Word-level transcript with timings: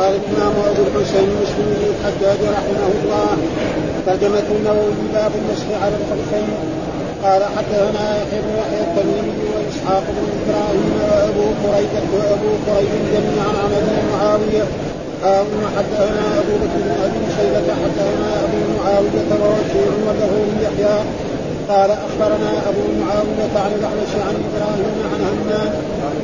قال 0.00 0.14
الامام 0.14 0.54
ابو 0.70 0.82
الحسين 0.88 1.28
مسلم 1.42 1.66
بن 1.76 1.84
الحجاج 1.92 2.40
رحمه 2.56 2.86
الله 3.00 3.30
ترجمة 4.06 4.48
النووي 4.56 4.94
باب 5.14 5.32
المسح 5.40 5.66
على 5.82 5.94
الخفين 6.00 6.48
قال 7.24 7.42
حدثنا 7.56 8.04
يحيى 8.20 8.40
بن 8.44 8.52
يحيى 8.60 8.80
التميمي 8.86 9.44
وإسحاق 9.52 10.04
بن 10.16 10.26
إبراهيم 10.38 10.88
وأبو 11.00 11.44
قريب 11.62 12.04
وأبو 12.14 12.50
قريب 12.66 13.02
جميعا 13.14 13.52
عن 13.62 13.70
أبي 13.78 13.96
معاوية. 14.12 14.64
هارون 15.24 15.64
حدثنا 15.76 16.24
أبو 16.40 16.54
بكر 16.62 16.78
بن 16.86 16.92
أبي 17.06 17.22
شيبة 17.36 17.68
حدثنا 17.82 18.28
أبو 18.44 18.58
معاوية 18.78 19.30
ووكيع 19.42 19.92
وله 20.06 20.34
يحيى. 20.64 20.96
قال 21.70 21.90
أخبرنا 21.90 22.50
أبو 22.68 22.82
معاوية 23.00 23.54
عن 23.64 23.72
الأعمش 23.78 24.12
عن 24.26 24.36
إبراهيم 24.48 24.94
عن 25.12 25.20
همام 25.30 25.72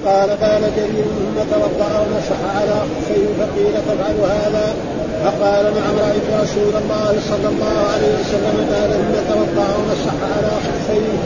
قال 0.07 0.31
قال 0.45 0.63
جرير 0.77 1.07
ثم 1.19 1.37
توضأ 1.53 1.91
ومسح 2.01 2.41
على 2.57 2.77
خفيه 2.91 3.27
فقيل 3.39 3.75
تفعل 3.89 4.19
هذا؟ 4.41 4.67
فقال 5.25 5.65
نعم 5.65 5.95
رأيت 6.07 6.27
رسول 6.43 6.73
الله 6.83 7.13
صلى 7.31 7.49
الله 7.53 7.77
عليه 7.93 8.13
وسلم 8.21 8.57
قال 8.73 8.91
ثم 9.01 9.15
توضأ 9.33 9.69
ومسح 9.77 10.17
على 10.35 10.53
خفيه 10.67 11.19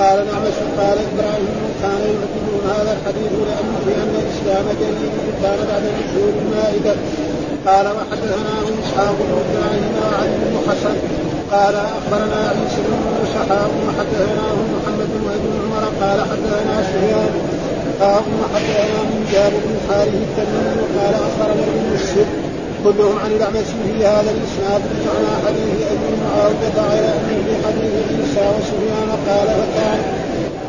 قال 0.00 0.18
نعم 0.30 0.44
قال 0.80 0.98
إبراهيم 1.08 1.56
كان 1.82 2.02
يعتبرون 2.14 2.64
هذا 2.76 2.92
الحديث 2.96 3.32
لأن 3.48 3.70
في 3.84 3.92
ان 4.02 4.14
الإسلام 4.22 4.64
جرير 4.80 5.12
كان 5.42 5.58
بعد 5.70 5.82
نزول 5.98 6.32
المائدة. 6.42 6.94
قال 7.66 7.86
وحدثنا 7.96 8.54
إسحاق 8.82 9.16
بن 9.20 9.30
إبراهيم 9.44 9.92
وعلي 10.00 10.36
بن 10.42 10.56
حسن. 10.68 10.96
قال 11.52 11.74
أخبرنا 11.98 12.40
عيسى 12.48 12.80
بن 12.88 13.24
سحاب 13.34 13.70
وحدثنا 13.86 14.46
محمد 14.74 15.08
بن 15.14 15.26
عمر. 15.64 15.84
قال 16.02 16.20
حدثنا 16.30 16.82
سفيان 16.82 17.32
قال 18.00 18.22
وحدثنا 18.40 19.00
من 19.10 19.20
جابر 19.32 19.60
بن 19.68 19.76
حارث 19.88 20.14
التميمي 20.28 20.84
قال 20.96 21.14
أخبرنا 21.28 21.62
ابن 21.70 21.94
مسلم 21.94 22.28
كلهم 22.84 23.18
عن 23.24 23.30
الأعمش 23.32 23.68
في 23.82 24.06
هذا 24.06 24.30
الإسناد 24.36 24.80
بمعنى 24.90 25.32
حديث 25.46 25.78
أبي 25.92 26.10
معاوية 26.24 26.74
غير 26.90 27.04
انه 27.30 27.48
حديث 27.66 27.92
عيسى 28.08 28.44
وسفيان 28.56 29.10
قال 29.28 29.48
فكان 29.60 30.00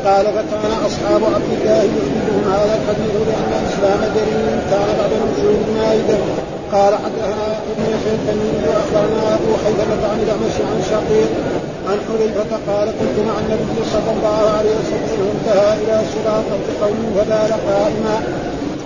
قال 0.06 0.24
فكان 0.24 0.72
أصحاب 0.86 1.22
عبد 1.34 1.50
الله 1.56 1.82
يحبون 1.96 2.44
هذا 2.52 2.74
الحديث 2.78 3.14
لأن 3.28 3.52
الإسلام 3.60 4.00
دليل 4.14 4.46
كان 4.70 4.88
بعد 4.98 5.10
نزول 5.22 5.56
المائده 5.68 6.18
قال 6.72 6.94
حدثنا 7.04 7.48
ابن 7.72 7.82
يحيى 7.94 8.14
التميمي 8.18 8.64
واخبرنا 8.68 9.34
أبو 9.34 9.50
حيثمة 9.64 10.02
عن 10.10 10.18
الأعمش 10.24 10.56
عن 10.70 10.78
شقيق 10.90 11.30
عن 11.88 11.98
حذيفة 12.06 12.52
قال 12.68 12.88
كنت 12.98 13.16
مع 13.28 13.34
النبي 13.42 13.78
صلى 13.94 14.10
الله 14.16 14.40
عليه 14.58 14.74
وسلم 14.80 15.26
انتهى 15.34 15.72
إلى 15.82 15.96
صراط 16.14 16.48
قوم 16.82 17.00
فبال 17.16 17.52
قائما. 17.68 18.16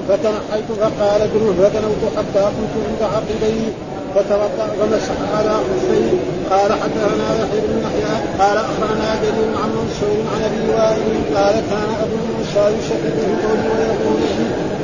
فتنحيت 0.09 0.69
فقال 0.81 1.20
ادنو 1.23 1.53
فدنوت 1.59 2.03
حتى 2.17 2.45
كنت 2.56 2.75
عند 2.87 3.03
عقبيه. 3.15 3.70
فتوضأ 4.15 4.69
ومسح 4.81 5.17
على 5.37 5.55
خفيه 5.69 6.11
قال 6.50 6.73
حدثنا 6.73 7.28
يحيى 7.41 7.61
بن 7.61 7.83
يحيى 7.84 8.15
قال 8.41 8.56
أخبرنا 8.56 9.15
دليل 9.23 9.50
عن 9.62 9.71
منصور 9.78 10.19
عن 10.33 10.41
أبي 10.48 10.62
وائل 10.75 11.15
قال 11.37 11.55
كان 11.71 11.91
أبو 12.05 12.17
موسى 12.31 12.65
يشدد 12.78 13.19
القول 13.28 13.59
ويقول 13.78 14.21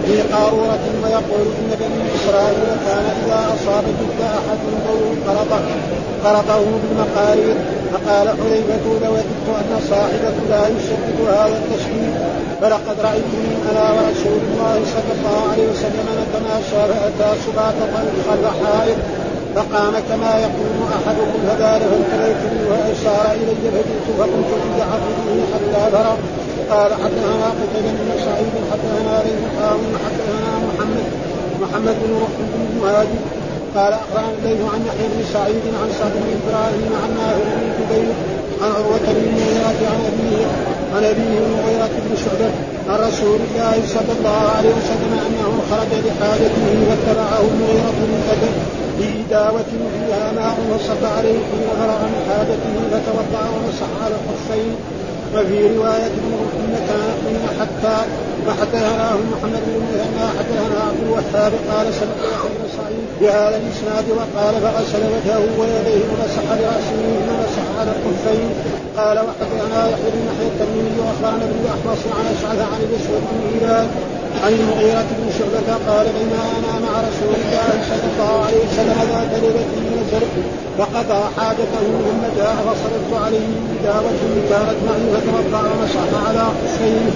في 0.07 0.23
قارورة 0.35 0.85
ويقول 1.03 1.47
إن 1.59 1.71
بني 1.81 2.03
إسرائيل 2.17 2.69
كان 2.87 3.05
إذا 3.25 3.41
أصاب 3.55 3.85
جد 4.01 4.21
أحد 4.39 4.59
قول 4.89 5.17
قرطه 5.27 5.63
قرطه 6.25 6.65
بالمقارير 6.83 7.55
فقال 7.93 8.29
حذيفة 8.29 8.85
لوددت 9.05 9.47
أن 9.61 9.81
صاحبك 9.91 10.37
لا 10.51 10.63
يشدد 10.69 11.19
هذا 11.29 11.57
التشديد 11.63 12.15
فلقد 12.61 13.01
رأيتني 13.01 13.53
أنا 13.71 13.85
ورسول 13.93 14.41
الله 14.51 14.81
صلى 14.95 15.13
الله 15.19 15.41
عليه 15.53 15.67
وسلم 15.73 16.07
نتماشى 16.23 16.93
فاتى 16.93 17.41
سباط 17.47 17.75
خلف 18.29 18.45
حائط 18.63 18.99
فقام 19.55 19.95
كما 20.09 20.33
يقوم 20.47 20.89
أحدكم 20.99 21.41
فبال 21.49 21.81
فانتبهتني 21.91 22.61
وأشار 22.71 23.33
إلي 23.35 23.71
فجئت 23.75 24.07
فقمت 24.19 24.51
عند 24.63 24.81
عقبه 24.81 25.29
حتى 25.53 25.93
برا 25.93 26.17
قال 26.71 26.91
حدثنا 26.93 27.47
قتيبة 27.61 27.91
بن 28.01 28.11
سعيد 28.25 28.53
حدثنا 28.73 29.23
ليث 29.25 29.43
هارون 29.61 29.95
حدثنا 30.05 30.51
محمد 30.69 31.07
محمد 31.63 31.97
بن 32.05 32.13
بن 32.39 32.81
مهاجر 32.83 33.23
قال 33.77 33.93
أخبرنا 33.93 34.33
الليث 34.39 34.61
عن 34.73 34.81
يحيى 34.89 35.09
بن 35.15 35.25
سعيد 35.33 35.65
عن 35.83 35.89
سعد 35.99 36.13
بن 36.23 36.29
إبراهيم 36.39 36.93
عن 37.03 37.11
نافع 37.19 37.45
بن 37.61 37.69
جبير 37.79 38.15
عن 38.63 38.71
عروة 38.77 39.07
بن 39.17 39.25
المغيرة 39.29 39.81
عن 39.93 40.01
أبيه 40.11 40.47
عن 40.95 41.05
أبيه 41.05 41.39
المغيرة 41.47 41.95
بن 42.05 42.17
شعبة 42.25 42.51
عن 42.89 42.99
رسول 43.09 43.39
الله 43.47 43.75
صلى 43.95 44.13
الله 44.19 44.41
عليه 44.57 44.73
وسلم 44.79 45.13
أنه 45.27 45.53
خرج 45.71 45.91
لحاجته 46.07 46.67
فاتبعه 46.89 47.41
المغيرة 47.53 47.93
بن 48.01 48.13
أجل 48.35 48.55
في 48.99 49.09
داوة 49.31 49.71
فيها 49.95 50.33
ماء 50.33 50.57
وصب 50.75 51.05
عليه 51.17 51.39
حين 51.49 51.67
فرغ 51.79 52.01
من 52.13 52.21
حاجته 52.29 52.75
فتوضأ 52.91 53.45
ومسح 53.55 53.91
على 54.05 54.15
الخفين 54.21 54.75
وفي 55.35 55.77
رواية 55.77 56.13
حين 57.25 57.43
حتى 57.61 57.97
وحدثناه 58.47 59.17
محمد 59.33 59.63
بن 59.67 59.83
مثنى 59.93 60.27
حدثنا 60.39 60.81
عبد 60.89 61.01
الوهاب 61.07 61.53
قال 61.71 61.87
سمعت 62.01 62.23
يحيى 62.33 62.51
بن 62.59 62.65
سعيد 62.77 63.05
بهذا 63.21 63.57
الإسناد 63.63 64.05
وقال 64.19 64.55
فغسل 64.65 65.03
وجهه 65.15 65.45
ويديه 65.59 66.05
ومسح 66.11 66.45
برأسه 66.59 67.01
ومسح 67.29 67.65
على 67.79 67.91
الكفين 67.97 68.51
قال 68.99 69.17
وحدثنا 69.27 69.79
يحيى 69.91 70.11
بن 70.15 70.23
يحيى 70.29 70.49
التميمي 70.53 70.97
وأخبرنا 71.01 71.45
ابن 71.45 71.59
الاحمص 71.65 72.01
عن 72.17 72.25
أشعث 72.35 72.61
عن 72.73 72.81
الاسود 72.87 73.23
بن 73.33 73.67
هلال 73.67 73.87
عن 74.45 74.53
المغيرة 74.53 75.09
بن 75.19 75.27
شعبة 75.39 75.69
قال 75.89 76.07
بينما 76.17 76.45
أنا 76.59 76.73
مع 76.85 76.93
رسول 77.09 77.35
الله 77.41 77.71
صلى 77.91 78.07
الله 78.11 78.45
عليه 78.47 78.61
وسلم 78.67 78.99
ذات 79.11 79.43
ليلة 79.43 79.73
نزل 79.97 80.27
فقضى 80.79 81.23
حاجته 81.37 81.85
ثم 82.07 82.23
جاء 82.39 82.55
فصرفت 82.67 83.13
عليه 83.25 83.49
بدعوة 83.71 84.21
كانت 84.51 84.79
معي 84.87 85.07
فتوضا 85.25 85.61
ومسح 85.71 86.29
على 86.29 86.45
خفين 86.61 87.07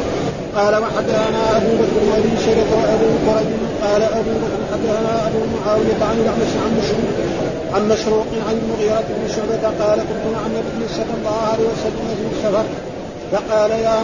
قال 0.56 0.74
وحدثنا 0.82 1.42
أبو 1.56 1.70
بكر 1.80 1.96
بن 2.02 2.10
أبي 2.18 2.32
شيبة 2.44 2.70
وأبو 2.78 3.08
كرب. 3.26 3.48
قال 3.84 4.02
أبو 4.20 4.32
بكر 4.42 4.60
حدثنا 4.72 5.12
أبو 5.28 5.40
معاوية 5.54 6.00
عن 6.08 6.16
الأعمش 6.22 6.52
عن 6.64 6.70
مشروق 6.80 7.14
عن 7.74 7.82
مشروق 7.92 8.30
عن 8.48 8.54
المغيرة 8.62 9.04
بن 9.16 9.24
شعبة. 9.34 9.64
قال 9.80 9.98
كنت 10.08 10.24
مع 10.34 10.42
النبي 10.48 10.86
صلى 10.98 11.14
الله 11.18 11.38
عليه 11.52 11.66
وسلم 11.72 12.06
في 12.18 12.24
السفر. 12.32 12.66
فقال 13.32 13.70
يا 13.70 13.96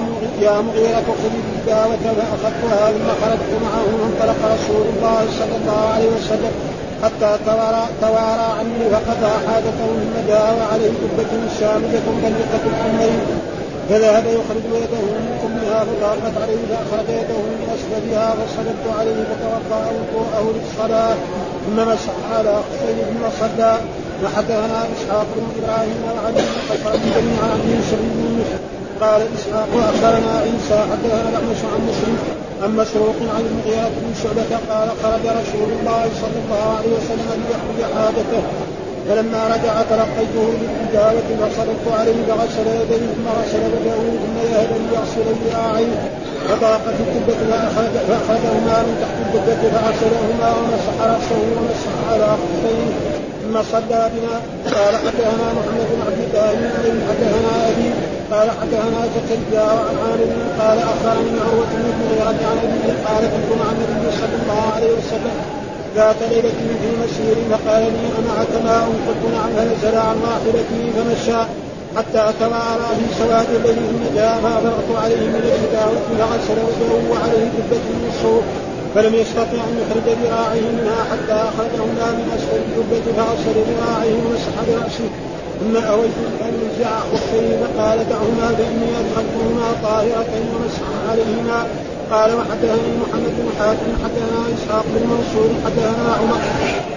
يا 0.47 0.55
مغيرة 0.69 1.09
خذ 1.23 1.35
الدعوة 1.57 2.05
فأخذتها 2.19 2.93
ثم 2.95 3.09
خرجت 3.23 3.53
معه 3.67 3.87
وانطلق 4.01 4.41
رسول 4.55 4.85
الله 4.93 5.21
صلى 5.39 5.55
الله 5.61 5.81
عليه 5.95 6.11
وسلم. 6.17 6.55
حتى 7.05 7.31
توارى, 7.47 7.85
توارى 8.01 8.49
عني 8.59 8.85
فقضى 8.93 9.33
حاجته 9.47 9.87
ثم 10.01 10.15
جاء 10.29 10.49
وعليه 10.59 10.93
قبة 11.03 11.33
شاملة 11.61 12.07
ضيقة 12.23 12.65
الأمرين 12.71 13.21
فذهب 13.89 14.25
يخرج 14.27 14.65
يده 14.83 15.05
من 15.25 15.33
كمها 15.43 15.79
فضاقت 15.89 16.35
عليه 16.43 16.61
فأخرج 16.71 17.09
يده 17.09 17.39
من 17.51 17.69
أسفلها 17.75 18.35
فصلبت 18.39 18.85
عليه 18.99 19.19
فتوضأ 19.31 19.83
وضوءه 19.97 20.55
للصلاة. 20.57 21.17
ثم 21.67 21.79
مسح 21.91 22.17
على 22.37 22.55
خفيه 22.67 23.03
ثم 23.05 23.23
صلى. 23.41 23.79
وحدثنا 24.25 24.81
إسحاق 24.95 25.27
بن 25.37 25.47
إبراهيم 25.59 25.99
وعلي 26.05 26.43
بن 26.49 26.59
قصر 26.71 26.93
جميعا 27.17 27.49
عن 27.53 27.61
يوسف 27.75 28.01
بن 28.03 28.23
قال 29.01 29.21
إسحاق 29.37 29.69
واخبرنا 29.77 30.33
عيسى 30.45 30.79
حدثنا 30.91 31.29
الأعمش 31.29 31.61
عن 31.73 31.81
مسلم 31.91 32.19
عن 32.63 32.71
مسروق 32.77 33.19
عن 33.35 33.43
المغيرة 33.51 33.91
بن 34.03 34.15
شعبة 34.23 34.53
قال 34.71 34.89
خرج 35.03 35.25
رسول 35.41 35.69
الله 35.77 36.05
صلى 36.23 36.39
الله 36.45 36.65
عليه 36.79 36.93
وسلم 36.99 37.39
ليقضي 37.47 37.95
حاجته. 37.95 38.43
فلما 39.09 39.43
رجع 39.55 39.75
تلقيته 39.91 40.47
بالتجارة 40.61 41.29
فصرفت 41.41 41.87
عليه 41.99 42.19
فغسل 42.29 42.67
يديه 42.81 43.07
ثم 43.15 43.27
غسل 43.39 43.63
وجهه 43.75 44.05
ثم 44.23 44.37
يهب 44.53 44.71
ليغسل 44.91 45.27
ذراعيه 45.45 45.99
فضاقت 46.49 46.95
الكبة 47.01 47.39
فأخرج 47.51 47.95
فأخرجهما 48.09 48.77
من 48.87 48.95
تحت 49.03 49.17
الكبة 49.25 49.71
فغسلهما 49.71 50.49
ومسح 50.57 50.97
رأسه 51.01 51.41
ومسح 51.57 51.93
على 52.13 52.27
خفيه 52.41 52.91
ثم 53.43 53.63
صلى 53.73 54.11
بنا. 54.13 54.35
قال 54.77 54.95
حدثنا 54.97 55.47
محمد 55.59 55.87
بن 55.93 56.01
عبد 56.07 56.21
الله 56.27 56.53
بن 56.85 57.01
حدثنا 57.09 57.69
أبي. 57.69 57.91
قال 58.33 58.51
حدثنا 58.51 59.01
زكريا 59.15 59.63
وعن 59.63 59.97
عامر. 60.03 60.31
قال 60.61 60.79
أخبرني 60.79 61.41
عروة 61.47 61.73
بن 61.73 62.23
عن 62.27 62.37
أبيه 62.65 62.93
قال 63.07 63.23
كنت 63.33 63.51
مع 63.61 63.69
النبي 63.73 64.17
صلى 64.21 64.37
الله 64.43 64.73
عليه 64.77 64.93
وسلم. 64.93 65.62
ذات 65.97 66.17
ليلة 66.31 66.59
في 66.83 66.89
مسير 67.03 67.37
فقال 67.51 67.83
لي 67.83 68.07
أمعك 68.21 68.53
ماء 68.65 68.85
قلت 69.07 69.23
نعم 69.35 69.51
فنزل 69.57 69.97
عن 69.99 70.17
راحلته 70.29 70.81
فمشى 70.97 71.41
حتى 71.97 72.33
توارى 72.41 72.89
في 72.99 73.07
سواد 73.19 73.47
الليل 73.57 73.77
ثم 73.77 74.17
جاء 74.17 74.35
فأفرغت 74.43 75.03
عليه 75.03 75.27
من 75.35 75.43
الهداوة 75.45 76.03
فغسل 76.19 76.59
وجهه 76.67 77.11
وعليه 77.11 77.49
كبة 77.57 77.85
من 77.99 78.13
الصوف 78.13 78.45
فلم 78.95 79.15
يستطع 79.15 79.61
أن 79.69 79.75
يخرج 79.83 80.07
ذراعيه 80.23 80.69
منها 80.79 81.01
حتى 81.11 81.37
أخرجهما 81.51 82.07
من 82.19 82.27
أسفل 82.37 82.61
الكبة 82.67 83.05
فغسل 83.17 83.57
ذراعيه 83.71 84.15
ومسح 84.25 84.55
برأسه. 84.69 85.09
ثم 85.61 85.77
أويت 85.77 86.19
أن 86.47 86.53
نزع 86.65 86.93
خفيه 87.13 87.51
فقال 87.63 87.99
دعهما 88.11 88.49
فاني 88.59 88.91
أدخلتهما 89.01 89.67
طاهرتين 89.83 90.47
ومسح 90.55 90.87
عليهما. 91.11 91.67
قال 92.13 92.31
وحدثني 92.39 92.93
محمد 93.03 93.33
بن 93.39 93.49
حاتم 93.59 93.91
حدثنا 94.05 94.41
إسحاق 94.55 94.85
بن 94.95 95.03
منصور 95.13 95.51
حدثنا 95.65 96.09
عمر 96.21 96.41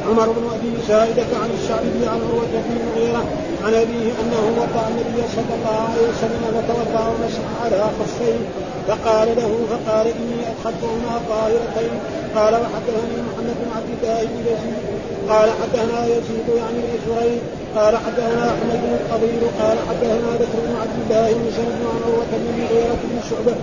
عمر 0.09 0.27
بن 0.37 0.45
أبي 0.55 0.71
سائدة 0.87 1.31
عن 1.43 1.49
الشعبي 1.59 2.01
عن 2.11 2.19
عروة 2.27 2.53
بن 2.65 2.71
المغيرة 2.79 3.23
عن 3.65 3.73
أبيه 3.73 4.07
أنه 4.21 4.43
وضع 4.61 4.83
النبي 4.91 5.19
صلى 5.35 5.53
الله 5.57 5.79
عليه 5.89 6.05
وسلم 6.11 6.43
وتوضأ 6.55 7.03
ومسح 7.11 7.45
على 7.63 7.81
خفين 7.99 8.39
فقال 8.87 9.27
له 9.39 9.51
فقال 9.71 10.07
إني 10.07 10.41
ادخلتهما 10.51 11.13
طاهرتين 11.29 11.93
قال 12.35 12.53
وحدثني 12.53 13.17
محمد 13.27 13.55
بن 13.61 13.69
عبد 13.77 13.91
الله 13.97 14.19
بن 14.23 14.39
يزيد. 14.51 14.85
قال 15.29 15.49
حدثنا 15.61 16.05
يزيد 16.05 16.47
يعني 16.57 16.79
بن 17.05 17.39
قال 17.75 17.97
حدثنا 17.97 18.45
أحمد 18.53 18.79
بن 18.83 18.91
القضير 18.99 19.41
قال 19.61 19.77
حدثنا 19.89 20.31
بكر 20.39 20.57
بن 20.65 20.75
عبد 20.81 20.97
الله 21.03 21.27
بن 21.33 21.45
سعد 21.57 21.71
عن 21.89 21.99
عروة 22.05 22.31
بن 22.31 22.47
المغيرة 22.53 22.97
بن 23.03 23.19
شعبة 23.29 23.55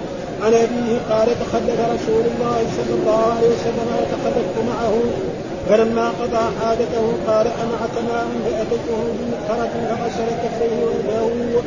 عن 0.44 0.54
أبيه 0.54 0.98
قال 1.10 1.28
تخلف 1.42 1.78
رسول 1.94 2.24
الله 2.32 2.58
صلى 2.76 2.94
الله 3.00 3.20
عليه 3.36 3.48
وسلم 3.48 3.88
وتخلفت 3.98 4.56
معه. 4.68 4.94
فلما 5.68 6.08
قضى 6.08 6.44
حاجته 6.60 7.04
قال 7.26 7.46
أمعك 7.46 7.94
ماء 8.08 8.26
فأتيته 8.44 9.00
بمقهرة 9.18 9.74
فغسل 9.88 10.28
كفيه 10.42 10.84
ويداه 10.84 11.62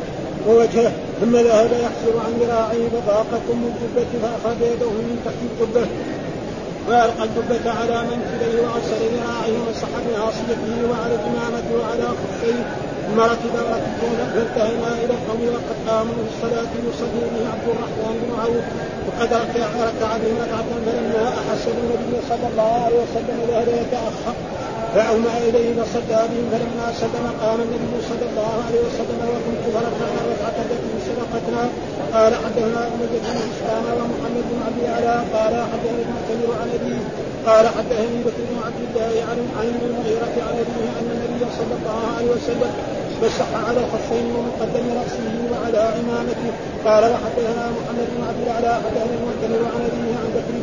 ووجهه 0.48 0.92
ثم 1.20 1.36
ذهب 1.36 1.70
يحسر 1.72 2.14
عن 2.24 2.32
ذراعيه 2.40 2.88
فضاق 2.88 3.30
كم 3.48 3.60
الجبة 3.70 4.10
فأخذ 4.22 4.56
يده 4.62 4.90
من 4.90 5.16
تحت 5.24 5.40
الجبة. 5.50 5.86
وألقى 6.88 7.24
الجبة 7.28 7.70
على 7.70 8.02
منكبيه 8.10 8.62
وغسل 8.62 9.00
ذراعيه 9.14 9.56
ومسح 9.60 9.88
بناصيته 10.06 10.74
وعلى 10.90 11.14
الإمامة 11.14 11.68
وعلى 11.80 12.08
خفيه. 12.20 12.62
ثم 13.06 13.20
ركب 13.20 13.54
ركبتين 13.72 14.18
فانتهينا 14.34 14.90
إلى 15.02 15.14
القوم 15.18 15.42
وقد 15.54 15.76
قاموا 15.88 16.14
في 16.14 16.28
الصلاه 16.32 16.70
يصلي 16.88 17.42
عبد 17.52 17.66
الرحمن 17.74 18.14
بن 18.22 18.30
عوف. 18.42 18.66
وقد 19.06 19.30
ركع 19.42 19.66
ركع 19.88 20.10
بهم 20.22 20.36
ركعه 20.44 20.68
فلما 20.86 21.24
احس 21.40 21.64
النبي 21.74 22.14
صلى 22.30 22.46
الله 22.52 22.72
عليه 22.84 22.98
وسلم 23.04 23.38
ذهب 23.48 23.68
يتاخر 23.68 24.34
فأومأ 24.94 25.38
إليه 25.48 25.82
فصلى 25.82 26.20
بهم 26.30 26.46
فلما 26.52 26.86
سلم 27.00 27.26
قام 27.42 27.58
النبي 27.66 27.96
صلى 28.10 28.26
الله 28.30 28.52
عليه 28.66 28.80
وسلم 28.86 29.20
وكنت 29.32 29.64
فرفعنا 29.74 30.20
ركعة 30.32 30.56
التي 30.64 30.92
سبقتنا 31.08 31.62
قال 32.14 32.32
حدثنا 32.34 32.80
أمة 32.92 33.12
بن 33.22 33.92
ومحمد 34.00 34.44
بن 34.50 34.58
عبد 34.66 34.78
الأعلى 34.82 35.16
قال 35.34 35.54
حدثني 35.72 36.02
المعتمر 36.06 36.50
عن 36.60 36.68
أبيه 36.78 37.00
قال 37.46 37.66
حدثني 37.76 38.18
بكر 38.26 38.42
بن 38.50 38.56
عبد 38.66 38.80
الله 38.86 39.12
عن 39.28 39.38
عن 39.58 39.66
المغيرة 39.74 40.34
عن 40.46 40.54
أبيه 40.64 40.88
أن 41.00 41.08
النبي 41.16 41.44
صلى 41.58 41.74
الله 41.78 41.98
عليه 42.16 42.28
وسلم 42.36 42.70
مسح 43.22 43.48
على 43.68 43.80
خفين 43.92 44.26
ومقدم 44.36 44.84
رأسه 45.00 45.34
وعلى 45.52 45.80
عمامته. 45.96 46.50
قال 46.86 47.02
وحدثنا 47.12 47.64
محمد 47.76 48.06
بن 48.14 48.20
عبد 48.28 48.40
الأعلى 48.46 48.72
حدثنا 48.84 49.14
المعتمر 49.18 49.60
عن 49.74 49.80
أبيه 49.90 50.14
عن 50.22 50.28
بكر 50.36 50.54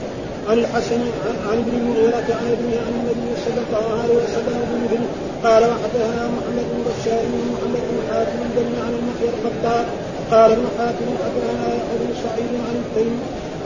عن 0.49 0.57
الحسن 0.63 1.01
عن 1.49 1.57
ابن 1.63 1.73
المغيرة 1.81 2.27
عن 2.39 2.45
أبيه 2.55 2.77
عن 2.85 2.93
النبي 2.99 3.29
صلى 3.45 3.61
الله 3.65 3.85
عليه 4.01 4.15
وسلم 4.23 4.57
بمثله 4.69 5.05
قال 5.45 5.61
وحدثنا 5.71 6.23
محمد 6.35 6.65
بن 6.71 6.79
بشار 6.89 7.23
محمد 7.53 7.83
بن 7.89 7.97
حاتم 8.09 8.39
جميعا 8.55 8.83
عن 8.87 8.93
المحيى 8.99 9.29
الخطاب. 9.35 9.85
قال 10.31 10.51
ابن 10.51 10.65
حاتم 10.77 11.07
حدثنا 11.23 11.65
يحيى 11.77 11.95
بن 12.01 12.11
سعيد 12.23 12.51
عن 12.67 12.75
التيم 12.83 13.15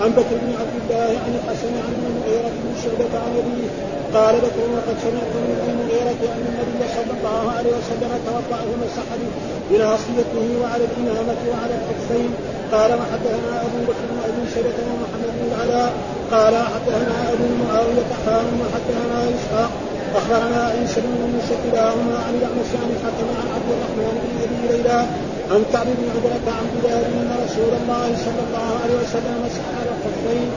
عن 0.02 0.10
بكر 0.20 0.36
بن 0.44 0.52
عبد 0.62 0.76
الله 0.82 1.10
عن 1.24 1.32
الحسن 1.40 1.74
عن 1.86 1.94
المغيرة 2.00 2.50
بن 2.62 2.70
شعبة 2.84 3.14
عن 3.26 3.32
ابيه 3.42 3.70
قال 4.16 4.36
بكر 4.46 4.64
وقد 4.76 4.96
سمعت 5.06 5.32
من 5.46 5.58
المغيرة 5.70 6.22
أن 6.36 6.44
النبي 6.52 6.84
صلى 6.98 7.14
الله 7.18 7.44
عليه 7.58 7.72
وسلم 7.80 8.12
توضأ 8.28 8.60
ومسح 8.70 9.08
بناصيته 9.70 10.48
وعلى 10.62 10.84
الإمامة 10.90 11.42
وعلى 11.52 11.74
الكفين 11.80 12.30
قال 12.74 12.92
وحدثنا 13.00 13.54
أبو 13.68 13.80
بكر 13.88 14.04
بن 14.12 14.18
أبي 14.28 14.44
ومحمد 14.94 15.30
بن 15.38 15.44
العلاء. 15.50 15.92
قال 16.32 16.56
حدثنا 16.74 17.16
أبو 17.34 17.46
معاوية 17.64 18.10
حام 18.26 18.48
وحدثنا 18.62 19.18
إسحاق. 19.36 19.72
أخبرنا 20.16 20.62
عيسى 20.72 21.02
بن 21.02 21.14
موسى 21.34 21.56
كلاهما 21.64 22.16
عن 22.26 22.34
الأعمش 22.40 22.70
عن 22.82 22.90
الحكم 22.96 23.28
عن 23.40 23.48
عبد 23.56 23.70
الرحمن 23.76 24.14
بن 24.24 24.36
أبي 24.46 24.60
ليلى 24.72 25.00
عن 25.52 25.64
كعب 25.74 25.88
بن 25.98 26.06
عبرة 26.16 26.48
عن 26.58 26.66
بلال 26.76 27.04
أن 27.06 27.30
رسول 27.46 27.72
الله 27.82 28.08
صلى 28.26 28.42
الله 28.48 28.68
عليه 28.84 28.96
وسلم 29.04 29.36
مسح 29.46 29.66
الخفين 30.08 30.50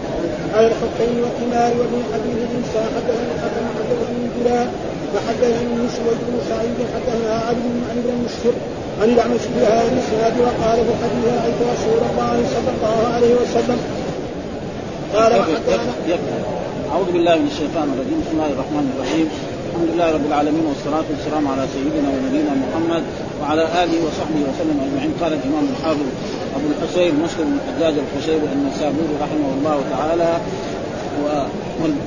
على 0.55 0.67
الخفين 0.73 1.15
والثمار 1.23 1.71
وفي 1.81 1.99
حديث 2.13 2.39
موسى 2.55 2.83
حدثني 2.95 3.31
الحكم 3.37 3.65
حدثني 3.77 4.25
بلال 4.37 4.69
وحدثني 5.15 5.79
سويد 5.97 6.21
بن 6.29 6.37
سعيد 6.51 6.79
حدثنا 6.95 7.35
علي 7.47 7.65
بن 7.75 7.83
علي 7.91 8.01
بن 8.07 8.17
مسهر 8.25 8.55
عن 9.01 9.09
الاعمش 9.15 9.45
بهذا 9.55 9.91
الاسناد 9.93 10.35
وقال 10.45 10.79
في 10.87 10.93
الحديث 10.95 11.25
رايت 11.41 11.59
رسول 11.75 12.01
الله 12.11 12.37
صلى 12.55 12.71
الله 12.77 12.99
عليه 13.15 13.35
وسلم 13.41 13.81
قال 15.15 15.33
وحدثنا 15.41 15.93
أعوذ 16.93 17.13
بالله 17.13 17.37
من 17.37 17.49
الشيطان 17.53 17.87
الرجيم. 17.95 18.19
بسم 18.23 18.33
الله 18.35 18.51
الرحمن 18.57 18.87
الرحيم. 18.95 19.29
الحمد 19.81 19.95
لله 19.95 20.13
رب 20.13 20.27
العالمين 20.27 20.67
والصلاة 20.67 21.05
والسلام 21.11 21.49
على 21.49 21.65
سيدنا 21.75 22.09
ونبينا 22.15 22.53
محمد 22.65 23.03
وعلى 23.41 23.63
آله 23.63 23.97
وصحبه 24.07 24.41
وسلم 24.49 24.77
أجمعين. 24.87 25.13
قال 25.21 25.33
الإمام 25.33 25.65
الحافظ 25.73 26.09
أبو 26.57 26.67
الحسين 26.73 27.13
مسلم 27.25 27.47
بن 27.51 27.59
الحجاج 27.61 27.95
القشيري 28.05 28.49
النسابوري 28.53 29.15
رحمه 29.25 29.51
الله 29.59 29.79
تعالى 29.95 30.41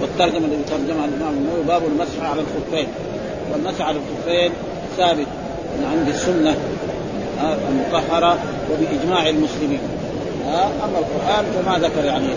والترجمة 0.01 0.45
الذي 0.45 0.63
ترجمها 0.69 1.05
الإمام 1.05 1.33
النووي 1.33 1.63
باب 1.67 1.81
المسح 1.91 2.31
على 2.31 2.41
الخفين. 2.45 2.87
والمسح 3.51 3.81
على 3.85 3.97
الخفين 4.01 4.51
ثابت 4.97 5.27
من 5.77 5.85
عند 5.91 6.07
السنة 6.09 6.55
المطهرة 7.69 8.37
وبإجماع 8.71 9.29
المسلمين. 9.29 9.79
أما 10.49 10.99
القرآن 10.99 11.45
فما 11.55 11.87
ذكر 11.87 12.05
يعني 12.05 12.27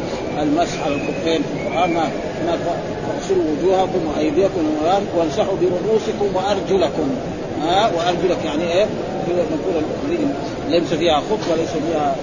المسح 0.43 0.85
على 0.85 0.95
الخفين 0.95 1.43
في 1.43 1.67
القرآن 1.67 1.91
ما 1.91 2.09
تغسلوا 2.47 3.45
وجوهكم 3.53 4.01
وأيديكم 4.15 4.65
وامسحوا 5.17 5.55
برؤوسكم 5.61 6.37
وأرجلكم. 6.37 7.11
ها؟ 7.63 7.91
وأرجلك 7.97 8.45
يعني 8.45 8.73
إيه؟ 8.73 8.87
نقول 9.29 9.83
ليس 10.71 10.95
فيها 10.95 11.17
خف 11.17 11.53
وليس 11.53 11.71
فيها 11.71 12.17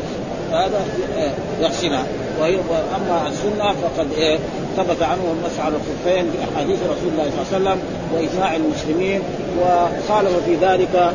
هذا 0.52 0.86
يغسلها. 1.62 2.06
وهي 2.40 2.56
اما 2.96 3.28
السنة 3.28 3.74
فقد 3.74 4.08
إيه؟ 4.18 4.38
ثبت 4.78 5.04
عنه 5.04 5.22
المسح 5.40 5.66
على 5.66 5.76
الخفين 5.76 6.32
في 6.32 6.38
أحاديث 6.54 6.80
رسول 6.84 7.10
الله 7.12 7.24
صلى 7.30 7.58
الله 7.58 7.70
عليه 7.70 7.80
وسلم 7.80 7.80
وإجماع 8.14 8.56
المسلمين 8.56 9.22
وخالف 9.62 10.32
في 10.46 10.56
ذلك 10.56 11.14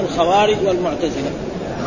الخوارج 0.00 0.56
والمعتزلة. 0.66 1.30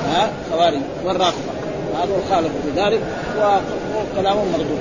ها 0.10 0.30
خوارج 0.52 0.82
والرافضة. 1.06 1.52
هذا 1.98 2.14
خالف 2.30 2.52
في 2.66 2.82
ذلك 2.82 3.00
وكلامهم 3.38 4.48
مردود. 4.52 4.80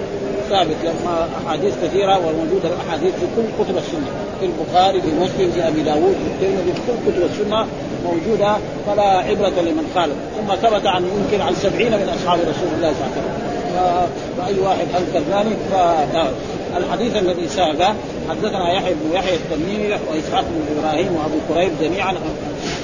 ثابت 0.51 0.77
لما 0.85 1.29
أحاديث 1.47 1.75
كثيرة 1.85 2.19
وموجودة 2.27 2.69
الأحاديث 2.69 3.15
في 3.15 3.27
كل 3.37 3.65
كتب 3.65 3.77
السنة. 3.79 4.11
في 4.41 4.47
البخاري 4.47 5.01
في 5.01 5.09
مسلم 5.09 5.53
في 5.55 5.69
أبي 5.69 5.83
داوود 5.83 6.15
في 6.15 6.47
الترمذي 6.47 6.73
في 6.73 6.81
كل 6.87 7.13
كتب 7.13 7.23
السنة 7.31 7.67
موجودة 8.05 8.57
فلا 8.87 9.03
عبرة 9.03 9.61
لمن 9.61 9.91
خالف 9.95 10.15
ثم 10.37 10.55
ثبت 10.55 10.87
عن 10.87 11.05
يمكن 11.05 11.41
عن 11.41 11.55
سبعين 11.55 11.93
من 11.93 12.09
أصحاب 12.09 12.39
رسول 12.41 12.71
الله 12.77 12.93
صلى 12.93 13.07
الله 13.07 13.13
عليه 13.17 13.23
وسلم. 13.23 13.49
فأي 14.39 14.59
واحد 14.59 14.87
انكر 14.99 15.23
ذلك 15.37 15.59
الحديث 16.77 17.17
الذي 17.17 17.49
ساق 17.49 17.95
حدثنا 18.31 18.73
يحيى 18.73 18.95
بن 18.95 19.17
يحيى 19.17 19.35
التميمي 19.35 19.89
وإسحاق 20.11 20.45
بن 20.45 20.79
إبراهيم 20.79 21.17
وأبو 21.17 21.39
كريب 21.49 21.71
جميعا 21.81 22.15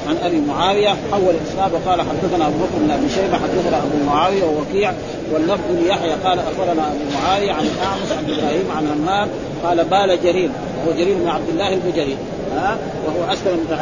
عن 0.08 0.16
أبي 0.22 0.40
معاوية 0.40 0.88
حول 0.88 1.34
الاسناد 1.34 1.72
وقال 1.72 2.00
حدثنا 2.00 2.46
أبو 2.46 2.56
بكر 2.56 2.78
بن 2.78 2.90
أبي 2.90 3.08
شيبة 3.08 3.36
حدثنا 3.36 3.78
أبو 3.78 4.06
معاوية 4.06 4.44
ووكيع 4.44 4.92
واللفظ 5.32 5.70
ليحيى 5.82 6.12
قال 6.12 6.38
أخبرنا 6.38 6.88
أبو 6.88 7.04
معاوية 7.14 7.52
عن 7.52 7.66
الاعمش 7.66 8.12
عن 8.18 8.24
إبراهيم 8.24 8.70
عن 8.76 8.86
همام 8.86 9.28
قال 9.64 9.84
بال 9.84 10.22
جرير 10.22 10.50
وهو 10.78 10.96
جرير 10.98 11.16
بن 11.18 11.28
عبد 11.28 11.48
الله 11.48 11.74
البجري 11.74 12.16
ها 12.56 12.78
وهو 13.06 13.32
أسلم 13.32 13.66
بن 13.68 13.76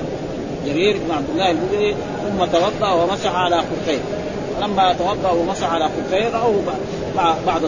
جرير 0.67 0.97
بن 1.07 1.15
عبد 1.15 1.31
الله 1.33 1.51
البجري 1.51 1.95
ثم 2.25 2.45
توضأ 2.45 2.93
ومسح 2.93 3.35
على 3.35 3.57
خفيه 3.57 3.99
فلما 4.57 4.93
توضأ 4.93 5.31
ومسح 5.31 5.73
على 5.73 5.85
خفيه 5.89 6.29
راوه 6.29 6.63
بعض 7.47 7.61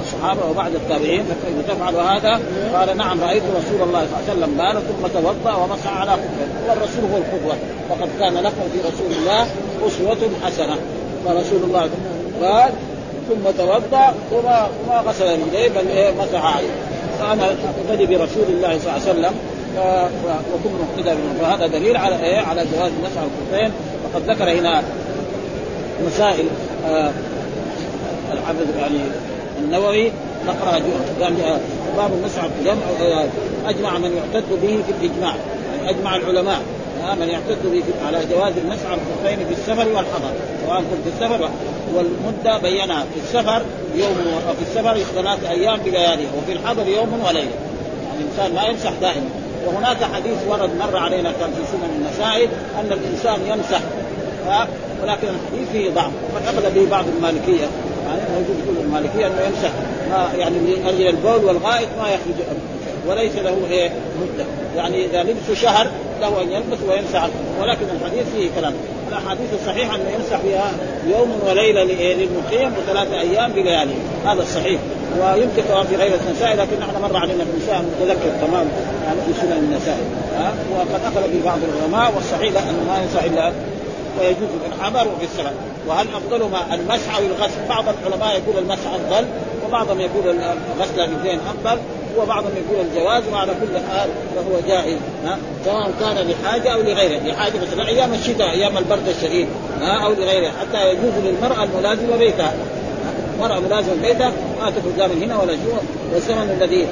الصحابة 0.00 0.50
وبعض 0.50 0.74
التابعين 0.74 1.24
كيف 1.24 1.76
تفعل 1.76 1.94
هذا؟ 1.94 2.40
قال 2.74 2.96
نعم 2.96 3.20
رأيت 3.20 3.42
رسول 3.42 3.88
الله 3.88 4.06
صلى 4.06 4.18
الله 4.18 4.22
عليه 4.28 4.32
وسلم 4.32 4.56
بال 4.56 4.82
ثم 4.88 5.20
توضأ 5.20 5.54
ومسح 5.56 6.00
على 6.00 6.10
خفيه 6.10 6.68
والرسول 6.68 7.04
هو 7.12 7.16
القدوه 7.16 7.56
وقد 7.90 8.08
كان 8.20 8.34
لكم 8.34 8.62
في 8.72 8.78
رسول 8.78 9.12
الله 9.20 9.46
أسوة 9.86 10.30
حسنة. 10.44 10.76
فرسول 11.24 11.62
الله 11.62 11.88
قال 12.42 12.72
ثم 13.28 13.50
توضأ 13.58 14.14
وما 14.32 14.68
وما 14.86 15.00
غسل 15.06 15.26
يديه 15.26 15.68
بل 15.68 15.88
إيه 15.88 16.10
مسح 16.14 16.56
عليه. 16.56 16.68
فأنا 17.20 17.44
أقتدي 17.44 18.06
برسول 18.06 18.44
الله 18.48 18.78
صلى 18.78 18.96
الله 18.96 19.08
عليه 19.08 19.10
وسلم. 19.10 19.34
وكن 20.54 20.70
مقتدى 20.80 21.16
فهذا 21.40 21.66
دليل 21.66 21.96
على 21.96 22.22
إيه؟ 22.22 22.38
على 22.38 22.64
جواز 22.72 22.92
مسح 23.04 23.20
الخفين. 23.22 23.72
وقد 24.04 24.30
ذكر 24.30 24.50
هنا 24.50 24.82
مسائل 26.06 26.46
آه 26.86 27.10
الحافظ 28.32 28.76
يعني 28.78 28.98
النووي 29.58 30.12
نقرأ 30.46 30.80
يعني 31.20 31.36
باب 31.96 32.10
المسح 32.12 32.42
جمع 32.64 33.24
أجمع 33.66 33.98
من 33.98 34.16
يعتد 34.16 34.48
به 34.62 34.82
في 34.86 34.92
الإجماع 35.00 35.34
يعني 35.76 35.90
أجمع 35.90 36.16
العلماء 36.16 36.60
من 37.20 37.28
يعتد 37.28 37.62
به 37.72 37.82
على 38.06 38.18
جواز 38.30 38.52
المسح 38.64 38.86
على 38.86 39.00
الخفين 39.00 39.46
في 39.46 39.52
السفر 39.52 39.88
والحضر 39.88 40.32
سواء 40.66 40.78
كنت 40.78 41.02
في 41.04 41.24
السفر 41.24 41.50
والمدة 41.94 42.58
بينها 42.58 43.04
في 43.14 43.20
السفر 43.24 43.62
يوم 43.94 44.16
وفي 44.50 44.62
السفر 44.62 44.98
ثلاث 45.14 45.44
أيام 45.44 45.78
بلياليها 45.84 46.30
وفي 46.38 46.52
الحضر 46.52 46.88
يوم 46.88 47.22
وليلة. 47.26 47.50
الإنسان 48.18 48.54
ما 48.54 48.62
يمسح 48.62 48.92
دائما. 49.00 49.28
وهناك 49.66 50.04
حديث 50.14 50.36
ورد 50.48 50.70
مر 50.78 50.96
علينا 50.96 51.32
كان 51.40 51.50
في 51.50 51.62
سنن 51.72 51.90
النسائي 51.96 52.48
أن 52.80 52.92
الإنسان 52.92 53.40
يمسح 53.46 53.80
ولكن 55.02 55.28
الحديث 55.28 55.68
فيه 55.72 55.90
ضعف 55.90 56.10
وقد 56.34 56.42
اخذ 56.44 56.74
به 56.74 56.90
بعض 56.90 57.04
المالكية. 57.16 57.66
موجود 58.38 58.56
يقول 58.64 58.76
المالكية 58.84 59.26
أنه 59.26 59.40
يمسح 59.46 59.70
ما 60.10 60.30
يعني 60.38 60.58
لاجل 60.58 61.08
البول 61.08 61.44
والغائط 61.44 61.88
ما 61.98 62.08
يخرج 62.08 62.46
وليس 63.08 63.36
له 63.36 63.56
إيه 63.70 63.90
مدة. 64.20 64.44
يعني 64.76 65.04
إذا 65.04 65.22
لبسه 65.22 65.54
شهر 65.54 65.86
له 66.20 66.42
أن 66.42 66.52
يلبس 66.52 66.78
ويمسح. 66.88 67.28
ولكن 67.60 67.86
الحديث 68.00 68.24
فيه 68.36 68.50
كلام. 68.56 68.74
الأحاديث 69.08 69.46
الصحيحة 69.60 69.96
أنه 69.96 70.10
يمسح 70.10 70.36
فيها 70.36 70.72
يوم 71.06 71.40
وليلة 71.46 71.84
للمقيم 71.84 72.72
وثلاثة 72.78 73.20
أيام 73.20 73.52
بليالي. 73.52 73.94
هذا 74.26 74.42
الصحيح. 74.42 74.80
ويمكن 75.20 75.62
في 75.90 75.96
غير 75.96 76.12
النسائي 76.28 76.56
لكن 76.56 76.80
نحن 76.80 77.02
مر 77.02 77.16
علينا 77.16 77.44
في 77.44 77.50
النساء 77.50 77.84
متذكر 78.00 78.46
تمام 78.46 78.66
يعني 79.04 79.20
في 79.26 79.40
سنن 79.40 79.52
النسائي 79.52 80.04
ها؟ 80.38 80.52
وقد 80.76 81.00
أخذ 81.04 81.22
به 81.32 81.44
بعض 81.44 81.58
العلماء 81.68 82.12
والصحيح 82.14 82.68
أنه 82.68 82.84
ما 82.88 83.02
يمسح 83.02 83.24
إلا 83.24 83.52
ويجوز 84.20 84.48
في 84.62 84.74
الحضر 84.76 85.08
وفي 85.08 85.24
السلام. 85.24 85.54
وهل 85.86 86.06
أفضلهما 86.14 86.74
المسح 86.74 87.16
أو 87.16 87.22
الغسل؟ 87.22 87.68
بعض 87.68 87.84
العلماء 87.88 88.38
يقول 88.38 88.64
المسح 88.64 88.94
أفضل 88.94 89.26
وبعضهم 89.66 90.00
يقول 90.00 90.38
غسل 90.80 91.00
الاثنين 91.00 91.38
أفضل 91.38 91.78
وبعضهم 92.18 92.52
يقول 92.56 92.86
الجواز 92.86 93.22
وعلى 93.32 93.52
كل 93.52 93.78
حال 93.90 94.08
فهو 94.36 94.60
جائز. 94.68 94.98
ها؟ 95.24 95.38
سواء 95.64 95.90
كان 96.00 96.28
لحاجة 96.30 96.74
أو 96.74 96.80
لغيره، 96.80 97.22
لحاجة 97.22 97.52
مثلا 97.68 97.88
أيام 97.88 98.14
الشتاء 98.14 98.50
أيام 98.50 98.78
البرد 98.78 99.08
الشديد. 99.08 99.48
ها؟ 99.80 100.06
أو 100.06 100.12
لغيره. 100.12 100.52
حتى 100.60 100.90
يجوز 100.90 101.12
للمرأة 101.24 101.64
الملازمة 101.64 102.16
بيتها. 102.16 102.54
مرأة 103.40 103.60
ملازمة 103.60 103.94
بيتها 104.02 104.32
ما 104.60 104.70
تخرج 104.70 105.10
من 105.10 105.22
هنا 105.22 105.42
ولا 105.42 105.52
جوا. 105.52 105.78
والزمن 106.14 106.58
الذي 106.60 106.86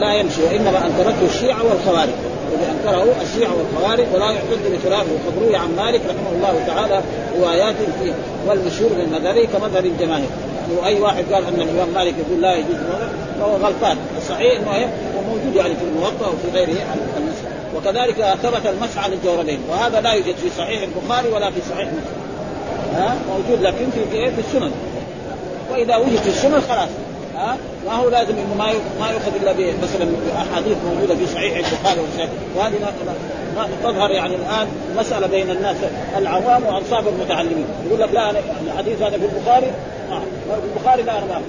لا 0.00 0.14
يمشي 0.14 0.42
وإنما 0.42 0.86
أنكرته 0.86 1.34
الشيعة 1.34 1.62
والخوارج. 1.64 2.12
الذي 2.52 2.70
أنكره 2.72 3.14
الشيعة 3.22 3.50
والخوارج 3.58 4.06
ولا 4.14 4.30
يعتد 4.30 4.72
بخلافه 4.72 5.12
وقد 5.26 5.54
عن 5.54 5.76
مالك 5.76 6.00
رحمه 6.08 6.30
الله 6.36 6.64
تعالى 6.66 7.02
روايات 7.40 7.74
فيه 8.02 8.12
والمشهور 8.46 8.90
من 8.90 9.08
مذهبه 9.12 9.44
كمذهب 9.44 9.86
الجماهير. 9.86 10.28
واي 10.76 11.00
واحد 11.00 11.24
قال 11.32 11.44
أن 11.46 11.60
الإمام 11.60 11.88
مالك 11.94 12.14
يقول 12.18 12.42
لا 12.42 12.56
يجوز 12.56 12.76
فهو 13.40 13.56
غلطان. 13.56 13.96
الصحيح 14.18 14.60
إنه 14.60 14.70
هو 14.70 15.22
موجود 15.28 15.56
يعني 15.56 15.74
في 15.74 15.84
الموطأ 15.84 16.26
وفي 16.26 16.58
غيره 16.58 16.76
المسح 17.16 17.42
وكذلك 17.76 18.38
ثبت 18.42 18.66
المسح 18.66 19.04
على 19.04 19.14
الجوربين 19.14 19.60
وهذا 19.70 20.00
لا 20.00 20.12
يوجد 20.12 20.36
في 20.36 20.50
صحيح 20.58 20.82
البخاري 20.82 21.28
ولا 21.28 21.50
في 21.50 21.60
صحيح 21.70 21.88
مسلم. 21.88 22.28
ها؟ 22.94 23.16
موجود 23.28 23.62
لكن 23.62 23.90
في 23.90 24.30
في 24.30 24.40
السنن. 24.40 24.72
وإذا 25.72 25.96
وجد 25.96 26.16
في 26.16 26.28
السنن 26.28 26.60
خلاص. 26.60 26.88
ها 27.38 27.56
ما 27.86 27.92
هو 27.92 28.08
لازم 28.08 28.34
إنه 28.38 28.54
ما 28.58 28.72
ما 29.00 29.10
يؤخذ 29.10 29.34
إلا 29.42 29.52
مثلا 29.82 30.08
أحاديث 30.36 30.76
موجودة 30.86 31.14
في 31.14 31.26
صحيح 31.26 31.56
البخاري 31.56 32.00
وهذه 32.56 32.74
تظهر 33.82 34.10
يعني 34.10 34.34
الآن 34.34 34.68
مسألة 34.96 35.26
بين 35.26 35.50
الناس 35.50 35.76
العوام 36.16 36.66
وأنصاب 36.66 37.08
المتعلمين. 37.08 37.66
يقول 37.86 38.00
لك 38.00 38.08
لا 38.12 38.30
أنا 38.30 38.38
الحديث 38.66 39.02
هذا 39.02 39.18
في 39.18 39.24
البخاري. 39.24 39.72
ما 40.10 40.20
في 40.54 40.66
البخاري 40.76 41.02
لا 41.02 41.18
أنا 41.18 41.26
ما 41.26 41.40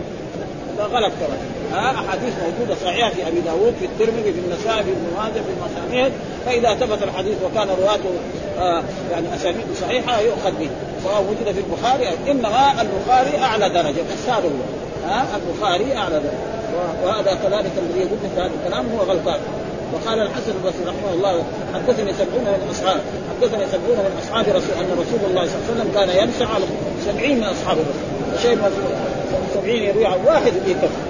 غلط 0.83 1.11
كمان 1.19 1.39
ها 1.71 1.91
أحاديث 1.91 2.33
موجودة 2.43 2.75
صحيحة 2.85 3.09
في 3.09 3.27
أبي 3.27 3.39
داود 3.39 3.73
في 3.79 3.85
الترمذي 3.85 4.33
في 4.33 4.39
النسائي 4.39 4.83
في 4.83 4.89
ابن 4.89 5.07
ماجه 5.17 5.33
في 5.33 5.51
المسانيد 5.57 6.13
فإذا 6.45 6.75
ثبت 6.75 7.03
الحديث 7.03 7.35
وكان 7.45 7.67
رواته 7.67 8.09
آه 8.59 8.83
يعني 9.11 9.35
اسانيد 9.35 9.65
صحيحة 9.81 10.19
يؤخذ 10.19 10.51
به. 10.51 10.69
سواء 11.03 11.23
وجد 11.29 11.53
في 11.53 11.59
البخاري 11.59 12.31
إنما 12.31 12.81
البخاري 12.81 13.43
أعلى 13.43 13.69
درجة 13.69 14.01
هو 14.27 14.78
البخاري 15.09 15.97
اعلى 15.97 16.15
درجه 16.15 17.03
وهذا 17.03 17.37
كذلك 17.43 17.71
الذي 17.77 17.99
يقول 17.99 18.19
مثل 18.23 18.41
هذا 18.41 18.51
الكلام 18.63 18.85
هو 18.95 18.99
غلطان. 18.99 19.39
وقال 19.93 20.19
الحسن 20.19 20.51
البصري 20.51 20.83
رحمه 20.87 21.13
الله 21.13 21.43
حدثني 21.73 22.13
سبعون 22.13 22.43
من 22.43 22.67
اصحاب 22.71 23.01
حدثني 23.31 23.65
سبعون 23.67 23.97
من 23.97 24.13
أصحاب 24.23 24.45
رسول 24.45 24.73
أن 24.79 24.91
رسول 24.91 25.29
الله 25.29 25.45
صلى 25.45 25.55
الله 25.55 25.65
عليه 25.69 25.73
وسلم 25.73 25.91
كان 25.95 26.09
يمسح 26.23 26.55
على 26.55 26.65
سبعين 27.05 27.37
من 27.37 27.43
أصحاب 27.43 27.77
الرسول. 27.77 28.41
شيء 28.41 28.57
سبعين 29.53 29.83
يروي 29.83 30.05
عن 30.05 30.19
واحد 30.25 30.51
في 30.65 30.73
كفر 30.73 31.01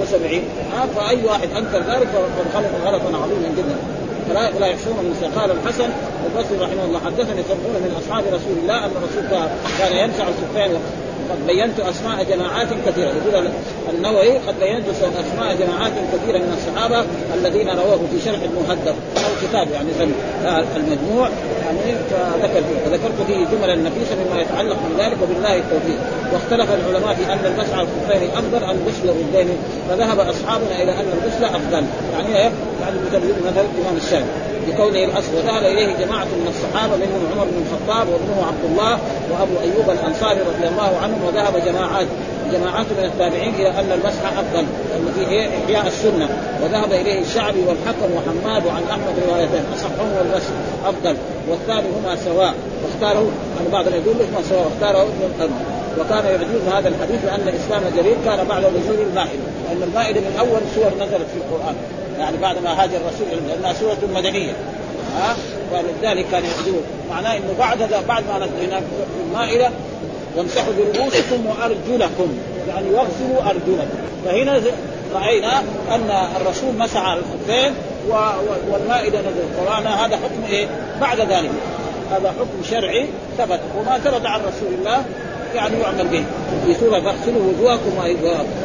وسبعين 0.00 0.42
آه 0.74 0.86
فأي 1.00 1.24
واحد 1.24 1.48
أنكر 1.56 1.78
ذلك 1.78 2.08
فقد 2.08 2.46
خلق 2.54 2.70
غلطا 2.84 3.18
عظيما 3.22 3.48
جدا. 3.58 3.76
فلا 4.28 4.50
لا 4.60 4.66
يحصون 4.66 4.96
من 4.96 5.32
قال 5.36 5.50
الحسن 5.50 5.90
البصري 6.26 6.58
رحمه 6.58 6.84
الله 6.84 7.00
حدثني 7.04 7.42
سبعون 7.42 7.76
من 7.84 8.02
أصحاب 8.02 8.24
رسول 8.26 8.56
الله 8.62 8.84
أن 8.84 8.90
الرسول 8.90 9.48
كان 9.78 9.96
يمسح 9.96 10.24
الكفين 10.26 10.78
قد 11.30 11.46
بينت 11.46 11.80
أسماء 11.80 12.24
جماعات 12.24 12.68
كثيرة. 12.86 13.08
يقول 13.08 13.48
النووي 13.94 14.38
قد 14.38 14.54
بينت 14.60 14.84
أسماء 15.02 15.56
جماعات 15.56 15.92
كثيرة 16.12 16.38
من 16.38 16.58
الصحابة 16.58 17.04
الذين 17.34 17.68
رواه 17.68 18.00
في 18.12 18.24
شرح 18.24 18.40
المهذب 18.42 18.96
أو 19.16 19.30
كتاب 19.42 19.68
يعني 19.70 19.88
المجموع. 20.76 21.28
يعني 21.64 21.96
فذكر 22.10 22.62
فيه 22.68 22.78
فذكرت 22.84 23.26
فيه 23.26 23.46
جملا 23.56 23.74
نفيسة 23.74 24.14
مما 24.14 24.40
يتعلق 24.40 24.76
من 24.76 24.96
ذلك 24.98 25.16
وبالله 25.22 25.56
التوفيق. 25.56 25.98
واختلف 26.32 26.68
العلماء 26.74 27.14
في 27.14 27.32
أن 27.32 27.46
المسح 27.46 27.74
على 27.78 27.86
الخفين 27.88 28.30
أفضل 28.30 28.64
ام 28.64 28.76
غسل 28.88 29.08
الردين 29.08 29.58
فذهب 29.88 30.18
أصحابنا 30.20 30.82
إلى 30.82 30.92
أن 30.92 31.12
الغسل 31.16 31.44
أفضل. 31.44 31.84
يعني 32.12 32.34
يعني 32.80 32.96
مثل 33.06 33.16
الإمام 33.16 33.96
الشافعي 33.96 34.56
بقوله 34.66 35.04
الاصل 35.04 35.34
وذهب 35.36 35.64
إليه 35.64 35.96
جماعة 36.04 36.24
من 36.24 36.48
الصحابة 36.54 36.96
منهم 36.96 37.22
عمر 37.32 37.44
بن 37.44 37.62
الخطاب 37.64 38.08
وابنه 38.08 38.46
عبد 38.46 38.64
الله 38.70 38.98
وأبو 39.30 39.54
أيوب 39.60 39.90
الأنصاري 39.90 40.40
رضي 40.40 40.68
الله 40.68 40.98
عنهم 41.16 41.26
وذهب 41.26 41.64
جماعات 41.64 42.06
جماعات 42.52 42.86
من 42.98 43.04
التابعين 43.04 43.54
إلى 43.54 43.68
أن 43.68 43.92
المسح 43.92 44.38
أفضل 44.38 44.66
فيه 45.14 45.48
إحياء 45.64 45.86
السنة. 45.86 46.28
وذهب 46.62 46.92
إليه 46.92 47.20
الشعبي 47.20 47.60
والحكم 47.60 48.08
وحماد 48.16 48.66
وعن 48.66 48.82
أحمد 48.90 49.14
روايتين 49.28 49.64
اصحهم 49.74 50.08
والمسح 50.18 50.50
أفضل. 50.84 51.16
والثاني 51.48 51.86
هما 51.96 52.16
سواء. 52.16 52.54
واختاره 52.84 53.30
يعني 53.56 53.68
بعض 53.72 53.86
يقول 53.86 54.16
هما 54.16 54.42
سواء. 54.48 54.64
واختاره 54.64 55.02
ابن 55.02 55.22
القيم. 55.22 55.52
وكان 56.00 56.24
يعجز 56.24 56.68
هذا 56.74 56.88
الحديث 56.88 57.24
لأن 57.24 57.48
الإسلام 57.48 57.82
جرير 57.96 58.16
كان 58.24 58.46
بعد 58.48 58.62
نزول 58.62 59.06
المائدة. 59.10 59.46
لأن 59.68 59.82
المائدة 59.82 60.20
من 60.20 60.36
أول 60.38 60.60
سور 60.74 61.06
نزلت 61.06 61.26
في 61.32 61.36
القرآن. 61.36 61.74
يعني 62.18 62.36
بعد 62.36 62.56
ما 62.64 62.82
هاجر 62.82 62.96
الرسول 62.96 63.48
لأنها 63.48 63.72
سورة 63.72 63.98
مدنية. 64.14 64.52
ها؟ 65.18 65.36
ولذلك 65.72 66.26
كان 66.32 66.42
يعجبون 66.44 66.82
معناه 67.10 67.36
إنه 67.36 67.54
بعد 67.58 67.78
بعد 68.08 68.24
ما 68.28 68.38
نزل 68.38 68.68
في 68.68 69.22
المائدة 69.28 69.70
وامسحوا 70.36 70.72
برؤوسكم 70.72 71.46
وأرجلكم 71.46 72.38
يعني 72.68 72.90
واغسلوا 72.90 73.50
أرجلكم. 73.50 73.98
فهنا 74.24 74.60
رأينا 75.14 75.58
أن 75.90 76.10
الرسول 76.40 76.74
مسح 76.78 77.08
الخفين 77.08 77.74
والمائدة 78.72 79.20
نزل 79.20 79.42
القرآن. 79.52 79.86
هذا 79.86 80.16
حكم 80.16 80.44
إيه؟ 80.48 80.66
بعد 81.00 81.20
ذلك. 81.20 81.50
هذا 82.10 82.28
حكم 82.28 82.70
شرعي 82.70 83.06
ثبت. 83.38 83.60
وما 83.78 83.98
ثبت 83.98 84.26
عن 84.26 84.40
رسول 84.40 84.74
الله 84.78 85.04
يعني 85.56 85.80
يعمل 85.80 86.08
به. 86.08 86.24
في 86.64 86.74
سوره 86.74 87.00
فاغسلوا 87.00 87.42
وجوهكم 87.48 87.92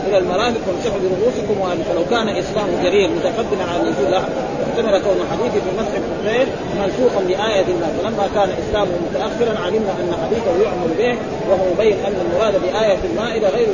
إلى 0.07 0.17
المرافق 0.17 0.61
وامسحوا 0.67 0.99
برؤوسكم 0.99 1.83
فلو 1.89 2.05
كان 2.09 2.29
إسلام 2.29 2.67
جرير 2.83 3.09
متقدما 3.09 3.63
على 3.63 3.81
النزول 3.81 4.13
احتمل 4.13 5.01
كون 5.03 5.19
حديثه 5.31 5.59
في 5.65 5.71
مسح 5.79 5.93
الخفين 6.01 6.47
منسوخا 6.79 7.21
بآية 7.27 7.65
ما 7.81 7.87
فلما 8.01 8.27
كان 8.35 8.49
اسلامه 8.61 8.91
متأخرا 9.09 9.59
علمنا 9.65 9.91
أن 9.91 10.13
حديثه 10.23 10.63
يعمل 10.63 10.91
به 10.97 11.15
وهو 11.49 11.73
مبين 11.73 11.97
أن 12.07 12.13
المراد 12.25 12.61
بآية 12.61 12.97
المائده 13.11 13.49
غير 13.49 13.67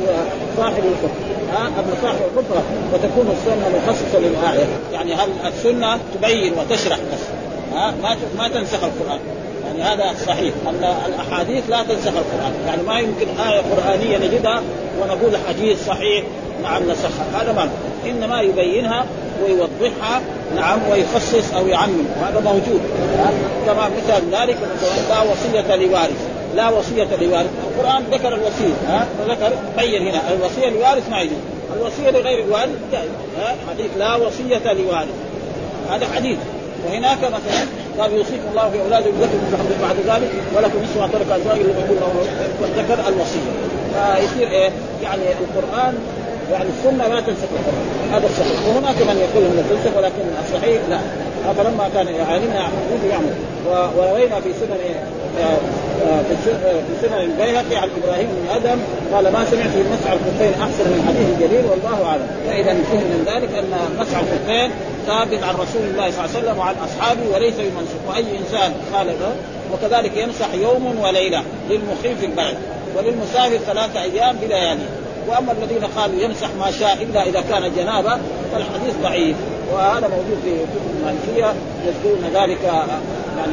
صاحب 0.56 0.82
ها 1.52 1.66
اما 1.66 1.94
صاحب 2.02 2.18
الكفر 2.36 2.62
وتكون 2.92 3.34
السنة 3.36 3.78
مخصصة 3.78 4.18
للآية. 4.18 4.66
يعني 4.92 5.14
هل 5.14 5.28
السنة 5.46 5.98
تبين 6.14 6.52
وتشرح 6.52 6.98
بس؟ 6.98 7.24
ها 7.74 7.94
ما 8.02 8.16
ما 8.38 8.48
تنسخ 8.48 8.84
القرآن. 8.84 9.20
يعني 9.78 10.02
هذا 10.02 10.14
صحيح. 10.26 10.54
أن 10.66 10.94
الأحاديث 11.06 11.70
لا 11.70 11.82
تنسخ 11.82 12.12
القرآن. 12.16 12.52
يعني 12.66 12.82
ما 12.82 12.98
يمكن 12.98 13.40
آية 13.40 13.60
قرآنية 13.60 14.18
نجدها 14.18 14.62
ونقول 15.00 15.36
حديث 15.48 15.86
صحيح 15.86 16.24
نعم 16.62 16.90
نسخها. 16.90 17.42
هذا 17.42 17.52
ما 17.52 17.68
إنما 18.10 18.40
يبينها 18.40 19.06
ويوضحها 19.44 20.20
نعم 20.56 20.78
ويخصص 20.90 21.54
أو 21.54 21.66
يعمم. 21.66 22.04
وهذا 22.20 22.40
موجود. 22.40 22.80
كما 23.66 23.88
مثال 23.88 24.22
ذلك 24.32 24.56
لا 25.08 25.22
وصية 25.22 25.76
لوارث. 25.76 26.28
لا 26.56 26.68
وصية 26.68 27.08
لوارث. 27.20 27.50
القرآن 27.66 28.04
ذكر 28.12 28.28
الوصية 28.28 28.74
ها؟ 28.88 29.06
ذكر 29.28 29.52
بين 29.78 30.08
هنا. 30.08 30.20
الوصية 30.32 30.68
لوارث 30.68 31.08
ما 31.10 31.20
يجوز. 31.20 31.38
الوصية 31.76 32.10
لغير 32.10 32.44
الوارث 32.44 32.70
حديث 33.70 33.90
لا 33.98 34.16
وصية 34.16 34.72
لوارث. 34.72 35.14
هذا 35.90 36.06
حديث. 36.16 36.38
وهناك 36.86 37.18
مثلا 37.18 37.60
قال 37.98 38.12
يوصيكم 38.12 38.48
الله 38.50 38.70
في 38.70 38.80
اولادكم 38.80 39.16
لكم 39.20 39.38
بعد 39.82 39.96
ذلك 39.96 40.30
ولكم 40.56 40.78
نصف 40.82 41.00
ما 41.00 41.06
ترك 41.06 41.26
له 41.28 41.58
والذكر 42.62 43.08
الوصية. 43.08 43.50
فيصير 43.94 44.48
إيه؟ 44.48 44.70
يعني 45.02 45.22
القرآن 45.22 45.94
يعني 46.52 46.68
السنة 46.78 47.08
ما 47.08 47.20
تنسخ 47.20 47.48
القرآن. 47.58 48.12
هذا 48.12 48.26
الصحيح. 48.26 48.68
وهناك 48.68 48.96
من 48.96 49.16
يقول 49.18 49.44
إنه 49.44 49.64
تنسخ 49.70 49.96
ولكن 49.96 50.24
الصحيح 50.44 50.80
لا. 50.90 50.98
فلما 51.52 51.88
كان 51.94 52.06
علمنا 52.06 52.54
يعمل 52.54 53.10
يعمل. 53.10 53.34
وروينا 53.96 54.40
في 54.40 54.52
سنن 54.60 54.78
آه، 55.40 55.58
آه، 56.06 56.22
في 56.22 57.06
سنن 57.08 57.20
البيهقي 57.20 57.76
عن 57.76 57.88
إبراهيم 58.02 58.26
بن 58.26 58.54
آدم 58.54 58.78
قال 59.14 59.32
ما 59.32 59.44
سمعت 59.44 59.70
في 59.70 59.82
مسح 59.92 60.10
الخفين 60.12 60.62
أحسن 60.62 60.84
من 60.84 61.04
حديث 61.08 61.50
جرير 61.50 61.64
والله 61.70 62.06
أعلم. 62.06 62.26
فإذا 62.46 62.74
فهم 62.74 62.96
من 62.96 63.24
ذلك 63.26 63.48
أن 63.58 63.72
مسح 64.00 64.18
الخفين 64.18 64.70
ثابت 65.08 65.42
عن 65.42 65.54
رسول 65.54 65.82
الله 65.82 66.10
صلى 66.10 66.24
الله 66.24 66.36
عليه 66.36 66.38
وسلم 66.38 66.58
وعن 66.58 66.74
أصحابه 66.74 67.20
وليس 67.34 67.54
بمنسوخ 67.54 68.00
وأي 68.08 68.38
إنسان 68.38 68.72
قال 68.94 69.14
وكذلك 69.72 70.16
يمسح 70.16 70.54
يوم 70.54 71.00
وليلة 71.00 71.42
للمقيم 71.70 72.16
في 72.20 72.26
البلد 72.26 72.58
وللمسافر 72.96 73.56
ثلاثة 73.56 74.02
أيام 74.02 74.36
بليالي 74.36 74.86
وأما 75.28 75.52
الذين 75.52 75.84
قالوا 75.84 76.20
يمسح 76.20 76.48
ما 76.58 76.70
شاء 76.70 77.02
إلا 77.02 77.22
إذا 77.22 77.40
كان 77.40 77.72
جنابة 77.76 78.18
فالحديث 78.52 78.94
ضعيف. 79.02 79.36
وهذا 79.72 80.08
موجود 80.08 80.38
في 80.44 80.50
كتب 80.50 80.98
المالكية 80.98 81.54
يذكرون 81.86 82.30
ذلك 82.34 82.64
يعني 82.64 83.52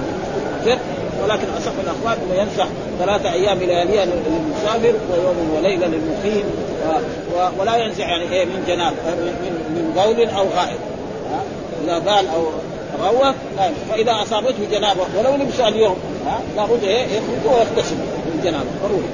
في 0.63 0.77
ولكن 1.24 1.47
أصح 1.57 1.71
الأخبار 1.83 2.17
أنه 2.25 2.41
يمسح 2.41 2.67
ثلاثة 3.00 3.33
أيام 3.33 3.59
لياليها 3.59 4.05
للمسافر 4.05 4.93
ويوم 5.12 5.55
وليلة 5.57 5.88
للمقيم 5.88 6.43
ولا 7.59 7.75
ينزع 7.75 8.07
يعني 8.07 8.31
إيه 8.31 8.45
من 8.45 8.63
جناب 8.67 8.93
من 9.07 9.53
من 9.75 9.91
بول 9.95 10.29
أو 10.29 10.45
غائط 10.57 10.79
إذا 11.84 12.00
بال 12.00 12.27
أو 12.27 12.48
روى 13.01 13.34
فإذا 13.89 14.12
أصابته 14.22 14.65
جنابة 14.72 15.01
ولو 15.17 15.36
لبس 15.36 15.60
اليوم 15.60 15.98
لابد 16.55 16.84
إيه 16.84 17.05
يخرج 17.05 17.53
ويغتسل 17.53 17.96
من 17.96 18.41
جنابة 18.44 18.70
ضروري 18.84 19.08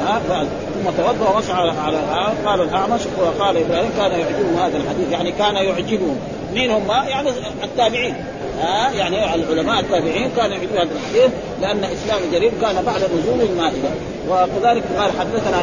ها 0.00 0.44
ثم 0.74 0.90
توضأ 1.02 1.30
ومسح 1.30 1.54
على 1.54 1.70
على 1.70 1.98
قال 2.46 2.60
الاعمش 2.60 3.00
وقال 3.18 3.56
إبراهيم 3.56 3.90
كان 3.98 4.10
يعجبهم 4.10 4.56
هذا 4.58 4.76
الحديث 4.76 5.12
يعني 5.12 5.32
كان 5.32 5.54
يعجبهم. 5.54 6.16
مين 6.54 6.70
هم؟ 6.70 6.90
يعني 6.90 7.30
التابعين. 7.64 8.14
ها؟ 8.60 8.90
يعني 8.90 9.34
العلماء 9.34 9.80
التابعين 9.80 10.30
كان 10.36 10.50
يعجبهم 10.50 10.76
هذا 10.76 10.82
الحديث 10.82 11.30
لأن 11.60 11.84
إسلام 11.84 12.20
جرير 12.32 12.52
كان 12.60 12.84
بعد 12.84 13.00
نزول 13.02 13.40
المائدة. 13.50 13.88
وكذلك 14.30 14.82
قال 14.98 15.10
حدثنا 15.20 15.62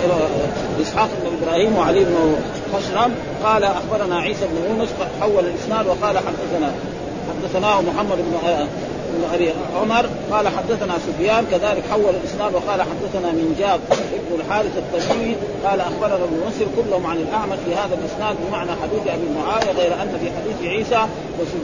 إسحاق 0.81 1.09
بن 1.23 1.37
إبراهيم 1.41 1.77
وعلي 1.77 1.99
بن 1.99 2.35
خشرم 2.73 3.11
قال 3.43 3.63
أخبرنا 3.63 4.19
عيسى 4.19 4.45
بن 4.45 4.69
يونس 4.69 4.89
حول 5.21 5.45
الإسناد 5.45 5.87
وقال 5.87 6.17
حدثنا 6.17 6.71
حدثناه 7.29 7.81
محمد 7.81 8.17
بن 8.17 8.37
بن 9.17 9.33
أبي 9.33 9.49
عمر 9.75 10.05
قال 10.31 10.47
حدثنا 10.47 10.93
سفيان 11.07 11.45
كذلك 11.51 11.83
حول 11.91 12.15
الإسناد 12.15 12.53
وقال 12.53 12.81
حدثنا 12.81 13.31
من 13.31 13.55
جاب 13.59 13.79
بن 14.29 14.41
الحارث 14.41 14.77
التميمي 14.77 15.35
قال 15.65 15.79
أخبرنا 15.81 16.15
ابن 16.15 16.39
مسر 16.47 16.65
كلهم 16.77 17.05
عن 17.07 17.17
الأعمش 17.17 17.57
في 17.65 17.75
هذا 17.75 17.97
الإسناد 17.99 18.35
بمعنى 18.47 18.71
حديث 18.81 19.01
أبي 19.07 19.27
معاوية 19.39 19.71
غير 19.71 19.93
أن 19.93 20.19
في 20.21 20.31
حديث 20.37 20.71
عيسى 20.71 21.07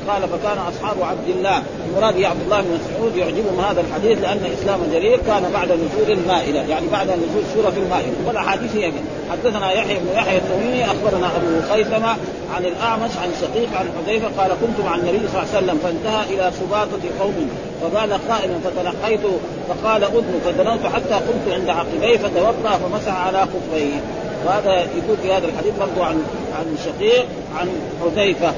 قال 0.08 0.22
فكان 0.22 0.58
أصحاب 0.58 1.02
عبد 1.02 1.30
الله. 1.30 1.64
المراد 1.88 2.24
عبد 2.24 2.42
الله 2.42 2.62
بن 2.62 2.80
مسعود 2.80 3.16
يعجبهم 3.16 3.60
هذا 3.60 3.82
الحديث 3.82 4.22
لأن 4.22 4.42
إسلام 4.60 4.80
جرير 4.94 5.20
كان 5.28 5.52
بعد 5.54 5.72
نزول 5.72 6.20
المائدة 6.20 6.62
يعني 6.62 6.88
بعد 6.92 7.08
نزول 7.08 7.44
سورة 7.54 7.74
المائدة. 7.78 8.14
والأحاديث 8.28 8.76
هي 8.76 8.92
حدثنا 9.32 9.72
يحيى 9.72 10.00
بن 10.00 10.08
يحيى 10.16 10.38
التميمي 10.38 10.86
أخبرنا 10.86 11.28
أبو 11.36 11.74
خيثمة 11.74 12.16
عن 12.56 12.66
الأعمش 12.66 13.12
عن 13.18 13.30
شقيق 13.42 13.70
عن 13.80 13.86
حذيفة 13.98 14.28
قال 14.38 14.52
كنت 14.62 14.86
مع 14.86 14.96
النبي 14.96 15.20
صلى 15.28 15.42
الله 15.42 15.56
عليه 15.56 15.58
وسلم 15.58 15.78
فانتهى 15.84 16.34
إلى 16.34 16.52
سباطة 16.60 17.04
قوم 17.20 17.43
فبال 17.82 18.20
قائما 18.30 18.60
فتلقيت 18.64 19.22
فقال 19.70 20.04
أذن. 20.04 20.40
فدنوت 20.46 20.86
حتى 20.94 21.14
قمت 21.14 21.54
عند 21.54 21.70
عقبيه 21.70 22.18
فتوضأ 22.18 22.70
فمسح 22.70 23.26
على 23.28 23.42
خفيه. 23.42 24.02
وهذا 24.46 24.74
يقول 24.74 25.18
في 25.24 25.34
هذا 25.34 25.48
الحديث 25.48 25.74
برضو 25.80 26.04
عن 26.04 26.24
عن 26.60 26.78
شقيق 26.86 27.26
عن 27.60 27.70
حذيفة. 28.02 28.54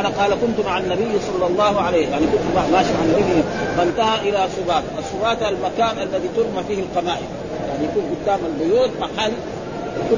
أنا 0.00 0.08
قال 0.08 0.30
كنت 0.30 0.66
مع 0.66 0.78
النبي 0.78 1.18
صلى 1.26 1.46
الله 1.46 1.80
عليه 1.80 2.08
يعني 2.08 2.26
كنت 2.26 2.72
ماشي 2.72 2.92
مع 2.92 3.04
النبي 3.04 3.42
فانتهى 3.76 4.28
إلى 4.28 4.48
سبات، 4.56 4.82
السبات 4.98 5.42
المكان 5.42 5.98
الذي 5.98 6.28
ترمى 6.36 6.64
فيه 6.68 6.82
القمائم 6.82 7.26
يعني 7.68 7.84
يكون 7.84 8.16
قدام 8.16 8.38
البيوت 8.46 8.90
محل 9.00 9.32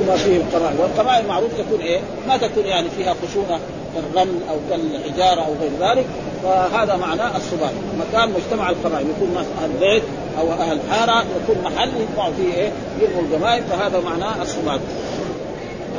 ما 0.09 0.17
فيه 0.17 0.37
القمائم، 0.37 0.81
والقمائم 0.81 1.27
معروف 1.27 1.51
تكون 1.59 1.81
إيه؟ 1.81 2.01
ما 2.29 2.37
تكون 2.37 2.65
يعني 2.65 2.89
فيها 2.97 3.15
خشونة 3.23 3.61
كالرمل 3.95 4.41
أو 4.51 4.57
كالحجارة 4.71 5.41
أو 5.41 5.53
غير 5.61 5.91
ذلك. 5.91 6.07
فهذا 6.42 6.97
معناه 6.97 7.37
السبات 7.37 7.73
مكان 7.99 8.33
مجتمع 8.33 8.71
القبائل 8.71 9.07
يكون 9.11 9.45
أهل 9.63 9.71
بيت 9.80 10.02
أو 10.41 10.52
أهل 10.52 10.78
حارة 10.91 11.25
يكون 11.43 11.56
محل 11.65 11.91
يطبعوا 12.00 12.32
فيه 12.32 12.54
إيه؟ 12.54 12.73
يرموا 13.00 13.23
القبائل 13.23 13.63
فهذا 13.63 14.00
معناه 14.00 14.43
السبات 14.43 14.80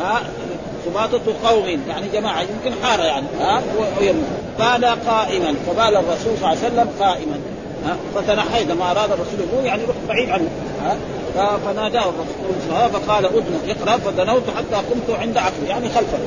ها؟ 0.02 0.22
سباطة 0.86 1.50
قوم 1.50 1.66
يعني 1.66 2.08
جماعة 2.14 2.42
يمكن 2.42 2.84
حارة 2.84 3.04
يعني 3.04 3.26
ها؟ 3.40 3.62
بال 4.60 4.86
قائما 5.08 5.56
فبال 5.68 5.98
الرسول 5.98 6.38
صلى 6.38 6.38
الله 6.38 6.48
عليه 6.48 6.60
وسلم 6.60 6.90
قائما. 7.00 7.40
ها؟ 7.86 7.98
فتنحيت 8.16 8.68
لما 8.68 8.92
أراد 8.92 9.12
الرسول 9.12 9.40
يقول 9.40 9.66
يعني 9.66 9.84
رحت 9.84 9.98
بعيد 10.08 10.30
عنه 10.30 10.50
ها؟ 10.84 10.98
فناداه 11.66 12.04
الرسول 12.10 12.92
فقال 12.94 13.26
اذن 13.26 13.60
اقرأ 13.70 13.98
فدنوت 13.98 14.44
حتى 14.58 14.76
قمت 14.76 15.20
عند 15.20 15.38
عقله 15.38 15.68
يعني 15.70 15.90
خلفه. 15.90 16.18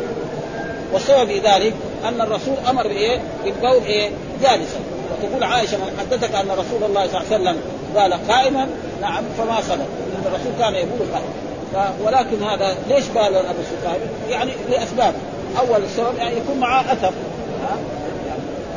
والسبب 0.93 1.27
في 1.27 1.39
ذلك 1.39 1.75
أن 2.09 2.21
الرسول 2.21 2.55
أمر 2.71 2.83
بإيه؟ 2.83 3.21
بالبول 3.45 3.85
إيه؟ 3.87 4.11
جالسا. 4.43 4.79
وتقول 5.23 5.45
عائشة 5.45 5.77
من 5.77 5.97
حدثك 6.01 6.35
أن 6.35 6.51
رسول 6.51 6.85
الله 6.89 7.07
صلى 7.07 7.21
الله 7.21 7.33
عليه 7.33 7.37
وسلم 7.37 7.57
قال 7.97 8.29
قائما 8.29 8.69
نعم 9.01 9.25
فما 9.39 9.61
صدق 9.61 9.77
لأن 9.77 10.25
الرسول 10.27 10.53
كان 10.59 10.75
يقول 10.75 11.09
قائما. 11.13 11.95
ولكن 12.05 12.43
هذا 12.43 12.77
ليش 12.89 13.05
قال 13.15 13.37
أبو 13.37 13.59
سفيان؟ 13.63 14.01
يعني 14.31 14.53
لأسباب. 14.71 15.15
أول 15.61 15.85
السبب 15.85 16.17
يعني 16.19 16.37
يكون 16.37 16.59
معه 16.61 16.93
أثر. 16.93 17.13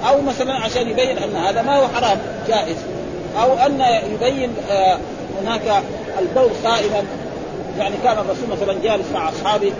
أو 0.08 0.22
مثلا 0.22 0.54
عشان 0.54 0.90
يبين 0.90 1.18
أن 1.18 1.36
هذا 1.36 1.62
ما 1.62 1.78
هو 1.80 1.88
حرام 1.88 2.18
جائز. 2.48 2.78
أو 3.42 3.54
أن 3.54 3.82
يبين 4.14 4.54
آه 4.72 4.98
هناك 5.42 5.84
البول 6.20 6.50
قائما. 6.66 7.04
يعني 7.80 7.96
كان 8.04 8.18
الرسول 8.18 8.50
مثلا 8.52 8.76
جالس 8.84 9.12
مع 9.14 9.30
أصحابه 9.30 9.72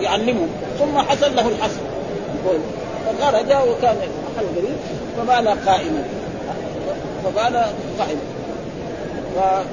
يعلمهم 0.00 0.48
ثم 0.78 0.98
حصل 0.98 1.36
له 1.36 1.48
الحسن 1.48 1.80
فخرج 3.18 3.46
وكان 3.46 3.96
محل 3.96 4.46
قريب 4.56 4.76
فبال 5.16 5.48
قائما. 5.66 6.04
فبال 7.24 7.64
قائما. 7.98 8.20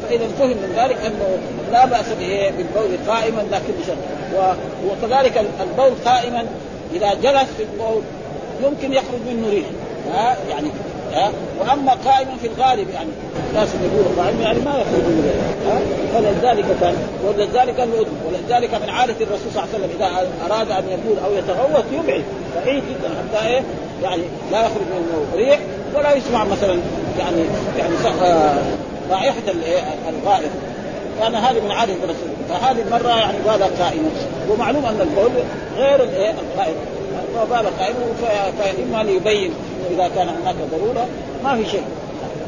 فإذا 0.01 0.27
فهم 0.39 0.49
من 0.49 0.73
ذلك 0.77 0.97
أنه 1.05 1.37
لا 1.71 1.85
بأس 1.85 2.05
به 2.19 2.51
بالبول 2.57 2.97
قائما 3.07 3.41
لكن 3.51 3.73
بشرط. 3.81 3.97
وكذلك 4.87 5.45
البول 5.61 5.91
قائما 6.05 6.45
إذا 6.93 7.13
جلس 7.13 7.47
في 7.57 7.63
البول 7.63 8.01
يمكن 8.63 8.93
يخرج 8.93 9.19
منه 9.27 9.49
ريح. 9.49 9.65
ها؟ 10.13 10.37
يعني 10.49 10.67
ها؟ 11.13 11.31
وأما 11.59 11.91
قائما 12.05 12.31
في 12.41 12.47
الغالب 12.47 12.89
يعني 12.89 13.09
الناس 13.49 13.69
اللي 13.75 13.87
يقولوا 13.87 14.23
قائم 14.23 14.41
يعني 14.41 14.59
ما 14.59 14.71
يخرج 14.71 15.03
من 15.03 15.31
ها؟ 15.67 15.79
فلذلك 16.13 16.65
كان 16.81 16.95
ولذلك 17.27 17.79
قال 17.79 17.89
ولذلك 18.27 18.73
من 18.73 18.89
عادة 18.89 19.15
الرسول 19.21 19.51
صلى 19.53 19.63
الله 19.63 19.73
عليه 19.73 19.85
وسلم 19.85 19.89
إذا 19.97 20.29
أراد 20.45 20.71
أن 20.71 20.83
يقول 20.89 21.17
أو 21.25 21.37
يتغوط 21.37 21.85
يبعد 21.91 22.23
بعيد 22.55 22.83
جدا 22.89 23.09
حتى 23.09 23.47
إيه؟ 23.47 23.61
يعني 24.03 24.23
لا 24.51 24.59
يخرج 24.59 24.81
منه 24.95 25.25
ريح 25.35 25.59
ولا 25.95 26.13
يسمع 26.13 26.43
مثلا 26.43 26.77
يعني 27.19 27.41
يعني 27.79 27.93
رائحه 29.11 29.41
الغائط. 30.09 30.51
كان 31.19 31.35
هذه 31.35 31.59
من 31.59 31.71
عادة 31.71 31.93
الرسول. 31.93 32.29
فهذه 32.49 32.81
المرة 32.81 33.09
يعني 33.09 33.37
قال 33.47 33.61
قائما 33.79 34.09
ومعلوم 34.49 34.85
أن 34.85 35.01
البول 35.01 35.31
غير 35.77 36.03
الايه 36.03 36.33
الغائط 37.29 37.49
فبال 37.49 37.79
قائما 37.79 38.13
فاما 38.21 39.03
ليبين 39.03 39.53
إذا 39.91 40.09
كان 40.15 40.29
هناك 40.29 40.55
ضرورة 40.71 41.07
ما 41.43 41.55
في 41.55 41.69
شيء. 41.69 41.83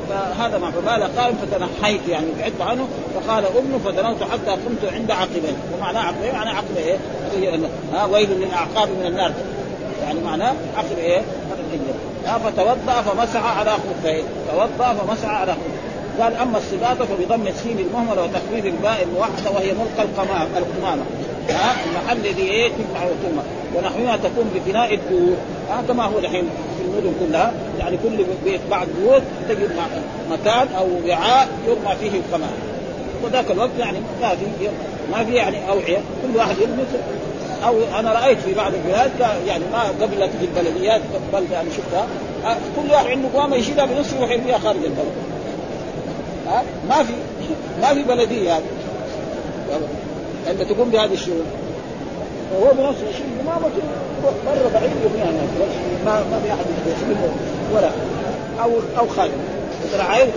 فهذا 0.09 0.57
ما 0.57 0.71
فبال 0.71 1.17
قائم 1.17 1.35
فتنحيت 1.35 2.01
يعني 2.09 2.25
بعدت 2.39 2.61
عنه 2.61 2.87
فقال 3.15 3.45
ابن 3.45 3.79
فدنوت 3.85 4.23
حتى 4.23 4.51
قمت 4.51 4.93
عند 4.93 5.11
عقبين 5.11 5.55
ومعناه 5.77 6.01
عقبين 6.01 6.33
يعني 6.33 6.49
عقب 6.49 6.77
إيه؟ 6.77 6.97
ها 7.93 8.05
ويل 8.05 8.29
للاعقاب 8.29 8.89
من 8.89 9.05
النار. 9.05 9.31
يعني 10.03 10.19
معناه 10.19 10.53
عقب 10.77 10.97
إيه؟ 10.97 11.21
فتوضأ 12.25 13.01
فمسح 13.01 13.59
على 13.59 13.71
خفيه 13.71 14.23
توضأ 14.51 14.93
فمسح 14.93 15.29
على 15.29 15.51
خفيه 15.51 16.23
قال 16.23 16.35
أما 16.35 16.57
الصباغه 16.57 17.05
فبضم 17.05 17.47
السين 17.47 17.79
المهملة 17.79 18.23
وتخفيف 18.23 18.65
الباء 18.65 19.03
الموحدة 19.03 19.51
وهي 19.51 19.73
ملقى 19.73 20.03
القمامة. 20.57 21.05
ها 21.51 21.75
المحل 21.85 22.17
الذي 22.17 22.41
إيه 22.41 22.67
تجمع 22.67 23.03
وتومه 23.05 23.43
ونحوها 23.75 24.17
تكون 24.17 24.51
ببناء 24.55 24.93
الدور 24.93 25.35
ها 25.69 25.83
كما 25.87 26.03
هو 26.03 26.19
الحين 26.19 26.43
في 26.77 26.83
المدن 26.85 27.13
كلها. 27.19 27.53
يعني 27.79 27.97
كل 27.97 28.25
بيت 28.45 28.61
بعد 28.71 28.87
بيوت 28.99 29.21
تجد 29.49 29.71
مكان 30.31 30.67
أو 30.77 30.87
وعاء 31.07 31.47
يرمى 31.67 31.95
فيه 31.95 32.19
القمامه 32.19 32.53
وذاك 33.23 33.51
الوقت 33.51 33.69
يعني 33.79 33.99
ما 34.21 34.29
في 34.29 34.67
ما 35.11 35.25
في 35.25 35.33
يعني 35.33 35.69
أوعية. 35.69 35.97
كل 35.97 36.37
واحد 36.37 36.55
يرمي 36.57 36.83
أو 37.65 37.99
أنا 37.99 38.13
رأيت 38.13 38.39
في 38.39 38.53
بعض 38.53 38.71
البلاد 38.73 39.11
يعني 39.47 39.63
ما 39.71 39.83
قبل 40.01 40.15
تجي 40.15 40.45
البلديات 40.45 41.01
قبل 41.33 41.45
يعني 41.51 41.69
شفتها. 41.71 42.07
كل 42.75 42.91
واحد 42.91 43.07
عنده 43.07 43.27
قوامة 43.33 43.55
يشيلها 43.55 43.85
بنفسه 43.85 44.17
يروح 44.17 44.31
يرميها 44.31 44.57
خارج 44.57 44.83
البلد. 44.83 45.13
ها 46.47 46.63
ما 46.89 47.03
في 47.03 47.13
ما 47.81 47.93
في 47.93 48.03
بلدية 48.03 48.57
هذه. 48.57 48.63
أنت 50.51 50.61
تقوم 50.61 50.89
بهذا 50.89 51.13
الشغل 51.13 51.43
وهو 52.53 52.73
بنفسه 52.73 53.09
يشيل 53.09 53.25
امامته 53.41 53.81
يروح 54.21 54.33
بره 54.45 54.71
بعيد 54.73 54.91
يبنيها 55.05 55.25
هناك 55.25 55.49
ما 56.05 56.13
ما 56.31 56.39
في 56.43 56.49
أحد 56.49 56.65
يسلمه 56.87 57.29
ولا. 57.75 57.89
أو 58.63 58.71
أو 58.99 59.07
خالد 59.07 59.31
رعيت 59.99 60.27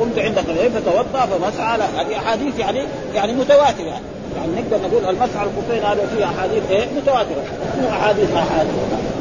قمت 0.00 0.18
عند 0.18 0.38
قبلين 0.38 0.70
فتوضأ 0.70 1.26
فمسح 1.26 1.60
على 1.60 1.84
هذه 1.84 2.16
أحاديث 2.16 2.58
يعني 2.58 2.80
يعني 3.14 3.32
متواترة. 3.32 4.00
يعني 4.36 4.52
نقدر 4.52 4.88
نقول 4.88 5.04
المسح 5.04 5.36
على 5.36 5.50
هذا 5.82 6.06
فيه 6.16 6.24
أحاديث 6.24 6.70
إيه؟ 6.70 6.84
متواترة. 6.96 7.44
مو 7.80 7.88
أحاديث 7.88 8.32
احاديث 8.32 8.72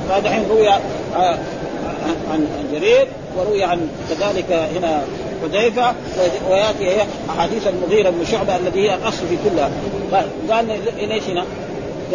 فدحين 0.09 0.45
روي 0.49 0.69
عن 2.31 2.47
جرير 2.71 3.07
وروي 3.37 3.63
عن 3.63 3.87
كذلك 4.09 4.51
هنا 4.51 5.03
حذيفة 5.43 5.93
ويأتي 6.49 6.83
إيه 6.83 7.01
أحاديث 7.29 7.67
المغيرة 7.67 8.09
بن 8.09 8.25
شعبة 8.25 8.55
الذي 8.55 8.89
هي 8.89 8.95
الأصل 8.95 9.27
في 9.27 9.37
كلها. 9.49 9.71
قال 10.51 10.65
ليش 10.97 11.23
هنا؟ 11.23 11.45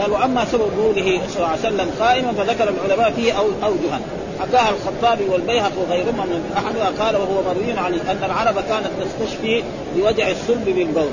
قال 0.01 0.13
وأما 0.13 0.45
سبب 0.45 0.71
قوله 0.79 1.21
صلى 1.29 1.37
الله 1.37 1.49
عليه 1.49 1.61
وسلم 1.61 1.91
قائما 2.01 2.33
فذكر 2.33 2.69
العلماء 2.69 3.11
فيه 3.11 3.33
أو 3.33 3.45
أوجها. 3.65 4.01
حكاها 4.41 4.71
الخطابي 4.71 5.25
والبيهق 5.29 5.73
وغيرهما 5.79 6.25
من 6.25 6.53
أحدها 6.57 7.05
قال 7.05 7.17
وهو 7.17 7.43
مروي 7.43 7.73
عن 7.79 7.95
أن 7.95 8.25
العرب 8.25 8.55
كانت 8.55 8.89
تستشفي 9.01 9.63
بوجع 9.97 10.31
الصلب 10.31 10.65
بالبول. 10.65 11.11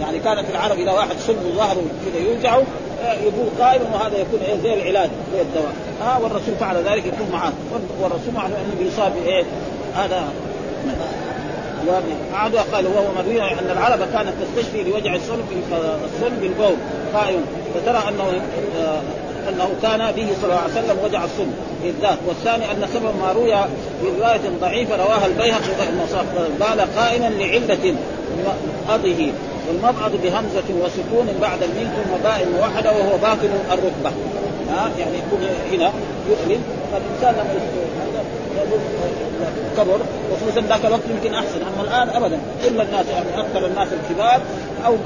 يعني 0.00 0.18
كانت 0.18 0.50
العرب 0.50 0.78
إذا 0.78 0.92
واحد 0.92 1.16
صلب 1.26 1.54
ظهره 1.56 1.82
كذا 2.04 2.32
يوجعه 2.32 2.62
يقول 3.04 3.48
قائما 3.60 3.84
وهذا 3.94 4.18
يكون 4.18 4.40
إيه؟ 4.46 4.56
زي 4.62 4.74
العلاج 4.74 5.10
زي 5.34 5.40
الدواء. 5.42 5.72
ها 6.02 6.16
آه 6.16 6.22
والرسول 6.22 6.54
فعل 6.60 6.76
ذلك 6.76 7.06
يكون 7.06 7.28
معاه 7.32 7.52
والرسول 8.00 8.34
معلوم 8.34 8.56
إنه 8.56 8.84
بيصاب 8.84 9.12
بإيه؟ 9.24 9.44
هذا. 9.94 10.24
وعاد 11.88 12.56
قال 12.56 12.86
وهو 12.86 13.04
مروي 13.16 13.42
أن 13.42 13.70
العرب 13.70 13.98
كانت 14.12 14.32
تستشفي 14.42 14.82
لوجع 14.82 15.14
الصلب 15.14 15.44
الصلب 16.04 16.40
بالبول 16.40 16.76
قائم 17.14 17.40
فترى 17.74 18.02
أنه 18.08 18.40
آه، 18.78 19.00
أنه 19.48 19.68
كان 19.82 19.98
به 19.98 20.26
صلى 20.42 20.44
الله 20.44 20.60
عليه 20.62 20.72
وسلم 20.72 20.98
وجع 21.04 21.24
الصلب 21.24 21.54
بالذات. 21.82 22.18
والثاني 22.26 22.64
أن 22.70 22.88
سبب 22.94 23.14
ما 23.20 23.32
روي 23.32 23.52
في 24.00 24.20
رواية 24.20 24.40
ضعيفة 24.60 24.96
رواها 24.96 25.26
البيهقي 25.26 25.60
قال 26.60 26.80
قائما 26.96 27.28
لعلة 27.28 27.94
مضعه 28.88 29.32
والمبعض 29.68 30.10
بهمزة 30.22 30.68
وسكون 30.82 31.26
بعد 31.40 31.62
الميم 31.62 31.88
ثم 31.88 32.22
باء 32.24 32.48
موحدة 32.58 32.92
وهو 32.92 33.16
باطن 33.18 33.50
الركبة. 33.72 34.10
ها؟ 34.70 34.90
يعني 34.98 35.18
يكون 35.18 35.48
هنا 35.72 35.92
يؤلم 36.28 36.62
فالإنسان 36.92 37.34
لما 37.34 38.74
كبر 39.76 39.98
وخصوصا 40.32 40.60
ذاك 40.60 40.84
الوقت 40.84 41.02
يمكن 41.10 41.34
أحسن. 41.34 41.60
أما 41.62 41.82
الآن 41.82 42.22
ابدا 42.22 42.38
كل 42.64 42.80
الناس 42.80 43.06
يعني 43.06 43.40
أكثر 43.40 43.66
الناس 43.66 43.88
الكبار 43.92 44.40
أو 44.86 44.96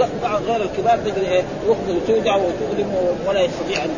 غير 0.47 0.63
الكبار 0.63 0.99
تجد 0.99 1.19
إيه 1.19 1.43
ركبته 1.69 2.01
توجع 2.07 2.37
وتؤلم 2.37 2.95
ولا 3.27 3.41
يستطيع 3.41 3.85
ان 3.85 3.91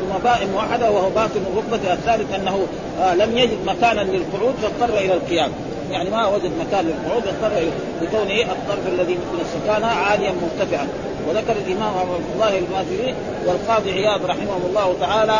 ثم 0.00 0.18
باء 0.24 0.46
موحده 0.54 0.90
وهو 0.90 1.10
باطن 1.10 1.40
الركبة 1.52 1.92
الثالث 1.92 2.34
أنه 2.34 2.66
آه 3.00 3.14
لم 3.14 3.38
يجد 3.38 3.58
مكانا 3.66 4.00
للقعود 4.00 4.54
فاضطر 4.62 4.98
إلى 4.98 5.14
القيام. 5.14 5.50
يعني 5.90 6.10
ما 6.10 6.26
وجد 6.26 6.50
مكان 6.60 6.84
للقعود 6.86 7.22
اضطر 7.26 7.62
لكونه 8.02 8.52
الطرف 8.52 8.86
الذي 8.88 9.14
من 9.14 9.40
السكانة 9.40 9.86
عاليا 9.86 10.32
مرتفعا. 10.42 10.88
وذكر 11.28 11.52
الإمام 11.66 11.92
ابو 11.98 12.12
الله 12.34 12.58
المازري 12.58 13.14
والقاضي 13.46 13.92
عياض 13.92 14.24
رحمه 14.26 14.56
الله 14.68 14.94
تعالى 15.00 15.38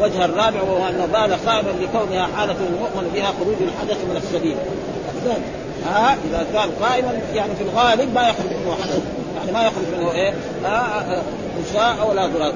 وجه 0.00 0.24
الرابع 0.24 0.62
وهو 0.62 0.88
انه 0.88 1.06
بال 1.06 1.46
قائما 1.46 1.70
لكونها 1.80 2.28
حالة 2.36 2.56
يؤمن 2.80 3.10
بها 3.14 3.32
خروج 3.40 3.56
الحدث 3.60 4.04
من 4.04 4.16
السبيل 4.16 4.56
ها؟ 5.86 6.10
آه 6.10 6.16
إذا 6.30 6.46
كان 6.52 6.70
قائما 6.82 7.20
يعني 7.34 7.54
في 7.54 7.62
الغالب 7.62 8.14
ما 8.14 8.28
يخرج 8.28 8.50
منه 8.50 8.74
حدث 8.82 9.02
يعني 9.38 9.52
ما 9.52 9.66
يخرج 9.66 9.84
منه 9.98 10.12
إيه؟ 10.12 10.34
نساء 11.60 11.96
آه 12.00 12.06
ولا 12.06 12.26
ضرار 12.26 12.52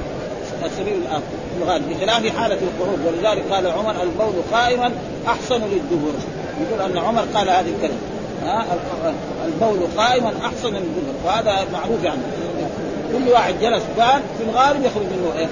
السبيل 0.65 0.95
الآخر. 0.95 1.23
في 1.57 1.63
الغالب. 1.63 1.89
بخلاف 1.91 2.37
حالة 2.37 2.59
القعود 2.63 2.99
ولذلك 3.07 3.43
قال 3.53 3.67
عمر 3.67 4.03
البول 4.03 4.43
قائما 4.53 4.91
أحسن 5.27 5.61
للدبر. 5.61 6.13
يقول 6.61 6.91
أن 6.91 6.99
عمر 6.99 7.23
قال 7.35 7.51
هذه 7.51 7.73
الكلمة. 7.77 7.99
ها؟ 8.45 8.65
البول 9.47 9.79
قائما 9.97 10.33
أحسن 10.45 10.69
للدبر. 10.69 11.15
وهذا 11.25 11.67
معروف 11.73 12.05
يعني. 12.05 12.21
كل 13.13 13.33
واحد 13.33 13.55
جلس 13.61 13.83
بال 13.97 14.23
في 14.39 14.45
الغالب 14.51 14.85
يخرج 14.85 15.05
منه 15.05 15.33
إيه؟ 15.39 15.49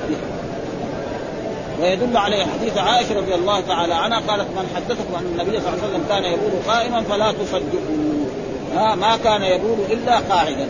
ويدل 1.82 2.16
عليه 2.16 2.44
حديث 2.44 2.78
عائشة 2.78 3.16
رضي 3.16 3.34
الله 3.34 3.60
تعالى 3.60 3.94
عنها 3.94 4.20
قالت 4.28 4.48
من 4.56 4.70
حدثكم 4.76 5.14
أن 5.14 5.26
النبي 5.26 5.60
صلى 5.60 5.68
الله 5.68 5.82
عليه 5.82 5.88
وسلم 5.88 6.04
كان 6.08 6.24
يبول 6.24 6.50
قائما 6.68 7.02
فلا 7.02 7.32
تصدقوا. 7.32 8.96
ما 8.96 9.16
كان 9.24 9.42
يبول 9.42 9.78
إلا 9.90 10.18
قاعدا. 10.18 10.68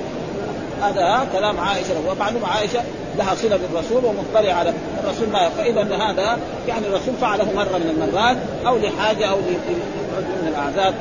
هذا 0.82 1.26
كلام 1.32 1.60
عائشة 1.60 1.94
ومعلوم 2.08 2.44
عائشة 2.44 2.80
لها 3.18 3.34
صلة 3.34 3.56
بالرسول 3.56 4.04
ومطلع 4.04 4.52
على 4.52 4.72
الرسول 5.04 5.28
ما 5.28 5.48
فاذا 5.48 5.82
هذا 5.82 6.38
يعني 6.68 6.86
الرسول 6.86 7.14
فعله 7.20 7.44
مرة 7.56 7.78
من 7.78 7.90
المرات 7.90 8.36
أو 8.66 8.78
لحاجة 8.78 9.26
أو 9.26 9.36
لعذر 9.36 10.28
من 10.42 10.48
الأعذار. 10.48 10.94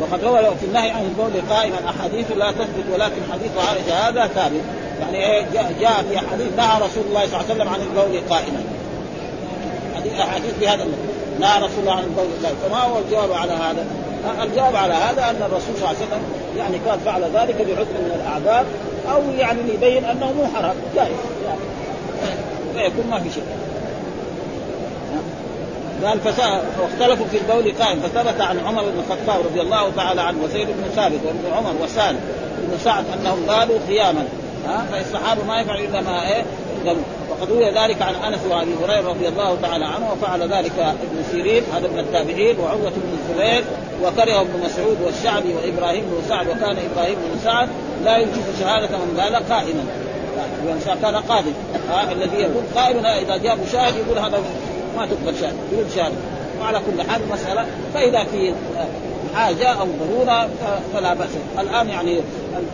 وقد 0.00 0.24
روى 0.24 0.40
في 0.60 0.66
النهي 0.66 0.90
عن 0.90 1.02
البول 1.04 1.42
قائما 1.50 1.76
أحاديث 1.88 2.32
لا 2.36 2.50
تثبت 2.50 2.84
ولكن 2.92 3.20
حديث 3.32 3.50
عائشة 3.68 4.08
هذا 4.08 4.26
ثابت. 4.26 4.60
يعني 5.00 5.26
إيه 5.26 5.46
جاء 5.80 6.04
في 6.10 6.18
حديث 6.18 6.56
نهى 6.56 6.76
رسول 6.76 7.04
الله 7.08 7.26
صلى 7.26 7.40
الله 7.40 7.44
عليه 7.50 7.54
وسلم 7.54 7.68
عن 7.68 7.80
البول 7.80 8.20
قائما. 8.30 8.62
احاديث 10.20 10.54
بهذا 10.60 10.86
نهى 11.40 11.58
رسول 11.58 11.78
الله 11.80 11.92
عن 11.92 12.04
البول 12.04 12.26
قائما. 12.42 12.58
فما 12.68 12.78
هو 12.78 12.98
الجواب 12.98 13.32
على 13.32 13.52
هذا؟ 13.52 13.86
الجواب 14.42 14.76
على 14.76 14.94
هذا 14.94 15.30
أن 15.30 15.36
الرسول 15.36 15.76
صلى 15.76 15.84
الله 15.84 15.88
عليه 15.88 15.98
وسلم 15.98 16.22
يعني 16.58 16.78
كان 16.86 16.98
فعل 16.98 17.22
ذلك 17.22 17.56
بعذر 17.56 18.00
من 18.00 18.20
الأعذار 18.24 18.64
أو 19.12 19.22
يعني 19.38 19.60
يبين 19.74 20.04
أنه 20.04 20.32
مو 20.32 20.46
حرام. 20.54 20.74
جائز. 20.94 21.16
يعني 21.46 21.60
فيكون 22.74 23.10
ما 23.10 23.20
في 23.20 23.30
شيء. 23.30 23.44
قال 26.02 26.18
واختلفوا 26.80 27.26
في 27.26 27.38
البول 27.38 27.72
قائم 27.82 28.00
فثبت 28.00 28.40
عن 28.40 28.58
عمر 28.58 28.82
بن 28.82 28.98
الخطاب 28.98 29.44
رضي 29.46 29.60
الله 29.60 29.90
تعالى 29.96 30.20
عنه 30.20 30.44
وزيد 30.44 30.66
بن 30.66 30.90
ثابت 30.96 31.20
وابن 31.24 31.56
عمر 31.56 31.74
وسالم 31.82 32.20
بن 32.58 32.78
سعد 32.84 33.04
أنهم 33.20 33.46
قالوا 33.48 33.78
قياما 33.88 34.24
ها؟ 34.66 34.86
فالصحابة 34.92 35.44
ما 35.44 35.60
يفعل 35.60 35.80
إلا 35.84 36.00
ما 36.00 36.28
إيه؟ 36.28 36.44
وقد 37.30 37.50
روي 37.50 37.70
ذلك 37.70 38.02
عن 38.02 38.14
أنس 38.14 38.40
وأبي 38.50 38.74
هريرة 38.84 39.08
رضي 39.08 39.28
الله 39.28 39.58
تعالى 39.62 39.84
عنه 39.84 40.12
وفعل 40.12 40.40
ذلك 40.40 40.78
ابن 40.78 41.24
سيرين 41.30 41.62
هذا 41.74 41.88
من 41.88 41.98
التابعين 41.98 42.60
وعروة 42.60 42.90
بن 42.90 43.18
الزبير 43.18 43.64
وكره 44.02 44.40
ابن 44.40 44.64
مسعود 44.64 44.96
والشعبي 45.04 45.54
وإبراهيم 45.54 46.04
بن 46.04 46.28
سعد 46.28 46.48
وكان 46.48 46.76
إبراهيم 46.92 47.14
بن 47.14 47.40
سعد 47.44 47.68
لا 48.04 48.18
يجوز 48.18 48.44
شهادة 48.60 48.98
من 48.98 49.20
قال 49.20 49.34
قائما. 49.34 49.84
يعني 50.66 51.00
كان 51.02 51.16
قادم 51.16 51.52
الذي 52.12 52.36
يقول 52.36 52.62
قائما 52.74 53.18
إذا 53.18 53.36
جاء 53.36 53.58
مشاهد 53.68 53.94
يقول 53.96 54.18
هذا 54.18 54.40
ما 54.96 55.06
تقبل 55.06 55.40
شهاده 55.40 55.56
يقول 55.72 55.86
شهاده 55.96 56.14
وعلى 56.60 56.78
كل 56.78 57.02
حال 57.10 57.20
مسألة. 57.32 57.66
فإذا 57.94 58.24
في 58.24 58.54
حاجة 59.34 59.68
أو 59.68 59.86
ضرورة 60.00 60.48
فلا 60.94 61.14
بأس. 61.14 61.28
الآن 61.58 61.88
يعني 61.88 62.20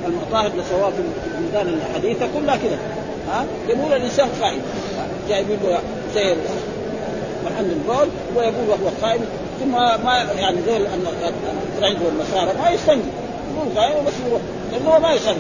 المطاهر 0.07 0.47
اللي 0.47 0.63
في 0.63 1.03
البلدان 1.39 1.69
الحديثة 1.69 2.29
كلها 2.35 2.57
كذا. 2.57 2.79
ها؟ 3.31 3.45
يقول 3.69 3.93
الإنسان 3.93 4.29
قائم 4.43 4.63
جايبين 5.29 5.59
له 5.65 5.79
زي 6.15 6.35
محل 7.45 7.65
البول 7.65 8.09
ويقول 8.37 8.69
وهو 8.69 8.91
قائم 9.03 9.21
ثم 9.61 9.73
ما 10.05 10.27
يعني 10.39 10.57
زي 10.67 10.77
الفرنج 10.77 11.97
والنصارى 12.07 12.59
ما 12.63 12.71
يستنجي. 12.71 13.11
يقول 13.57 13.79
قائم 13.79 14.05
بس 14.05 14.13
يروح. 14.29 14.41
لأنه 14.73 14.99
ما 14.99 15.13
يصلي 15.13 15.35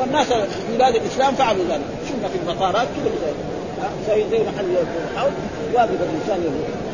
والناس 0.00 0.26
بلاد 0.76 0.94
الإسلام 0.94 1.34
فعلوا 1.34 1.64
ذلك. 1.70 1.84
شفنا 2.08 2.28
في 2.28 2.38
المطارات 2.42 2.86
كذا 2.96 3.32
زي 4.08 4.24
محل 4.24 4.76
الحوض 5.14 5.32
واقف 5.74 5.90
الإنسان 5.90 6.40
يروح 6.44 6.84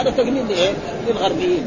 هذا 0.00 0.10
تقليد 0.10 0.50
لإيه؟ 0.50 0.72
للغربيين. 1.08 1.64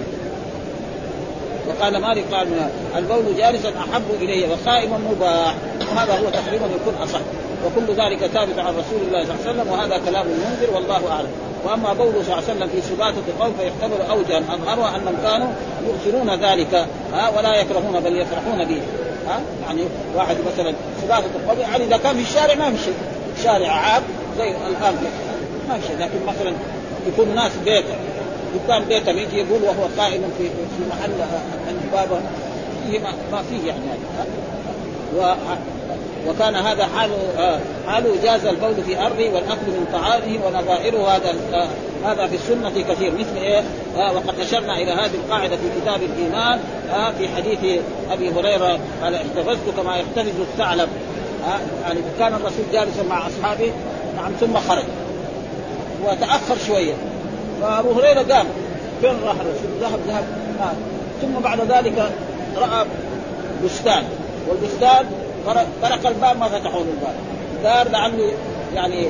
وقال 1.68 1.98
مالك 1.98 2.24
قال 2.32 2.48
البول 2.96 3.38
جالسا 3.38 3.70
أحب 3.70 4.04
إلي 4.22 4.46
وقائما 4.48 4.98
مباح. 4.98 5.56
وهذا 5.92 6.14
هو 6.14 6.30
تقريبا 6.30 6.66
يكون 6.66 6.94
أصح. 7.04 7.20
وكل 7.66 7.94
ذلك 7.94 8.20
ثابت 8.20 8.60
عن 8.60 8.74
رسول 8.74 9.02
الله 9.08 9.26
صلى 9.26 9.34
الله 9.34 9.48
عليه 9.48 9.52
وسلم 9.52 9.72
وهذا 9.72 10.02
كلام 10.06 10.26
المنذر 10.26 10.76
والله 10.76 11.12
أعلم. 11.12 11.30
وأما 11.66 11.90
قوله 11.90 12.12
صلى 12.12 12.22
الله 12.22 12.34
عليه 12.34 12.44
وسلم 12.44 12.68
في 12.68 12.82
سباتة 12.82 13.24
القوم 13.28 13.54
فيحتمل 13.60 14.02
اوجها 14.10 14.38
اظهرها 14.38 14.96
انهم 14.96 15.16
كانوا 15.24 15.48
يؤثرون 15.88 16.30
ذلك 16.46 16.88
ها 17.14 17.30
ولا 17.38 17.56
يكرهون 17.56 18.00
بل 18.00 18.18
يفرحون 18.18 18.66
به. 18.66 18.82
ها 19.28 19.42
يعني 19.68 19.84
واحد 20.16 20.36
مثلا 20.54 20.74
سباتة 21.02 21.30
القوم 21.44 21.60
يعني 21.60 21.84
إذا 21.84 21.98
كان 21.98 22.16
في 22.16 22.22
الشارع 22.22 22.56
ما 22.56 22.72
في 22.72 22.84
شيء. 22.84 22.94
شارع 23.44 23.72
عام 23.72 24.04
زي 24.38 24.50
الان 24.50 24.96
ما 25.70 25.78
في 25.78 25.88
شيء 25.88 25.98
لكن 25.98 26.26
مثلا 26.28 26.54
يكون 27.08 27.36
ناس 27.36 27.52
بيته 27.66 27.96
دكان 28.56 28.84
بيته 28.84 29.12
يجي 29.12 29.38
يقول 29.38 29.64
وهو 29.64 29.88
قائم 29.98 30.22
في 30.38 30.50
في 30.50 30.84
محل 30.90 31.12
بابه 31.94 32.22
فيه 32.88 33.00
ما, 33.00 33.14
ما 33.32 33.44
فيه 33.50 33.68
يعني. 33.68 33.82
هذا 34.18 34.28
و 35.18 35.34
وكان 36.30 36.56
هذا 36.56 36.88
حال 36.96 37.10
حاله 37.88 38.16
جاز 38.24 38.46
البول 38.46 38.84
في 38.88 39.00
أرضه 39.00 39.30
والأكل 39.34 39.68
من 39.68 39.88
طعامه 39.94 40.46
ونظائره 40.46 41.08
هذا 41.08 41.36
هذا 42.06 42.28
في 42.28 42.36
السنة 42.36 42.84
كثير. 42.94 43.12
مثل 43.12 43.38
إيه؟ 43.38 43.64
وقد 43.96 44.40
أشرنا 44.40 44.78
إلى 44.78 44.92
هذه 44.92 45.16
القاعدة 45.26 45.56
في 45.56 45.82
كتاب 45.82 46.02
الإيمان 46.04 46.60
في 47.18 47.28
حديث 47.28 47.82
أبي 48.12 48.30
هريرة 48.30 48.80
قال 49.04 49.16
احتفظت 49.16 49.78
كما 49.78 49.98
يحتفظ 49.98 50.40
الثعلب. 50.40 50.90
يعني 51.84 52.00
كان 52.20 52.34
الرسول 52.34 52.66
جالسا 52.74 53.04
مع 53.10 53.28
أصحابه 53.28 53.72
نعم 54.16 54.32
ثم 54.40 54.58
خرج. 54.70 54.84
وتأخر 56.06 56.56
شوية. 56.68 56.94
فأبو 57.62 57.92
هريرة 57.92 58.34
قام 58.34 58.46
فين 59.02 59.16
راح 59.26 59.36
الرسول؟ 59.36 59.70
ذهب 59.82 60.00
ذهب 60.08 60.24
آه. 60.62 60.74
ثم 61.22 61.40
بعد 61.44 61.60
ذلك 61.72 62.12
رأى 62.58 62.86
بستان. 63.66 64.04
والبستان 64.50 65.06
طرق 65.82 66.08
الباب 66.08 66.38
ما 66.40 66.48
فتحوا 66.48 66.82
الباب 66.82 67.16
دار 67.64 67.90
لعله 67.90 68.32
يعني 68.76 69.08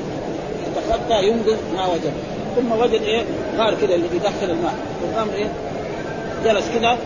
يتخطى 0.68 1.28
ينقذ 1.28 1.58
ما 1.76 1.88
وجد. 1.88 2.14
ثم 2.56 2.72
وجد 2.72 3.02
إيه؟ 3.02 3.24
غار 3.58 3.76
كذا 3.82 3.96
اللي 3.96 4.08
بيدخل 4.08 4.50
الماء. 4.50 4.76
فقام 5.02 5.30
إيه؟ 5.30 5.48
جلس 6.46 6.66
كذا 6.74 6.98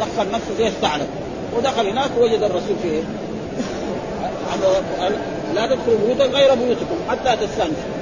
دخل 0.00 0.30
نفسه 0.32 0.54
زي 0.58 0.66
الثعلب. 0.66 1.06
ودخل 1.56 1.86
هناك 1.86 2.10
وجد 2.20 2.42
الرسول 2.42 2.76
في 2.82 2.88
إيه؟ 2.88 3.02
لا 5.54 5.66
تدخلوا 5.66 5.98
بيوتا 6.06 6.24
غير 6.24 6.54
بيوتكم 6.54 6.96
حتى 7.10 7.46
تستانسوا. 7.46 7.92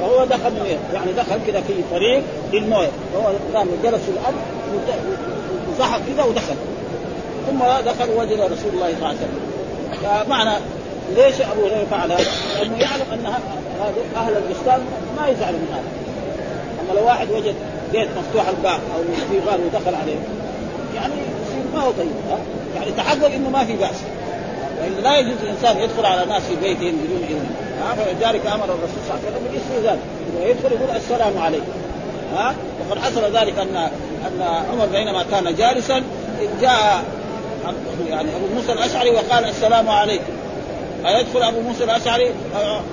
فهو 0.00 0.24
دخل 0.24 0.52
إيه؟ 0.66 0.76
يعني 0.94 1.12
دخل 1.12 1.38
كذا 1.46 1.60
في 1.60 1.74
طريق 1.90 2.22
للمويه. 2.52 2.88
فهو 3.14 3.32
قام 3.54 3.68
جلس 3.84 4.02
في 4.02 4.10
الأرض 4.10 4.36
وزحف 5.70 6.00
كذا 6.08 6.24
ودخل. 6.24 6.54
ثم 7.46 7.58
دخل 7.86 8.10
وجد 8.10 8.40
رسول 8.40 8.72
الله 8.72 8.86
صلى 8.86 8.96
الله 8.96 9.06
عليه 9.06 9.16
وسلم. 9.16 9.40
فمعنى 10.02 10.58
ليش 11.16 11.40
أبو 11.40 11.66
هريرة 11.66 11.86
فعل 11.90 12.12
هذا؟ 12.12 12.26
لأنه 12.60 12.78
يعلم 12.78 13.06
أن 13.12 13.26
هذا 13.80 13.94
أهل 14.16 14.36
البستان 14.36 14.80
ما 15.16 15.28
يزعلوا 15.28 15.58
من 15.58 15.68
هذا. 15.72 15.90
أما 16.80 17.00
لو 17.00 17.06
واحد 17.06 17.30
وجد 17.30 17.54
بيت 17.92 18.08
مفتوح 18.18 18.48
الباب 18.48 18.80
أو 18.96 19.02
في 19.30 19.48
غار 19.48 19.58
ودخل 19.60 19.94
عليه 19.94 20.16
يعني 20.94 21.14
يصير 21.14 21.64
ما 21.74 21.80
هو 21.80 21.90
طيب 21.90 22.10
يعني 22.76 22.92
تحقق 22.96 23.34
إنه 23.34 23.50
ما 23.50 23.64
في 23.64 23.76
بأس. 23.76 23.96
والا 24.80 25.00
لا 25.00 25.18
يجوز 25.18 25.36
الإنسان 25.42 25.78
يدخل 25.78 26.06
على 26.06 26.26
ناس 26.26 26.42
في 26.42 26.56
بيتهم 26.56 26.96
بدون 26.96 27.22
اذن 27.28 27.46
فلذلك 27.96 28.46
أمر 28.46 28.64
الرسول 28.64 28.98
صلى 29.08 29.14
الله 29.14 29.26
عليه 29.26 29.36
وسلم 29.36 29.48
بالاستئذان 29.50 29.98
ويدخل 30.36 30.72
يقول 30.72 30.96
السلام 30.96 31.38
عليكم. 31.38 31.72
ها 32.36 32.54
وقد 32.80 32.98
حصل 32.98 33.36
ذلك 33.36 33.58
ان 33.58 33.76
أن 34.26 34.42
عمر 34.72 34.86
بينما 34.86 35.24
كان 35.30 35.54
جالسا 35.54 36.02
جاء 36.60 37.04
يعني 38.08 38.28
أبو 38.36 38.54
موسى 38.54 38.72
الأشعري 38.72 39.10
وقال 39.10 39.44
السلام 39.44 39.88
عليكم. 39.88 40.32
أيدخل 41.06 41.42
أبو 41.42 41.60
موسى 41.60 41.84
الأشعري؟ 41.84 42.30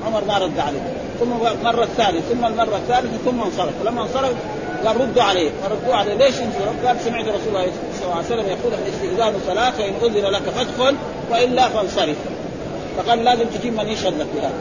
عمر 0.06 0.24
ما 0.28 0.38
رد 0.38 0.60
عليه. 0.60 0.80
ثم 1.19 1.30
مرة 1.63 1.84
الثانية 1.84 2.19
ثم 2.19 2.46
المرة 2.46 2.76
الثالثة 2.76 3.17
ثم 3.26 3.41
انصرف. 3.41 3.74
فلما 3.84 4.02
انصرف 4.02 4.34
قال 4.86 5.02
ردوا 5.02 5.24
عليه 5.24 5.50
فردوا 5.63 5.96
عليه. 5.96 6.13
ليش 6.13 6.36
انصرف؟ 6.36 6.86
قال 6.86 7.00
سمعت 7.00 7.26
رسول 7.26 7.48
الله 7.48 7.67
صلى 7.93 8.04
الله 8.04 8.15
عليه 8.15 8.26
وسلم 8.26 8.48
يقول 8.48 8.74
الاستئذان 8.74 9.34
ثلاث 9.48 9.78
فإن 9.78 9.93
أذن 10.04 10.26
لك 10.26 10.41
فادخل 10.41 10.96
وإلا 11.32 11.69
فانصرف. 11.69 12.17
فقال 12.98 13.24
لازم 13.24 13.46
تجيب 13.46 13.74
من 13.74 13.88
يشهد 13.88 14.19
لك 14.19 14.28
بهذا. 14.36 14.54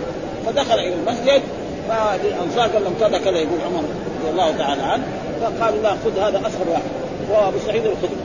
فدخل 0.46 0.78
إلى 0.78 0.94
المسجد 0.94 1.42
فالأنصار 1.88 2.68
قال 2.68 2.84
لهم 2.84 2.94
كذا 3.00 3.18
كذا 3.18 3.38
يقول 3.38 3.60
عمر 3.66 3.84
رضي 4.20 4.30
الله 4.30 4.56
تعالى 4.58 4.82
عنه. 4.82 5.04
فقالوا 5.40 5.82
لا 5.82 5.90
خذ 5.90 6.18
هذا 6.18 6.38
أصغر 6.38 6.68
واحد 6.70 6.82
وهو 7.30 7.48
أبو 7.48 7.58
سعيد 7.66 7.86
الخدري. 7.86 8.16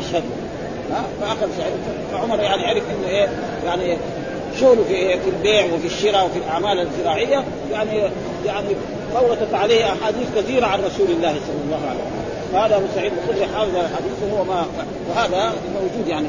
اشهد 0.00 0.22
فأخذ 1.20 1.48
سعيد 1.58 1.72
فعمر 2.12 2.40
يعني 2.40 2.66
عرف 2.66 2.82
إنه 2.90 3.08
إيه؟ 3.08 3.28
يعني 3.66 3.96
شغله 4.60 4.84
في 4.88 5.20
في 5.20 5.28
البيع 5.28 5.64
وفي 5.74 5.86
الشراء 5.86 6.26
وفي 6.26 6.38
الأعمال 6.38 6.80
الزراعية؟ 6.80 7.44
يعني 7.72 8.10
يعني 8.46 8.68
فورتت 9.14 9.54
عليه 9.54 9.84
أحاديث 9.84 10.28
كثيرة 10.36 10.66
عن 10.66 10.78
رسول 10.78 11.06
الله 11.10 11.32
صلى 11.32 11.60
الله 11.64 11.88
عليه 11.88 12.00
وسلم. 12.00 12.22
فهذا 12.52 12.76
ابو 12.76 12.86
سعيد 12.94 13.12
الخدري 13.12 13.46
حافظ 13.54 13.76
الحديث 13.76 14.32
وهو 14.32 14.44
ما 14.44 14.66
وهذا 15.10 15.52
موجود 15.74 16.08
يعني. 16.08 16.26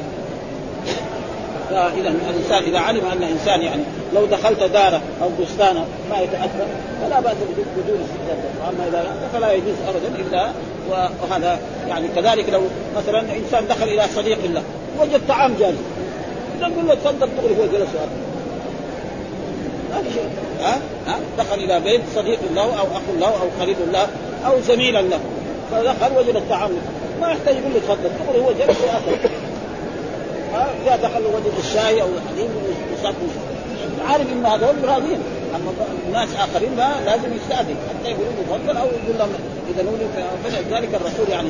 فإذا 1.70 2.08
الإنسان 2.08 2.62
إذا 2.62 2.78
علم 2.78 3.06
أن 3.06 3.22
إنسان 3.22 3.62
يعني 3.62 3.82
لو 4.14 4.26
دخلت 4.26 4.62
دارة 4.62 5.00
أو 5.22 5.28
بستانة 5.40 5.84
ما 6.10 6.20
يتأثر 6.20 6.66
فلا 7.02 7.20
بأس 7.20 7.36
بدون 7.76 7.98
استئذان. 8.04 8.38
وأما 8.60 8.88
إذا 8.88 9.28
فلا 9.32 9.52
يجوز 9.52 9.74
ابدا 9.88 10.28
إلا 10.28 10.50
وهذا 10.90 11.58
يعني 11.88 12.08
كذلك 12.16 12.48
لو 12.52 12.60
مثلا 12.96 13.20
إنسان 13.20 13.68
دخل 13.68 13.88
إلى 13.88 14.02
صديق 14.16 14.38
له 14.54 14.62
وجد 15.00 15.20
طعام 15.28 15.54
جاهز 15.60 15.74
نقول 16.60 16.86
له 16.86 16.94
تفضل 16.94 17.28
تغرف 17.36 17.58
هو 17.58 17.66
جلس 17.66 17.88
هذا 19.92 20.10
شيء. 20.14 20.28
ها؟ 20.60 20.78
ها؟ 21.06 21.18
دخل 21.38 21.54
إلى 21.54 21.80
بيت 21.80 22.00
صديق 22.14 22.38
له 22.54 22.62
أو 22.62 22.86
أخ 22.86 23.02
له 23.20 23.26
أو 23.26 23.48
قريب 23.60 23.76
له 23.92 24.08
أو 24.46 24.60
زميلا 24.60 25.02
له. 25.02 25.20
فدخل 25.70 26.18
وجد 26.18 26.36
الطعام 26.36 26.70
ما 27.20 27.30
يحتاج 27.30 27.56
يقول 27.56 27.72
له 27.74 27.80
تفضل. 27.80 28.10
تغرف 28.18 28.44
هو 28.44 28.52
جلس 28.52 28.76
واكل 28.80 29.28
إذا 30.86 30.96
دخل 30.96 31.22
وجد 31.26 31.52
الشاي 31.58 32.02
أو 32.02 32.06
الحليب 32.06 32.50
وصاب 32.92 33.14
عارف 34.08 34.32
إن 34.32 34.46
هذول 34.46 34.88
راضين 34.88 35.18
أما 35.56 35.72
الناس 36.08 36.28
آخرين 36.36 36.76
ما 36.76 36.94
لازم 37.06 37.34
يستأذن. 37.36 37.76
حتى 37.88 38.10
يقولوا 38.10 38.32
له 38.32 38.42
تفضل 38.42 38.76
أو 38.76 38.86
يقول 38.86 39.18
لهم 39.18 39.28
اذا 39.74 39.82
نولي 39.82 40.06
فلذلك 40.44 40.94
الرسول 40.94 41.28
يعني 41.28 41.48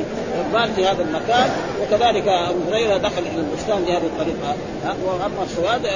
بال 0.53 0.75
في 0.77 0.87
هذا 0.87 1.03
المكان 1.03 1.51
وكذلك 1.83 2.29
أبو 2.29 2.59
هريرة 2.71 2.97
دخل 2.97 3.23
إلى 3.23 3.41
البستان 3.41 3.85
بهذه 3.85 4.07
الطريقة. 4.07 4.55
وأما 5.05 5.43
السواد 5.45 5.87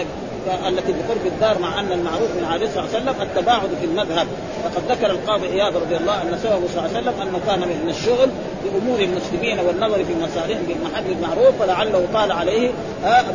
التي 0.69 0.93
بقرب 0.93 1.27
الدار 1.27 1.59
مع 1.59 1.81
أن 1.81 1.93
المعروف 1.93 2.31
من 2.39 2.45
عليه 2.45 2.67
صلى 2.67 2.85
الله 2.85 2.95
عليه 2.95 3.03
وسلم 3.03 3.23
التباعد 3.23 3.69
في 3.81 3.87
المذهب. 3.87 4.27
فقد 4.65 4.83
ذكر 4.91 5.11
القاضي 5.11 5.47
اياد 5.47 5.77
رضي 5.77 5.97
الله 5.97 6.23
أن 6.23 6.39
سببه 6.43 6.67
صلى 6.75 6.87
الله 6.87 6.97
عليه 6.97 6.99
وسلم 6.99 7.15
أنه 7.23 7.41
كان 7.47 7.61
من 7.61 7.89
الشغل 7.89 8.29
بأمور 8.65 9.01
المسلمين 9.01 9.59
والنظر 9.67 10.05
في 10.05 10.15
مصالحهم 10.23 10.63
بالمحل 10.69 11.13
المعروف 11.13 11.63
فلعله 11.63 12.07
طال 12.15 12.33
عليه 12.33 12.71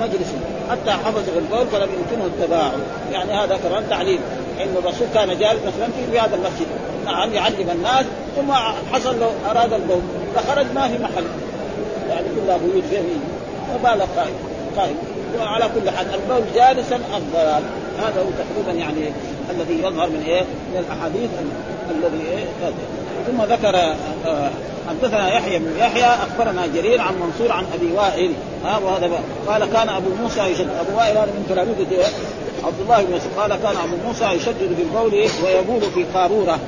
مجلس 0.02 0.34
حتى 0.72 0.92
حفظه 0.92 1.38
البول 1.38 1.68
فلم 1.68 1.90
يمكنه 2.00 2.26
التباعد. 2.26 2.80
يعني 3.12 3.32
هذا 3.34 3.58
كمان 3.58 3.90
تعليم 3.90 4.20
ان 4.62 4.76
الرسول 4.84 5.08
كان 5.14 5.28
جالس 5.28 5.60
مثلا 5.68 5.88
في 6.12 6.20
هذا 6.20 6.36
المسجد 6.36 6.68
نعم 7.06 7.34
يعلم 7.34 7.70
الناس 7.70 8.06
ثم 8.36 8.52
حصل 8.94 9.20
له 9.20 9.32
أراد 9.52 9.74
البول 9.74 10.02
فخرج 10.36 10.66
ما 10.76 10.88
في 10.88 11.04
محل. 11.04 11.26
يعني 12.10 12.26
كلها 12.36 12.58
بيوت 12.58 12.84
فيه 12.90 13.00
وبال 13.76 14.02
قائم. 14.16 14.36
قائم. 14.78 14.96
وعلى 15.40 15.66
كل 15.76 15.90
حال 15.90 16.08
البول 16.14 16.44
جالسا 16.56 16.96
افضل 16.96 17.64
هذا 18.00 18.22
هو 18.22 18.30
تقريبا 18.44 18.80
يعني 18.80 19.12
الذي 19.50 19.80
يظهر 19.80 20.10
من 20.10 20.24
إيه؟ 20.28 20.42
من 20.42 20.86
الأحاديث 20.88 21.30
الذي 21.92 22.32
إيه؟ 22.32 22.46
ثم 23.28 23.54
ذكر 23.54 23.76
آه 24.26 24.50
حدثنا 24.90 25.34
يحيى 25.34 25.60
بن 25.60 25.78
يحيى 25.80 26.06
أخبرنا 26.06 26.68
جرير 26.76 27.02
عن 27.02 27.14
منصور 27.14 27.52
عن 27.52 27.66
أبي 27.74 27.92
وائل. 27.92 28.32
ها 28.66 28.78
وهذا 28.78 29.10
قال 29.48 29.66
كان 29.66 29.90
أبو 29.90 30.10
موسى 30.22 30.42
يشد 30.42 30.68
أبو 30.80 30.98
وائل 30.98 31.18
هذا 31.18 31.26
من 31.26 31.46
تلاميذ 31.50 31.76
عبد 32.64 32.80
الله 32.82 33.04
بن 33.04 33.16
مسعود. 33.16 33.34
قال 33.38 33.50
كان 33.50 33.76
أبو 33.84 34.08
موسى 34.08 34.26
يشدد 34.26 34.76
في 34.78 34.82
البول 34.82 35.14
ويبول 35.44 35.82
في 35.82 36.04
قارورة. 36.14 36.60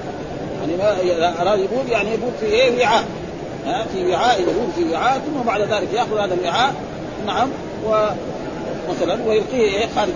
يعني 0.61 0.77
ما 0.77 1.41
أراد 1.41 1.59
يبول 1.59 1.89
يعني 1.89 2.13
يبول 2.13 2.31
في 2.39 2.45
إيه؟ 2.45 2.83
وعاء. 2.83 3.03
ها 3.65 3.85
في 3.93 4.11
وعاء 4.11 4.41
يبول 4.41 4.67
في 4.75 4.93
وعاء 4.93 5.19
ثم 5.19 5.47
بعد 5.47 5.61
ذلك 5.61 5.93
يأخذ 5.93 6.17
هذا 6.19 6.33
الوعاء. 6.33 6.73
نعم 7.25 7.49
ومثلا 8.87 9.17
ويلقيه 9.27 9.61
إيه 9.61 9.87
خارج 9.95 10.11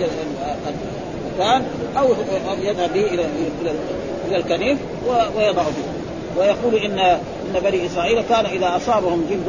المكان 1.40 1.64
أو 1.98 2.08
يذهب 2.62 2.94
به 2.94 3.02
إلى 3.02 3.26
إلى 4.28 4.38
الكنيف 4.38 4.78
ويضع 5.38 5.64
فيه 5.64 6.00
ويقول 6.38 6.76
ان 6.76 7.00
إن 7.56 7.60
بني 7.64 7.86
إسرائيل 7.86 8.22
كان 8.22 8.46
إذا 8.46 8.76
أصابهم 8.76 9.26
جلد. 9.30 9.48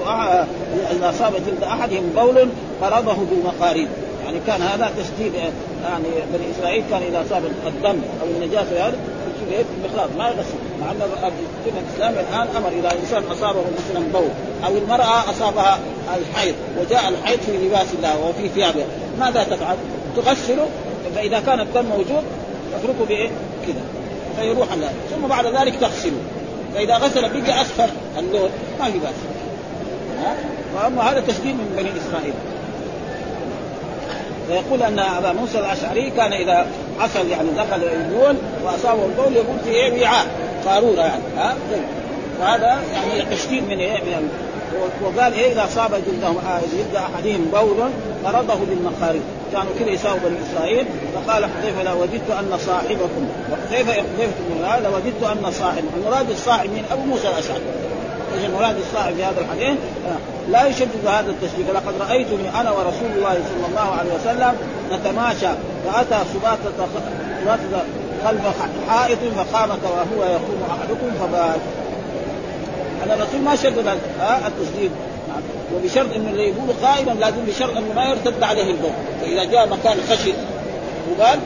إذا 0.91 1.11
أصاب 1.11 1.33
جلد 1.47 1.63
أحدهم 1.63 2.13
بول 2.17 2.49
فرضه 2.81 3.17
بالمقارير 3.31 3.89
يعني 4.25 4.39
كان 4.47 4.63
هذا 4.63 4.91
تشديد 4.99 5.33
يعني 5.85 6.05
بني 6.33 6.51
إسرائيل 6.59 6.85
كان 6.91 7.03
إذا 7.03 7.23
أصاب 7.27 7.43
الدم 7.67 8.01
أو 8.23 8.27
النجاسة 8.37 8.75
يعني 8.77 8.95
يجيب 9.49 9.67
بخلاط 9.85 10.09
ما 10.19 10.29
يغسل 10.29 10.70
مع 10.81 10.91
ان 10.91 11.03
الدين 11.59 11.83
الاسلامي 11.89 12.21
الآن 12.21 12.57
أمر 12.57 12.69
إذا 12.69 12.93
إنسان 13.03 13.23
أصابه 13.33 13.61
مثلا 13.61 14.05
بول 14.13 14.29
أو 14.65 14.77
المرأة 14.77 15.31
أصابها 15.31 15.79
الحيض 16.17 16.55
وجاء 16.81 17.09
الحيض 17.09 17.41
في 17.41 17.53
لباس 17.53 17.87
الله 17.99 18.27
وفي 18.27 18.49
ثيابه 18.49 18.85
ماذا 19.21 19.45
تفعل؟ 19.45 19.77
تغسله؟ 20.17 20.67
فإذا 21.15 21.41
كان 21.41 21.61
الدم 21.61 21.85
موجود 21.85 22.25
تتركه 22.73 23.05
بإيه؟ 23.09 23.29
كذا. 23.67 23.83
فيروح 24.41 24.73
الله 24.73 24.93
ثم 25.11 25.29
بعد 25.29 25.47
ذلك 25.47 25.75
تغسله. 25.81 26.21
فإذا 26.75 26.97
غسل 26.97 27.21
بقي 27.21 27.61
اصفر 27.61 27.89
اللون 28.19 28.51
ما 28.81 28.91
في 28.91 28.99
بأس. 28.99 29.15
وأما 30.77 31.03
هذا 31.03 31.21
تشديد 31.21 31.55
من 31.55 31.75
بني 31.77 31.91
إسرائيل. 31.91 32.35
فيقول 34.51 34.83
أن 34.83 34.99
أبا 34.99 35.33
موسى 35.33 35.59
الأشعري 35.59 36.11
كان 36.11 36.33
إذا 36.33 36.67
حصل 37.01 37.29
يعني 37.29 37.49
دخل 37.51 37.83
البول 37.85 38.37
وأصابه 38.65 39.05
البول 39.05 39.37
يقول 39.37 39.59
في 39.65 39.71
إيه؟ 39.71 40.03
وعاء 40.03 40.27
قارورة 40.67 41.01
يعني 41.01 41.23
ها؟ 41.37 41.55
فهذا 42.41 42.83
يعني 42.93 43.37
تشديد 43.37 43.63
من 43.63 43.79
إيه؟ 43.79 43.99
من 44.01 44.29
وقال 45.03 45.35
إيه؟ 45.35 45.53
إذا 45.53 45.65
أصاب 45.65 45.91
جلدهم 45.91 46.37
جلد 46.73 46.97
أحدهم 46.97 47.45
بول 47.53 47.91
فرضه 48.25 48.55
بالمخارج 48.55 49.21
كانوا 49.53 49.73
كذا 49.79 49.91
يساووا 49.91 50.19
بني 50.25 50.37
إسرائيل. 50.53 50.87
فقال 51.15 51.45
حذيفة 51.45 51.83
لوددت 51.83 52.31
أن 52.31 52.59
صاحبكم 52.67 53.29
وحذيفة 53.53 53.93
حذيفة 53.93 54.33
بن 54.51 54.85
لوددت 54.85 55.23
أن 55.23 55.53
صاحب 55.53 55.85
المراد 55.97 56.31
الصاحب 56.31 56.71
من 56.71 56.85
أبو 56.93 57.03
موسى 57.03 57.29
الأشعري. 57.29 57.61
إيش 58.35 58.45
المراد 58.45 58.77
الصاحب 58.79 59.15
في 59.15 59.25
هذا 59.25 59.41
الحديث؟ 59.41 59.79
لا 60.51 60.67
يشدد 60.67 61.07
هذا 61.07 61.31
التشديد. 61.31 61.71
لقد 61.75 61.95
رأيتني 62.01 62.61
أنا 62.61 62.71
ورسول 62.71 63.11
الله 63.17 63.35
صلى 63.35 63.67
الله 63.69 63.95
عليه 63.99 64.11
وسلم 64.15 64.57
نتماشى 64.93 65.49
فأتى 65.87 66.25
سباطة 66.35 66.89
خلف 68.25 68.43
حائط 68.89 69.19
فقام 69.37 69.69
وهو 69.69 70.25
يقوم 70.25 70.63
أحدكم 70.71 71.11
فبات 71.21 71.61
أن 73.05 73.11
الرسول 73.11 73.41
ما 73.41 73.57
شدد 73.57 73.99
التشديد. 74.47 74.91
وبشرط 75.75 76.15
إنه 76.17 76.31
اللي 76.31 76.49
يقول 76.49 76.69
قائما 76.83 77.11
لازم 77.11 77.45
بشرط 77.49 77.77
إنه 77.77 77.93
ما 77.97 78.05
يرتد 78.05 78.43
عليه 78.43 78.71
البول. 78.71 78.91
فإذا 79.21 79.45
جاء 79.45 79.69
مكان 79.69 79.99
خشن 80.11 80.33
وقال 81.11 81.39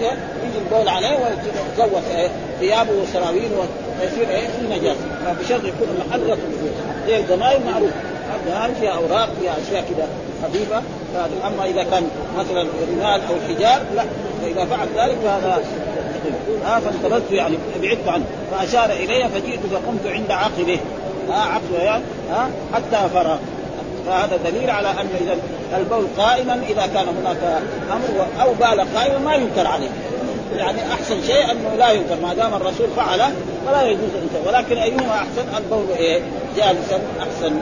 يجي 0.00 0.58
البول 0.64 0.88
عليه 0.88 1.18
ويتزوج 1.18 2.02
ثيابه 2.60 2.90
وسراويل 3.02 3.50
ويصير 4.00 4.28
إيه 4.30 4.46
في 4.46 4.78
نجاسه 4.78 5.06
فبشرط 5.24 5.64
يكون 5.64 5.88
المحل 5.94 6.30
رطب 6.30 6.38
زي 7.06 7.16
الجمايل 7.16 7.60
معروف. 7.72 7.90
الجمايل 8.44 8.74
فيها 8.74 8.90
أوراق 8.90 9.28
فيها 9.40 9.54
أشياء 9.66 9.84
كذا 9.90 10.08
خفيفة. 10.42 10.82
أما 11.46 11.64
إذا 11.64 11.82
كان 11.82 12.08
مثلا 12.38 12.62
الرمال 12.62 13.20
أو 13.28 13.34
الحجار 13.36 13.82
لا. 13.96 14.04
فإذا 14.42 14.64
فعل 14.64 14.88
ذلك 14.96 15.16
فهذا 15.24 15.62
ها 16.64 16.80
فانتبذت 16.80 17.32
يعني 17.32 17.56
بعدت 17.82 18.08
عنه. 18.08 18.24
فأشار 18.50 18.90
إلي 18.90 19.28
فجئت 19.28 19.60
فقمت 19.72 20.06
عند 20.06 20.30
عقبه. 20.30 20.78
ها 21.30 21.40
عقبه 21.40 21.82
يعني 21.82 22.02
ها 22.30 22.48
حتى 22.74 23.08
فرغ. 23.14 23.36
فهذا 24.06 24.38
دليل 24.50 24.70
على 24.70 24.88
أن 24.88 25.08
إذا 25.20 25.36
البول 25.78 26.06
قائما 26.18 26.60
إذا 26.68 26.86
كان 26.86 27.06
هناك 27.08 27.60
أمر 27.92 28.26
أو 28.40 28.52
بال 28.54 28.94
قائما 28.96 29.18
ما 29.18 29.34
ينكر 29.34 29.66
عليه. 29.66 29.88
يعني 30.56 30.78
أحسن 30.92 31.22
شيء 31.26 31.50
أنه 31.50 31.74
لا 31.78 31.90
ينكر. 31.90 32.16
ما 32.22 32.34
دام 32.34 32.54
الرسول 32.54 32.86
فعله 32.96 33.32
فلا 33.66 33.82
يجوز 33.82 34.10
أن 34.14 34.28
ولكن 34.46 34.76
أيهما 34.76 35.14
أحسن؟ 35.14 35.56
البول 35.56 35.86
إيه؟ 35.98 36.20
جالسا 36.56 37.00
أحسن. 37.20 37.60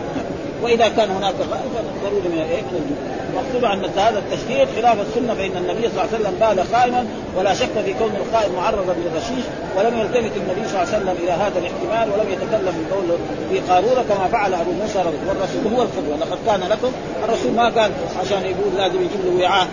وإذا 0.65 0.89
كان 0.89 1.11
هناك 1.11 1.35
غائب 1.51 1.73
فضروري 2.03 2.29
من 2.29 2.39
إيه 2.51 2.63
من 2.63 2.77
الجنوب 2.81 3.15
مكتوب 3.37 3.65
ان 3.65 3.99
هذا 3.99 4.19
التشديد 4.19 4.69
خلاف 4.77 4.97
السنة 5.01 5.35
فإن 5.35 5.57
النبي 5.57 5.89
صلى 5.89 5.91
الله 5.91 6.09
عليه 6.13 6.17
وسلم 6.17 6.35
بال 6.41 6.75
قائما 6.75 7.07
ولا 7.37 7.55
شك 7.55 7.75
في 7.85 7.93
كون 7.95 8.13
القائم 8.17 8.53
معرضا 8.55 8.95
للرشيش 8.95 9.45
ولم 9.77 9.99
يلتفت 9.99 10.37
النبي 10.37 10.69
صلى 10.69 10.83
الله 10.83 10.95
عليه 10.95 10.97
وسلم 10.97 11.17
إلى 11.23 11.33
هذا 11.33 11.59
الاحتمال 11.59 12.07
ولم 12.13 12.29
يتكلم 12.33 12.87
بقول 12.91 13.19
في 13.51 13.73
قارورة 13.73 14.05
كما 14.09 14.29
فعل 14.33 14.55
أبو 14.55 14.73
موسى 14.73 14.99
والرسول 14.99 15.73
هو 15.75 15.83
القدوة. 15.83 16.17
لقد 16.17 16.39
كان 16.47 16.61
لكم 16.61 16.93
الرسول 17.25 17.53
ما 17.53 17.65
قال 17.65 17.91
عشان 18.21 18.43
يقول 18.43 18.71
لازم 18.77 18.97
يجيب 18.97 19.21
له 19.25 19.45
وعاء. 19.45 19.67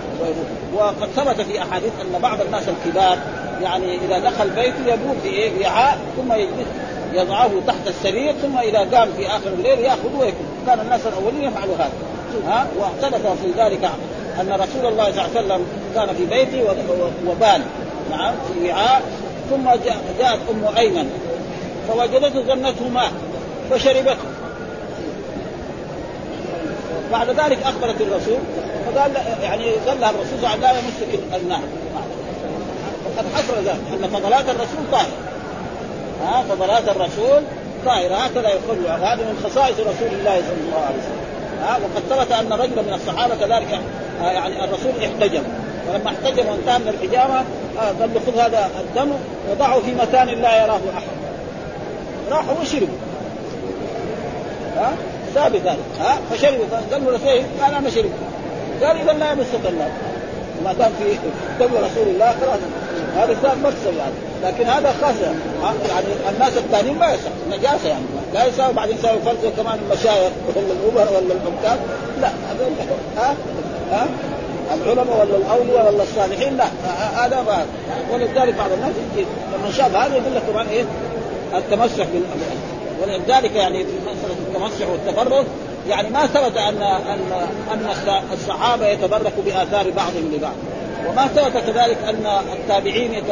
وقد 0.75 1.09
ثبت 1.15 1.41
في 1.41 1.61
أحاديث 1.61 1.91
أن 2.01 2.21
بعض 2.21 2.41
الناس 2.41 2.63
الكبار 2.69 3.17
يعني 3.61 3.99
إذا 4.05 4.19
دخل 4.19 4.49
بيته 4.49 4.93
يبول 4.93 5.15
في 5.23 5.29
إيه 5.29 5.51
وعاء 5.65 5.97
ثم 6.17 6.33
يجلس. 6.33 6.67
يضعه 7.13 7.51
تحت 7.67 7.87
السرير 7.87 8.33
ثم 8.33 8.57
إذا 8.57 8.79
قام 8.79 9.09
في 9.17 9.27
آخر 9.27 9.47
الليل 9.47 9.79
ياخذه 9.79 10.17
ويكون. 10.19 10.45
كان 10.67 10.79
الناس 10.79 11.01
الأولين 11.05 11.43
يفعلوا 11.43 11.75
هذا. 11.75 11.91
ها؟ 12.47 12.67
واعترف 12.79 13.21
في 13.21 13.51
ذلك 13.57 13.89
أن 14.41 14.51
رسول 14.51 14.85
الله 14.91 15.11
صلى 15.11 15.25
الله 15.25 15.29
عليه 15.35 15.45
وسلم 15.45 15.65
كان 15.95 16.15
في 16.15 16.25
بيته 16.25 16.63
وبال. 17.27 17.61
نعم 18.11 18.33
في 18.53 18.69
وعاء. 18.69 19.01
ثم 19.49 19.63
جاءت 20.19 20.39
أم 20.51 20.77
أيمن. 20.77 21.09
فوجدته 21.87 22.41
ظنته 22.41 22.87
ماء 22.87 23.11
فشربته 23.69 24.17
بعد 27.11 27.29
ذلك 27.29 27.57
أخبرت 27.63 28.01
الرسول 28.01 28.37
فقال 28.85 29.11
يعني 29.43 29.71
قال 29.87 30.01
لها 30.01 30.09
الرسول 30.09 30.39
صلى 30.41 30.47
الله 30.47 30.49
عليه 30.49 30.59
وسلم 30.59 30.61
لا 30.61 30.71
يمسك 30.71 31.19
الماء 31.35 31.61
وقد 33.05 33.25
حصل 33.35 33.53
ذلك 33.57 33.81
أن 33.93 34.09
فضلات 34.09 34.49
الرسول 34.49 34.91
طاهرة. 34.91 35.07
ها 36.25 36.43
فضلات 36.49 36.89
الرسول 36.89 37.43
طاهره 37.85 38.15
هكذا 38.15 38.49
يقول 38.49 38.77
هذا 38.87 39.15
من 39.15 39.41
خصائص 39.43 39.79
رسول 39.79 40.19
الله 40.19 40.35
صلى 40.47 40.61
الله 40.67 40.85
عليه 40.85 40.97
وسلم. 40.97 41.21
ها 41.63 41.77
وقد 41.77 42.03
ثبت 42.09 42.31
أن 42.31 42.53
رجلا 42.53 42.81
من 42.81 42.93
الصحابة 42.93 43.35
كذلك 43.35 43.79
يعني 44.21 44.63
الرسول 44.63 44.91
احتجم. 45.05 45.43
فلما 45.87 46.09
احتجم 46.09 46.45
وانتهى 46.47 46.79
من 46.79 46.87
الحجامة 46.87 47.43
قال 47.99 48.13
له 48.13 48.21
خذ 48.25 48.39
هذا 48.39 48.69
الدم 48.79 49.11
وضعه 49.51 49.79
في 49.79 49.95
مكان 49.95 50.27
لا 50.27 50.63
يراه 50.63 50.79
أحد. 50.97 51.11
راح 52.31 52.43
وشرب 52.61 52.89
ها 54.77 54.91
ثابت 55.35 55.61
ذلك. 55.61 55.77
ها 55.99 56.17
فشرب 56.31 56.59
قال 56.91 57.05
له 57.05 57.11
رسول 57.11 57.43
قال 57.61 57.75
أنا 57.75 57.89
شرب 57.89 58.11
قال 58.83 58.97
إذا 58.97 59.13
لا 59.13 59.31
يمسك 59.31 59.65
النار 59.69 59.91
ما 60.65 60.73
دام 60.73 60.91
في 60.99 61.17
دم 61.59 61.73
رسول 61.77 62.07
الله 62.07 62.35
خلاص. 62.41 62.59
هذا 63.15 63.37
صار 63.43 63.55
مكسب 63.55 63.97
يعني. 63.97 64.30
لكن 64.43 64.65
هذا 64.65 64.95
خاص. 65.01 65.15
يعني 65.89 66.07
الناس 66.29 66.57
الثانيين 66.57 66.97
ما 66.97 67.13
يصح 67.13 67.31
نجاسة 67.51 67.89
يعني. 67.89 68.03
لا 68.33 68.45
يساوي 68.45 68.73
بعدين 68.73 68.97
يساوي 68.97 69.19
فرق 69.19 69.53
كمان 69.57 69.79
المشايخ 69.85 70.31
ولا 70.47 70.59
الامراء 70.59 71.13
ولا 71.13 71.33
الحكام 71.33 71.79
لا. 72.21 72.29
ها؟ 73.17 73.35
ها؟ 73.91 74.07
العلماء 74.73 75.19
ولا 75.19 75.37
الاولياء 75.37 75.93
ولا 75.93 76.03
الصالحين 76.03 76.57
لا. 76.57 76.65
هذا 77.25 77.41
ما. 77.41 77.65
ولذلك 78.13 78.55
بعض 78.55 78.71
الناس 78.71 78.93
يجي 79.13 79.25
لما 79.53 79.71
شاف 79.71 79.95
هذا 79.95 80.15
يقول 80.15 80.35
لك 80.35 80.41
كمان 80.51 80.67
إيه؟ 80.67 80.83
التمسح 81.57 82.05
بال 82.05 82.23
ولذلك 83.01 83.55
يعني 83.55 83.83
في 83.83 83.91
مسألة 84.01 84.35
التمسح 84.47 84.89
والتبرك 84.89 85.45
يعني 85.89 86.09
ما 86.09 86.27
ثبت 86.27 86.57
ان 86.57 86.81
ان 86.81 87.47
أن 87.71 87.87
الصحابة 88.33 88.87
يتبركوا 88.87 89.43
بآثار 89.45 89.89
بعضهم 89.89 90.31
لبعض. 90.33 90.53
وما 91.09 91.27
ثبت 91.27 91.57
كذلك 91.57 91.97
أن 92.09 92.25
التابعين 92.53 93.23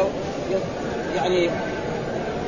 يعني 1.15 1.49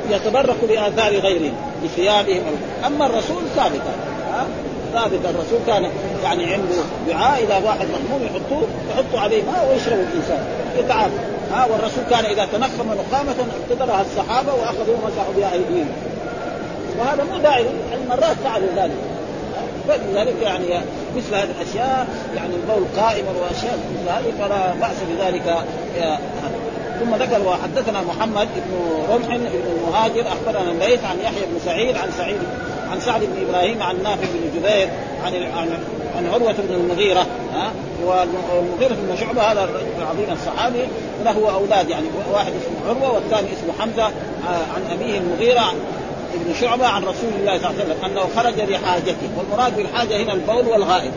يتبرك 0.10 0.58
بآثار 0.70 1.14
غيرهم 1.20 1.54
بثيابهم 1.84 2.44
أما 2.86 3.06
الرسول 3.06 3.44
ثابت 3.56 3.82
ثابت 4.94 5.26
الرسول 5.26 5.60
كان 5.68 5.90
يعني 6.24 6.54
عنده 6.54 6.76
وعاء 7.10 7.44
إذا 7.44 7.58
واحد 7.66 7.88
مهموم 7.88 8.26
يحطوه 8.26 8.68
يحطوا 8.92 9.20
عليه 9.20 9.44
ماء 9.44 9.70
ويشرب 9.72 10.00
الإنسان 10.00 10.46
يتعافى 10.78 11.16
ها؟ 11.54 11.66
والرسول 11.66 12.04
كان 12.10 12.26
إذا 12.26 12.46
تنخم 12.46 12.88
نخامه 12.88 13.36
اقتدرها 13.62 14.02
الصحابة 14.02 14.54
واخذوا 14.54 14.96
مسحوا 15.06 15.34
بها 15.38 15.54
أيديهم. 15.54 15.88
وهذا 17.00 17.24
مو 17.24 17.38
داعي 17.38 17.64
يعني 17.64 18.02
مرات 18.10 18.36
فعلوا 18.44 18.68
ذلك 18.76 18.98
فلذلك 19.88 20.36
يعني 20.42 20.66
مثل 21.18 21.36
هذه 21.36 21.50
الأشياء 21.62 22.08
يعني 22.36 22.54
البول 22.56 22.88
قائما 22.98 23.30
واشياء 23.42 23.78
مثل 23.94 24.10
هذه 24.10 24.34
فلا 24.40 24.74
بأس 24.74 24.98
بذلك 25.10 25.58
ثم 27.02 27.16
ذكر 27.16 27.48
وحدثنا 27.48 28.02
محمد 28.02 28.48
بن 28.56 29.04
رمح 29.14 29.36
بن 29.36 29.48
المهاجر 29.48 30.26
أخبرنا 30.28 30.72
الليث 30.72 31.06
عن 31.06 31.20
يحيى 31.20 31.46
بن 31.46 31.60
سعيد 31.66 31.98
عن 31.98 32.12
سعيد 32.18 32.38
عن 32.92 33.00
سعد 33.00 33.22
بن 33.22 33.48
إبراهيم 33.48 33.84
عن 33.84 34.04
نافع 34.04 34.28
بن 34.34 34.60
جبير 34.60 34.90
عن 35.26 35.34
عن 36.18 36.28
عروة 36.34 36.54
بن 36.54 36.74
المغيرة 36.74 37.26
ها؟ 37.54 37.72
والمغيرة 38.04 38.94
بن 38.94 39.16
شعبة 39.20 39.42
هذا 39.42 39.70
العظيم 39.98 40.26
الصحابي 40.32 40.84
له 41.26 41.54
أولاد 41.54 41.90
يعني 41.90 42.06
واحد 42.34 42.52
اسمه 42.52 42.90
عروة 42.90 43.16
والثاني 43.16 43.48
اسمه 43.48 43.74
حمزة 43.80 44.04
عن 44.48 44.82
أبيه 44.92 45.18
المغيرة 45.18 45.74
ابن 46.34 46.54
شعبة 46.62 46.88
عن 46.88 47.02
رسول 47.02 47.30
الله 47.40 47.58
صلى 47.58 47.70
الله 47.70 47.82
عليه 47.82 47.94
وسلم 47.94 48.06
أنه 48.06 48.22
خرج 48.36 48.70
لحاجته 48.70 49.30
والمراد 49.38 49.78
بالحاجة 49.78 50.24
هنا 50.24 50.34
البول 50.34 50.68
والغائب 50.68 51.12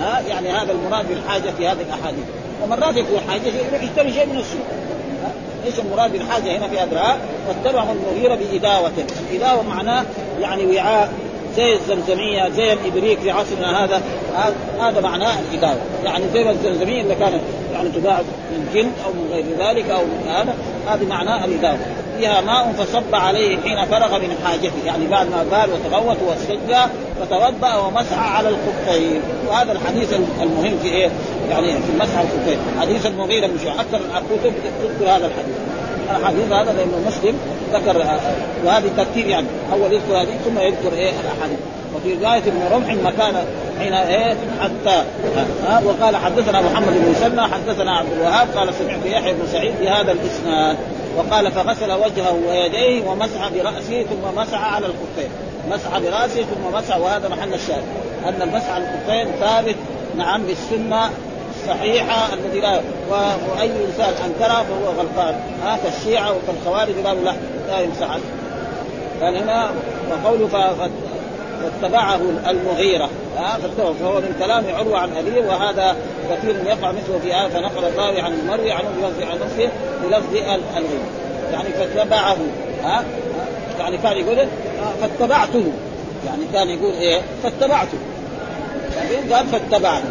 ها؟ 0.00 0.20
يعني 0.28 0.50
هذا 0.50 0.72
المراد 0.72 1.08
بالحاجة 1.08 1.50
في 1.58 1.68
هذه 1.68 1.80
الأحاديث. 1.80 2.24
ومرات 2.62 2.96
يكون 2.96 3.20
حاجة 3.28 3.42
يروح 3.42 3.82
يشتري 3.82 4.12
شيء 4.12 4.26
من 4.26 4.38
السوق. 4.38 4.66
إيش 5.66 5.78
المراد 5.78 6.12
بالحاجة 6.12 6.58
هنا 6.58 6.68
في 6.68 6.78
هذا 6.78 7.18
واتبعه 7.48 7.92
المغيره 7.92 8.34
بإداوة. 8.34 8.92
الإداوة 9.30 9.62
معناه 9.62 10.04
يعني 10.40 10.66
وعاء. 10.66 11.12
زي 11.56 11.72
الزمزمية 11.72 12.48
زي 12.48 12.72
الإبريق 12.72 13.20
في 13.20 13.30
عصرنا 13.30 13.84
هذا 13.84 14.02
هذا 14.80 15.00
معناه 15.00 15.38
الإداوة 15.40 15.80
يعني 16.04 16.24
زي 16.32 16.50
الزمزمية 16.50 17.00
اللي 17.00 17.14
كانت 17.14 17.40
يعني 17.72 17.88
تباع 17.88 18.18
من 18.52 18.70
جلد 18.74 18.92
أو 19.04 19.12
من 19.12 19.28
غير 19.32 19.44
ذلك 19.58 19.90
أو 19.90 20.04
من 20.04 20.28
هذا 20.28 20.54
هذه 20.88 21.06
معناه 21.08 21.44
الإداوة 21.44 21.78
فيها 22.18 22.40
ماء 22.40 22.72
فصب 22.72 23.14
عليه 23.14 23.58
حين 23.60 23.84
فرغ 23.84 24.18
من 24.18 24.36
حاجته. 24.44 24.72
يعني 24.86 25.06
بعد 25.06 25.30
ما 25.30 25.42
بال 25.42 25.72
وتغوط 25.72 26.16
واستجى 26.28 26.82
فتوضا 27.20 27.74
ومسح 27.74 28.36
على 28.36 28.48
الخفين. 28.48 29.20
وهذا 29.48 29.72
الحديث 29.72 30.12
المهم 30.42 30.78
في 30.82 30.88
إيه؟ 30.88 31.10
يعني 31.50 31.66
في 31.66 32.16
على 32.16 32.26
الخفين. 32.26 32.58
حديث 32.80 33.06
المغيرة 33.06 33.46
بن 33.46 33.68
أكثر 33.68 33.96
الكتب 33.96 34.54
تذكر 34.82 35.10
هذا 35.10 35.26
الحديث. 35.26 35.56
الحديث 36.10 36.52
هذا 36.52 36.72
لأنه 36.72 37.02
مسلم. 37.06 37.38
ذكر 37.72 38.06
وهذه 38.64 38.90
ترتيب 38.96 39.26
يعني 39.26 39.46
أول 39.72 39.92
يذكر 39.92 40.22
هذه 40.22 40.38
ثم 40.44 40.58
يذكر 40.58 40.92
إيه 40.92 41.10
الأحاديث. 41.10 41.58
وفي 41.94 42.14
رواية 42.14 42.38
ابن 42.38 42.62
رمح 42.72 42.94
مكان 42.94 43.34
حين 43.78 43.92
إيه 43.92 44.36
حتى 44.60 45.04
ها 45.66 45.82
وقال 45.84 46.16
حدثنا 46.16 46.60
محمد 46.60 46.92
بن 46.92 47.10
مسنى 47.10 47.42
حدثنا 47.42 47.96
عبد 47.96 48.12
الوهاب 48.12 48.48
قال 48.56 48.74
سمعت 48.74 49.06
يحيى 49.06 49.32
بن 49.32 49.46
سعيد 49.52 49.74
بهذا 49.80 50.12
الإسناد. 50.12 50.76
وقال 51.16 51.52
فغسل 51.52 51.92
وجهه 51.92 52.38
ويديه 52.48 53.08
ومسح 53.08 53.48
برأسه 53.48 54.02
ثم 54.02 54.38
مسح 54.38 54.74
على 54.74 54.86
الخفين. 54.86 55.30
مسح 55.70 55.98
برأسه 55.98 56.42
ثم 56.42 56.76
مسح 56.76 56.96
وهذا 56.96 57.28
محل 57.28 57.54
الشاهد. 57.54 57.82
أن 58.28 58.42
المسح 58.42 58.70
على 58.70 58.84
الخفين 58.84 59.26
ثابت 59.40 59.76
نعم 60.16 60.42
بالسنة 60.42 61.10
الصحيحة 61.62 62.34
الذي 62.34 62.60
لا 62.60 62.80
وأي 63.10 63.70
إنسان 63.86 64.14
أنكرها 64.24 64.62
فهو 64.62 64.92
غلطان. 64.98 65.34
ها 65.64 65.78
كالشيعة 65.84 66.32
وكالخوارج 66.32 67.06
قالوا 67.06 67.22
لا 67.24 67.34
لا 67.68 67.80
يمسح 67.80 68.16
قال 69.22 69.36
هنا 69.36 69.70
وقوله 70.10 70.48
واتبعه 71.64 72.20
المغيرة. 72.48 73.08
ها 73.38 73.58
فهو 73.76 74.14
من 74.14 74.36
كلام 74.38 74.64
عروة 74.74 74.98
عن 74.98 75.08
أبيه 75.16 75.48
وهذا 75.48 75.96
كثير 76.30 76.54
يقع 76.66 76.92
مثله 76.92 77.18
في 77.22 77.28
آية 77.28 77.48
فنقل 77.48 77.84
الراوي 77.84 78.20
عن 78.20 78.32
المروي 78.32 78.72
عنه 78.72 78.88
بلفظ 79.02 79.22
عن 79.22 79.38
نفسه 79.38 79.68
بلفظ 80.04 80.34
الغيرة 80.36 80.60
يعني 81.52 81.68
فاتبعه 81.68 82.36
ها 82.84 83.04
يعني 83.78 83.98
كان 83.98 84.16
يقول 84.16 84.46
فاتبعته. 85.00 85.72
يعني 86.26 86.42
كان 86.52 86.68
يقول 86.68 86.92
إيه؟ 86.92 87.20
فاتبعته. 87.42 87.98
يعني 88.96 89.34
قال 89.34 89.46
فاتبعني. 89.46 90.04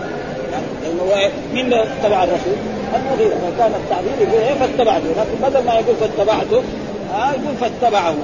يعني 0.51 0.65
اللي 1.53 1.83
اتبع 1.83 2.23
الرسول؟ 2.23 2.55
المغيرة 2.95 3.35
فكان 3.35 3.71
التعبير 3.83 4.11
يقول 4.21 4.41
إيه 4.41 4.53
فاتبعته. 4.53 5.05
لكن 5.17 5.49
بدل 5.49 5.65
ما 5.65 5.73
يقول 5.73 5.95
فاتبعته 5.95 6.63
ها 7.13 7.33
يقول 7.33 7.55
فاتبعه. 7.61 8.15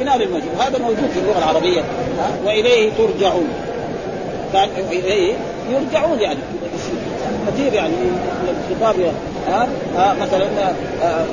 بناء 0.00 0.16
للمجهول 0.18 0.54
هذا 0.60 0.78
موجود 0.78 1.10
في 1.14 1.18
اللغة 1.18 1.38
العربية. 1.38 1.82
وإليه 2.44 2.90
ترجعون. 2.98 3.48
كان 4.52 4.68
إليه 4.90 5.34
يرجعون 5.70 6.20
يعني. 6.20 6.38
كثير 7.48 7.74
يعني 7.74 7.92
الخطاب 8.70 8.94
ها 9.48 9.68
آه 9.98 10.12
مثلا 10.12 10.46
آه 11.02 11.24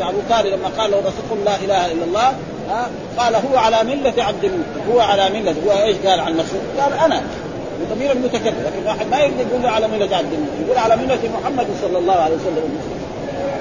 أبو 0.00 0.18
طالب 0.30 0.46
لما 0.46 0.68
قال 0.78 0.90
له 0.90 0.98
رسول 0.98 1.44
لا 1.44 1.56
إله 1.56 1.92
إلا 1.92 2.04
الله 2.04 2.32
قال 3.18 3.34
هو 3.34 3.56
على 3.58 3.84
ملة 3.84 4.24
عبد 4.24 4.44
المطلب 4.44 4.92
هو 4.92 5.00
على 5.00 5.30
ملة. 5.30 5.54
هو 5.66 5.82
إيش 5.84 5.96
قال 6.06 6.20
عن 6.20 6.36
نفسه؟ 6.36 6.58
قال 6.80 6.92
أنا. 6.92 7.22
ضمير 7.94 8.12
المتكلم 8.12 8.54
لكن 8.66 8.86
واحد 8.86 9.06
ما 9.06 9.18
يقدر 9.18 9.44
يقول 9.50 9.66
على 9.66 9.86
عبد 10.12 10.32
المطلب 10.32 10.66
يقول 10.66 10.78
على 10.78 10.96
ملة 10.96 11.18
محمد 11.40 11.66
صلى 11.82 11.98
الله 11.98 12.14
عليه 12.14 12.34
وسلم. 12.34 12.78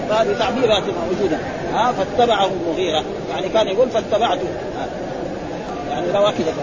فهذه 0.09 0.39
تعبيرات 0.39 0.83
موجوده 0.83 1.37
ها 1.73 1.91
فاتبعه 1.91 2.49
المغيره 2.67 3.03
يعني 3.29 3.49
كان 3.49 3.67
يقول 3.67 3.89
فاتبعته. 3.89 4.47
يعني 5.91 6.11
رواه 6.11 6.31
كذا 6.31 6.53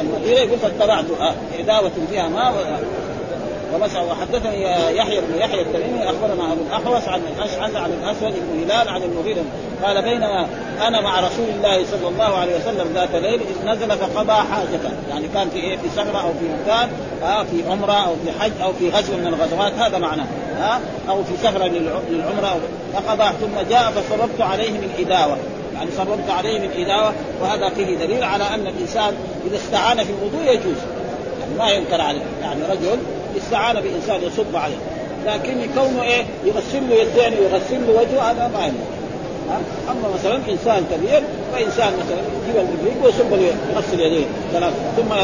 المغيرة 0.00 0.38
يقول 0.38 0.58
فاتبعته. 0.58 1.34
عداوه 1.58 1.90
فيها 2.10 2.28
ما 2.28 2.52
ومسع 3.74 4.02
وحدثني 4.02 4.62
يحيى 4.96 5.20
بن 5.20 5.38
يحيى 5.38 5.62
التميمي 5.62 6.04
أخبرنا 6.04 6.52
ابو 6.52 6.62
الأحوص 6.62 7.08
عن 7.08 7.20
الأشعث 7.20 7.76
عن 7.76 7.90
الأسود 7.92 8.32
بن 8.32 8.62
هلال 8.62 8.88
عن 8.88 9.02
المغيرة. 9.02 9.44
قال 9.84 10.02
بينما 10.02 10.46
أنا 10.86 11.00
مع 11.00 11.20
رسول 11.20 11.48
الله 11.56 11.84
صلى 11.90 12.08
الله 12.08 12.38
عليه 12.38 12.56
وسلم 12.56 12.92
ذات 12.94 13.14
ليل 13.14 13.40
إذ 13.40 13.68
نزل 13.68 13.90
فقضى 13.90 14.32
حاجته. 14.32 14.90
يعني 15.10 15.28
كان 15.34 15.50
في 15.50 15.56
إيه؟ 15.56 15.76
في 15.76 15.88
سفره 15.88 16.18
أو 16.18 16.28
في 16.28 16.44
مكان 16.62 16.88
آه 17.22 17.42
في 17.42 17.70
عمرة 17.70 17.92
أو 17.92 18.14
في 18.24 18.40
حج 18.40 18.52
أو 18.62 18.72
في 18.72 18.90
غزو 18.90 19.16
من 19.16 19.26
الغزوات 19.26 19.72
هذا 19.72 19.98
معناه 19.98 20.26
آه 20.58 21.10
أو 21.10 21.24
في 21.24 21.36
سفره 21.42 21.66
للعمرة 22.10 22.60
فقضى. 22.94 23.32
ثم 23.40 23.70
جاء 23.70 23.90
فصببت 23.90 24.40
عليه 24.40 24.70
من 24.70 24.90
إداوة. 24.98 25.36
يعني 25.74 25.90
صببت 25.90 26.30
عليه 26.30 26.58
من 26.58 26.70
إداوة 26.76 27.12
وهذا 27.42 27.68
فيه 27.68 27.96
دليل 27.96 28.24
على 28.24 28.44
أن 28.44 28.66
الإنسان 28.66 29.14
إذا 29.46 29.56
استعان 29.56 29.96
في 29.96 30.12
الوضوء 30.12 30.52
يجوز. 30.52 30.76
يعني 31.40 31.54
ما 31.58 31.70
ينكر 31.70 32.00
عليه. 32.00 32.22
يعني 32.42 32.60
رجل 32.70 32.98
استعان 33.36 33.80
بإنسان 33.80 34.22
يصب 34.22 34.56
عليه. 34.56 34.76
لكن 35.26 35.66
كونه 35.74 36.02
إيه؟ 36.02 36.24
يغسل 36.44 36.88
له 36.90 36.94
يدين 36.94 37.38
ويغسل 37.40 37.86
له 37.86 38.00
وجهه 38.00 38.30
هذا 38.30 38.50
ما 38.54 38.64
ينفع 38.64 38.94
أما 39.90 40.14
مثلا 40.14 40.36
إنسان 40.48 40.84
كبير 40.92 41.22
فانسان 41.54 41.92
مثلا 42.00 42.18
يجيب 42.42 42.56
الابريق 42.56 43.04
ويصب 43.04 43.32
يغسل 43.74 44.00
يديه 44.00 44.24
ثلاث 44.52 44.72
ثم 44.96 45.14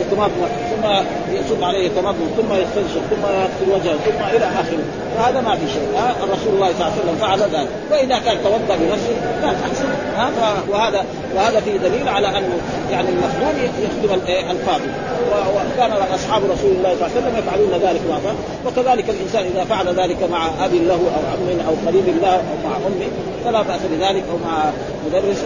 يتمضمض 0.00 0.48
ثم 0.70 0.84
يصب 1.32 1.62
عليه 1.64 1.86
يتمضمض 1.86 2.28
ثم 2.36 2.54
يستنشق 2.54 3.02
ثم 3.10 3.22
يغسل 3.22 3.68
وجهه 3.74 3.96
ثم 3.96 4.36
إلى 4.36 4.44
آخره. 4.44 4.84
فهذا 5.16 5.40
ما 5.40 5.56
في 5.56 5.72
شيء. 5.72 5.88
ها 5.96 6.14
الرسول 6.24 6.54
الله 6.54 6.68
صلى 6.78 6.86
الله 6.86 6.92
عليه 6.92 7.00
وسلم 7.02 7.16
فعل 7.20 7.40
ذلك. 7.40 7.68
وإذا 7.90 8.18
كان 8.18 8.36
توضأ 8.44 8.76
بنفسه 8.80 9.14
كان 9.42 9.54
احسن 9.54 9.88
ها 10.16 10.30
وهذا 10.68 11.04
وهذا 11.36 11.60
فيه 11.60 11.76
دليل 11.76 12.08
على 12.08 12.28
أنه 12.28 12.58
يعني 12.90 13.08
المخدوم 13.08 13.70
يخدم 13.82 14.20
الفاضل. 14.50 14.90
وكان 15.32 15.92
أصحاب 15.92 16.42
رسول 16.44 16.70
الله 16.70 16.94
صلى 16.94 17.06
الله 17.06 17.10
عليه 17.16 17.20
وسلم 17.20 17.38
يفعلون 17.38 17.72
ذلك 17.72 18.00
معه 18.10 18.34
وكذلك 18.66 19.10
الإنسان 19.10 19.44
إذا 19.54 19.64
فعل 19.64 19.86
ذلك 20.00 20.30
مع 20.30 20.46
أب 20.64 20.74
له 20.74 20.94
أو 20.94 21.22
عم 21.32 21.60
أو 21.68 21.74
قريب 21.86 22.04
له 22.22 22.34
أو 22.34 22.68
مع 22.70 22.76
أمه 22.76 23.08
فلا 23.44 23.62
بأس 23.62 23.80
بذلك 23.92 24.24
أو 24.30 24.36
مع 24.48 24.70
مدرس 25.06 25.44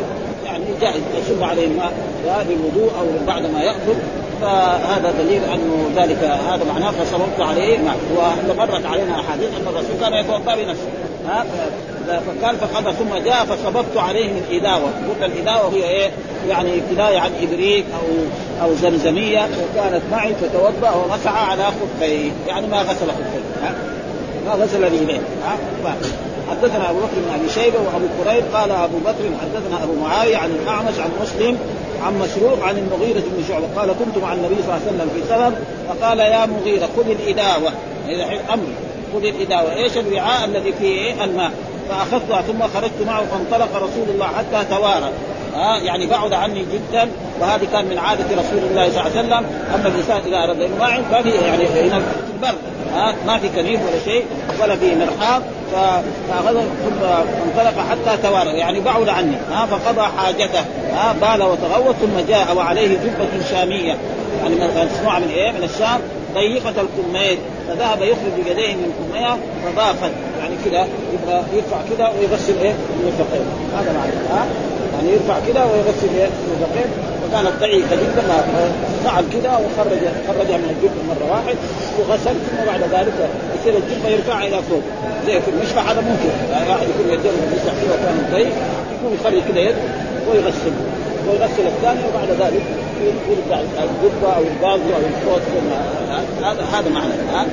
يعني 0.53 0.65
جائز 0.81 1.03
يصب 1.19 1.43
عليه 1.43 1.67
الماء 1.67 1.93
بالوضوء 2.49 2.93
أو 2.99 3.27
بعد 3.27 3.43
ما 3.43 3.63
ياكل 3.63 3.95
فهذا 4.43 5.15
دليل 5.19 5.45
انه 5.45 5.91
ذلك 5.97 6.19
هذا 6.25 6.65
معناه 6.73 6.91
فصببت 6.91 7.41
عليه 7.41 7.79
ماء 7.79 7.97
ومرت 8.51 8.87
علينا 8.87 9.21
أحاديث 9.21 9.49
أن 9.61 9.67
الرسول 9.67 9.97
كان 10.01 10.13
يتوضأ 10.15 10.55
بنفسه. 10.55 10.89
ها 11.29 11.45
فقال 12.07 12.57
فقضى 12.57 12.93
ثم 12.93 13.25
جاء 13.25 13.45
فصببت 13.45 13.97
عليه 13.97 14.29
من 14.29 14.43
إداوة. 14.51 14.85
قلت 14.85 15.33
الإداوة 15.33 15.73
هي 15.75 15.85
إيه؟ 15.85 16.11
يعني 16.49 16.71
كناية 16.91 17.19
عن 17.19 17.31
إبريق 17.43 17.85
أو 17.95 18.67
أو 18.67 18.75
زمزمية 18.75 19.41
وكانت 19.41 20.03
معي 20.13 20.35
فتوضأ 20.35 20.91
ومسح 20.91 21.51
على 21.51 21.65
خفيه. 21.65 22.31
يعني 22.49 22.67
ما 22.67 22.83
غسل 22.83 23.07
خفيه. 23.07 23.75
ما 24.47 24.53
غسل 24.53 24.85
رجليه 24.85 25.21
حدثنا 26.51 26.91
أبو 26.91 26.99
بكر 26.99 27.17
بن 27.17 27.41
أبي 27.41 27.49
شيبة 27.49 27.79
وأبو 27.79 28.07
قريب 28.25 28.45
قال 28.55 28.71
أبو 28.71 28.99
بكر 28.99 29.25
حدثنا 29.43 29.85
أبو 29.85 29.95
معاوية 29.95 30.37
عن 30.37 30.51
الأعمش 30.51 30.99
عن 30.99 31.11
مسلم 31.23 31.59
عن 32.07 32.19
مسروق 32.19 32.65
عن 32.65 32.79
المغيرة 32.79 33.21
بن 33.21 33.45
شعبة 33.49 33.67
قال 33.77 33.89
كنت 33.89 34.19
مع 34.23 34.33
النبي 34.33 34.55
صلى 34.55 34.75
الله 34.75 34.87
عليه 34.87 34.97
وسلم 34.97 35.11
في 35.15 35.23
سفر 35.29 35.53
فقال 35.89 36.19
يا 36.19 36.47
مغيرة 36.47 36.89
خذ 36.97 37.11
الإداوة. 37.11 37.73
إذا 38.09 38.25
أمر. 38.55 38.67
خذ 39.15 39.25
الإداوة. 39.25 39.75
إيش 39.75 39.99
الوعاء 39.99 40.45
الذي 40.45 40.73
فيه؟ 40.73 41.25
الماء. 41.25 41.53
فأخذتها 41.89 42.43
ثم 42.43 42.63
خرجت 42.75 43.07
معه 43.07 43.25
فانطلق 43.25 43.77
رسول 43.77 44.09
الله 44.15 44.27
حتى 44.27 44.65
توارى. 44.71 45.11
ها؟ 45.55 45.77
يعني 45.77 46.07
بعد 46.07 46.33
عني 46.33 46.65
جدا. 46.73 47.09
وهذه 47.41 47.67
كان 47.73 47.85
من 47.85 47.99
عادة 47.99 48.25
رسول 48.25 48.59
الله 48.71 48.91
صلى 48.91 49.01
الله 49.01 49.01
عليه 49.01 49.21
وسلم. 49.21 49.47
أما 49.75 49.89
الإنسان 49.89 50.21
إذا 50.27 50.37
أراد 50.37 50.71
ما 50.79 50.87
عنده 50.87 51.31
يعني 51.31 51.67
هنا 51.67 52.03
البر 52.35 52.55
ها 52.93 53.15
ما 53.27 53.39
في 53.39 53.49
كنيف 53.49 53.81
ولا 53.81 54.05
شيء 54.05 54.25
ولا 54.63 54.77
في 54.77 54.95
مرحاض 54.95 55.43
فاخذ 56.29 56.53
ثم 56.53 57.05
انطلق 57.47 57.85
حتى 57.91 58.23
توارى 58.23 58.51
يعني 58.51 58.81
بعد 58.81 59.09
عني 59.09 59.37
ها 59.53 59.67
فقضى 59.67 60.09
حاجته 60.19 60.65
ها 60.95 61.15
بال 61.21 61.43
وتغوط 61.43 61.95
ثم 61.95 62.21
جاء 62.29 62.57
وعليه 62.57 62.89
جبة 62.89 63.45
شامية 63.51 63.97
يعني 64.43 64.55
مصنوعه 64.95 65.19
من 65.19 65.29
إيه؟ 65.29 65.51
من 65.51 65.65
الشام 65.65 66.01
ضيقة 66.35 66.69
الكمين 66.69 67.39
فذهب 67.69 68.03
يخرج 68.03 68.47
يديه 68.47 68.75
من 68.75 68.93
كميها 68.99 69.39
فضافت 69.65 70.13
يعني 70.41 70.55
كذا 70.65 70.89
يبغى 71.13 71.43
يرفع 71.53 71.77
كذا 71.91 72.13
ويغسل 72.19 72.59
إيه؟ 72.63 72.75
المرفقين 73.01 73.47
هذا 73.79 73.93
معنى 73.93 74.13
ها 74.31 74.47
يعني 74.95 75.13
يرفع 75.13 75.35
كذا 75.49 75.65
ويغسل 75.65 76.19
إيه؟ 76.19 76.29
المرفقين 76.47 77.12
وكانت 77.33 77.53
ضعيفة 77.61 77.97
جدا 77.97 78.23
فعل 79.05 79.25
كذا 79.33 79.51
وخرج 79.51 80.03
خرجها 80.29 80.57
من 80.57 80.69
الجبة 80.75 81.01
مرة 81.09 81.27
واحد 81.31 81.57
وغسل 81.99 82.35
ثم 82.47 82.67
بعد 82.67 82.81
ذلك 82.81 83.13
يصير 83.55 83.75
الجبة 83.77 84.09
يرفعها 84.09 84.47
إلى 84.47 84.63
فوق. 84.71 84.83
زي 85.27 85.41
في 85.41 85.51
المشفى 85.51 85.81
هذا 85.81 86.01
ممكن. 86.01 86.53
يعني 86.53 86.71
واحد 86.71 86.87
يكون 86.93 87.13
يديه 87.13 87.31
يمسح 87.31 87.73
فيه 87.81 87.89
وكان 87.93 88.29
ضعيف 88.33 88.55
يكون 88.95 89.11
يخرج 89.21 89.53
كذا 89.53 89.61
يد 89.61 89.77
ويغسل. 90.31 90.73
ويغسل 91.29 91.67
الثاني 91.67 92.01
وبعد 92.09 92.31
ذلك 92.43 92.63
يرجع 93.31 93.61
القبه 93.61 94.37
أو 94.37 94.43
البازو 94.43 94.95
أو 94.95 95.03
الفوت 95.13 95.43
هذا 96.43 96.65
هذا 96.73 96.89
معنى. 96.89 97.15
ها؟ 97.33 97.47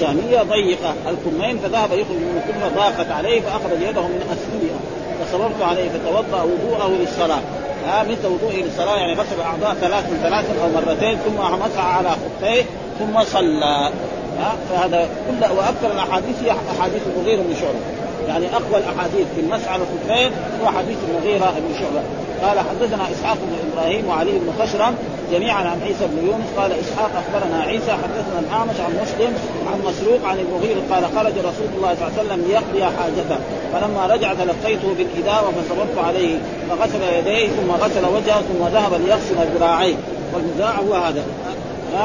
شامية 0.00 0.42
ضيقة. 0.42 0.94
الكمين 1.10 1.58
فذهب 1.58 1.92
يخرج 1.92 2.16
من 2.16 2.42
الكمة 2.42 2.68
ضاقت 2.76 3.10
عليه 3.10 3.40
فأخرج 3.40 3.80
يده 3.90 4.02
من 4.02 4.22
أسفلها. 4.34 4.80
فصبرت 5.20 5.62
عليه 5.62 5.88
فتوضأ 5.88 6.42
وضوءه 6.42 6.92
للصلاة. 7.00 7.40
ها 7.88 8.02
مثل 8.02 8.26
وضوءه 8.26 8.56
للصلاة 8.56 8.96
يعني 8.96 9.12
غسل 9.12 9.40
أعضاء 9.40 9.74
ثلاث 9.74 10.04
ثلاثا 10.22 10.62
أو 10.62 10.68
مرتين 10.68 11.18
ثم 11.18 11.36
مسح 11.64 11.96
على 11.96 12.10
خفيه 12.10 12.62
ثم 12.98 13.24
صلى. 13.24 13.90
ها؟ 14.38 14.52
فهذا 14.70 15.08
كل 15.28 15.56
وأكثر 15.56 15.92
الأحاديث 15.92 16.42
هي 16.44 16.50
أحاديث 16.50 17.02
المغيرة 17.16 17.42
بن 17.42 17.54
شعبة. 17.60 17.78
يعني 18.28 18.46
أقوى 18.46 18.78
الأحاديث 18.78 19.26
في 19.34 19.40
المسح 19.40 19.72
على 19.72 19.82
الخفين 19.82 20.32
هو 20.62 20.66
حديث 20.66 20.96
المغيرة 21.08 21.54
بن 21.58 21.74
شعبة. 21.80 22.02
قال 22.42 22.58
حدثنا 22.58 23.10
إسحاق 23.12 23.36
بن 23.36 23.72
إبراهيم 23.72 24.08
وعلي 24.08 24.30
بن 24.30 24.52
خشرم 24.62 24.94
جميعا 25.32 25.62
عن 25.70 25.80
عيسى 25.86 26.06
بن 26.12 26.26
يونس. 26.26 26.48
قال 26.56 26.72
إسحاق 26.72 27.10
أخبرنا 27.22 27.62
عيسى 27.62 27.92
حدثنا 27.92 28.38
الأعمش 28.38 28.80
عن 28.80 28.92
مسلم 29.02 29.32
عن 29.72 29.78
مسروق 29.88 30.24
عن 30.24 30.38
المغيرة 30.38 30.80
قال 30.90 31.04
خرج 31.16 31.32
رسول 31.38 31.68
الله 31.76 31.94
صلى 31.94 32.08
الله 32.08 32.12
عليه 32.18 32.22
وسلم 32.22 32.44
ليقضي 32.48 32.96
حاجته. 32.96 33.38
فلما 33.72 34.06
رجع 34.06 34.34
تلقيته 34.34 34.94
بالإداوة 34.98 35.50
فصببت 35.56 35.98
عليه 36.06 36.38
فغسل 36.70 37.02
يديه 37.18 37.48
ثم 37.48 37.70
غسل 37.70 38.04
وجهه 38.16 38.40
ثم 38.40 38.66
ذهب 38.66 38.92
ليغسل 38.92 39.36
ذراعيه. 39.54 39.94
والنزاع 40.34 40.74
هو 40.74 40.94
هذا. 40.94 41.22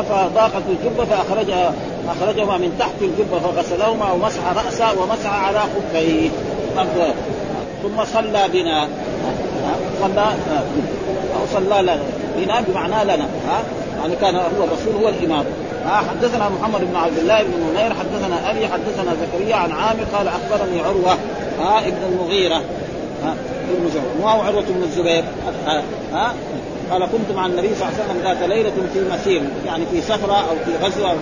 فضاقت 0.10 0.64
الجبة 0.70 1.06
فأخرجها 1.06 1.74
أخرجهما 2.10 2.58
من 2.58 2.76
تحت 2.80 3.02
الجبة 3.02 3.40
فغسلهما 3.40 4.12
ومسح 4.12 4.42
رأسه 4.66 5.02
ومسح 5.02 5.46
على 5.48 5.60
خفيه. 5.60 6.30
ثم 7.84 8.06
صلى 8.14 8.50
بنا. 8.54 8.88
صلى؟ 10.02 10.26
أو 11.36 11.46
صلى 11.54 11.82
لنا 11.82 12.00
بنا 12.38 12.62
بمعنى 12.62 13.04
لنا 13.04 13.28
ها؟ 13.48 13.64
يعني 14.02 14.16
كان 14.16 14.36
هو 14.36 14.64
الرسول 14.64 15.04
هو 15.04 15.10
الإمام. 15.10 15.46
ها؟ 15.86 16.04
حدثنا 16.10 16.50
محمد 16.50 16.82
بن 16.82 16.96
عبد 16.96 17.18
الله 17.18 17.44
بن 17.44 17.52
منير 17.70 17.94
حدثنا 17.94 18.52
أبي 18.52 18.68
حدثنا 18.68 19.16
زكريا 19.22 19.56
عن 19.56 19.72
عامر 19.72 20.04
قال 20.14 20.28
أخبرني 20.28 20.82
عروة 20.82 21.18
ها؟ 21.60 21.80
ابن 21.80 21.98
المغيرة 22.12 22.62
ها؟ 23.24 23.36
ما 24.22 24.32
هو 24.32 24.42
عروة 24.42 24.64
بن 24.70 24.84
الزبير 24.84 25.24
ها, 25.66 25.84
ها؟ 26.14 26.34
قال 26.92 27.06
كنت 27.06 27.36
مع 27.36 27.46
النبي 27.46 27.76
صلى 27.76 27.88
الله 27.88 28.00
عليه 28.00 28.06
وسلم 28.06 28.22
ذات 28.24 28.50
ليلة 28.50 28.72
في 28.94 29.00
مسير 29.14 29.42
يعني 29.66 29.86
في 29.92 30.02
سفره 30.02 30.34
أو 30.34 30.56
في 30.66 30.86
غزوة 30.86 31.12
أو 31.12 31.18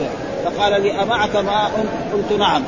فقال 0.45 0.81
لي 0.81 1.03
أمعك 1.03 1.35
ماء؟ 1.35 1.71
قلت 2.13 2.39
نعم. 2.39 2.63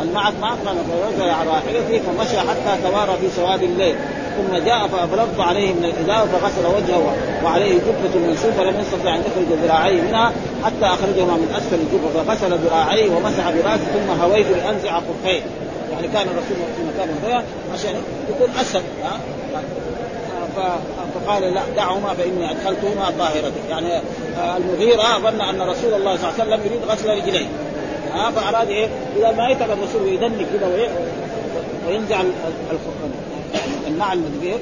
هل 0.00 0.12
معك 0.12 0.32
قال 0.66 0.76
فرجع 1.18 1.32
على 1.32 1.50
راحلته 1.50 2.00
فمشى 2.06 2.38
حتى 2.40 2.82
توارى 2.82 3.16
في 3.20 3.28
سواد 3.36 3.62
الليل. 3.62 3.94
ثم 4.36 4.64
جاء 4.64 4.88
فابرزت 4.88 5.40
عليه 5.40 5.72
من 5.72 5.84
الازار 5.84 6.28
فغسل 6.28 6.66
وجهه 6.66 7.14
وعليه 7.44 7.74
جبه 7.74 8.26
منشوفه 8.26 8.64
لم 8.64 8.80
يستطع 8.80 9.14
أن 9.14 9.20
يخرج 9.20 9.58
ذراعيه 9.64 10.00
منها 10.02 10.32
حتى 10.64 10.86
أخرجهما 10.86 11.34
من 11.34 11.54
أسفل 11.56 11.78
الجبه 11.80 12.24
فغسل 12.24 12.58
ذراعيه 12.66 13.10
ومسح 13.10 13.50
برأسه 13.50 13.84
ثم 13.84 14.22
هويت 14.22 14.46
لأنزع 14.46 15.00
خفيه 15.00 15.40
يعني 15.92 16.08
كان 16.08 16.26
الرسول 16.28 16.56
في 16.76 16.82
مكان 16.82 17.08
هذا 17.24 17.44
عشان 17.74 17.94
يكون 18.30 18.50
اسهل 18.60 18.82
فقال 21.14 21.42
لا 21.54 21.62
دعهما 21.76 22.14
فإني 22.14 22.50
أدخلتهما 22.50 23.12
طاهرتين 23.18 23.64
يعني 23.70 23.96
آه، 24.38 24.56
المغيرة 24.56 25.18
ظن 25.18 25.40
أن 25.40 25.62
رسول 25.62 25.94
الله 25.94 26.16
صلى 26.16 26.30
الله 26.30 26.34
عليه 26.40 26.44
وسلم 26.44 26.60
يريد 26.66 26.80
غسل 26.88 27.08
رجليه. 27.08 27.46
ها؟ 28.14 28.30
فأراد 28.30 28.68
إيه؟ 28.68 28.88
إذا 29.16 29.32
ما 29.32 29.48
يتعب 29.48 29.70
الرسول 29.70 30.02
ويدني 30.02 30.44
كذا 30.44 30.88
وينزع 31.88 32.20
النعل 33.92 34.18
الكبير 34.18 34.58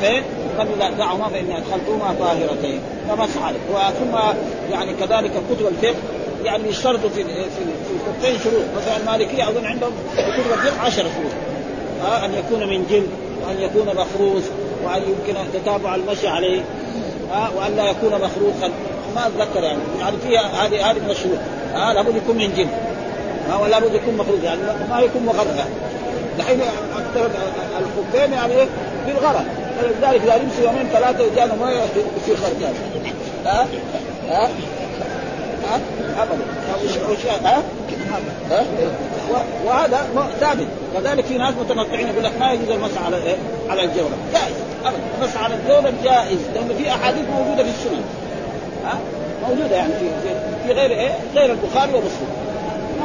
فين 0.00 0.22
قال 0.58 0.78
لا 0.78 0.90
دعهما 0.90 1.28
فإني 1.28 1.58
أدخلتهما 1.58 2.14
طاهرتين. 2.18 2.80
فمسح 3.08 3.42
عليه 3.42 3.58
ثم 3.90 4.16
يعني 4.72 4.94
كذلك 4.94 5.30
كتب 5.50 5.66
الفقه 5.66 5.94
يعني 6.44 6.68
يشترطوا 6.68 7.08
في 7.08 7.24
في 7.24 7.60
الخفين 7.94 8.40
شروط. 8.44 8.62
مثلا 8.76 8.96
المالكية 8.96 9.48
أظن 9.48 9.64
عندهم 9.66 9.92
في 10.16 10.22
كتب 10.22 10.52
الفقه 10.52 10.80
10 10.80 11.02
شروط. 11.02 11.32
ها 12.02 12.24
أن 12.24 12.34
يكون 12.34 12.68
من 12.68 12.86
جلد 12.90 13.08
وأن 13.46 13.60
يكون 13.60 13.86
مخروز 13.86 14.42
وأن 14.84 15.02
يمكن 15.02 15.40
تتابع 15.52 15.94
المشي 15.94 16.28
عليه. 16.28 16.60
ها 17.32 17.50
وأن 17.56 17.76
لا 17.76 17.90
يكون 17.90 18.10
مخروقا 18.10 18.70
ما 19.14 19.26
أتذكر 19.26 19.62
يعني. 19.62 19.80
يعني 20.00 20.16
فيها 20.16 20.66
هذه 20.66 20.90
هذه 20.90 20.98
من 20.98 21.10
الشروط. 21.10 21.38
ها 21.74 21.94
لابد 21.94 22.16
يكون 22.16 22.36
من 22.36 22.52
جلد. 22.56 22.90
ها 23.48 23.56
ولا 23.56 23.78
بد 23.78 23.94
يكون 23.94 24.16
مخروج 24.16 24.42
يعني 24.42 24.60
ما 24.90 25.00
يكون 25.00 25.22
مغرغر 25.22 25.64
دحين 26.40 26.60
الخفين 27.78 28.32
يعني 28.32 28.52
إيه 28.52 28.66
بالغرض 29.06 29.44
فلذلك 29.80 30.22
اذا 30.24 30.34
يمشي 30.34 30.62
يومين 30.64 30.86
ثلاثة 30.92 31.24
وجانا 31.24 31.54
ما 31.54 31.72
يصير 31.72 32.36
خرجان 32.36 32.74
ها؟ 33.46 33.66
ها؟ 34.28 34.50
ها؟ 35.66 35.78
ها؟ 38.50 38.64
وهذا 39.64 40.06
ثابت. 40.40 40.66
كذلك 40.94 41.24
في 41.24 41.38
ناس 41.38 41.54
متنطعين 41.54 42.08
يقول 42.08 42.24
لك 42.24 42.32
ما 42.40 42.52
يجوز 42.52 42.70
المسح 42.70 43.04
على 43.06 43.16
إيه؟ 43.16 43.36
على 43.68 43.84
الجورة. 43.84 44.16
جائز. 44.32 44.54
ابدا. 44.84 44.98
المسح 45.18 45.44
على 45.44 45.54
الجورة 45.54 45.92
جائز. 46.04 46.38
لأن 46.54 46.68
في 46.78 46.90
أحاديث 46.90 47.22
موجودة 47.28 47.62
في 47.62 47.70
السنن. 47.70 48.04
ها؟ 48.84 48.98
موجودة 49.48 49.76
يعني 49.76 49.92
في 49.92 50.06
في 50.66 50.72
غير 50.72 50.90
إيه؟ 50.90 51.12
غير 51.34 51.50
البخاري 51.52 51.94
ومسلم. 51.94 52.49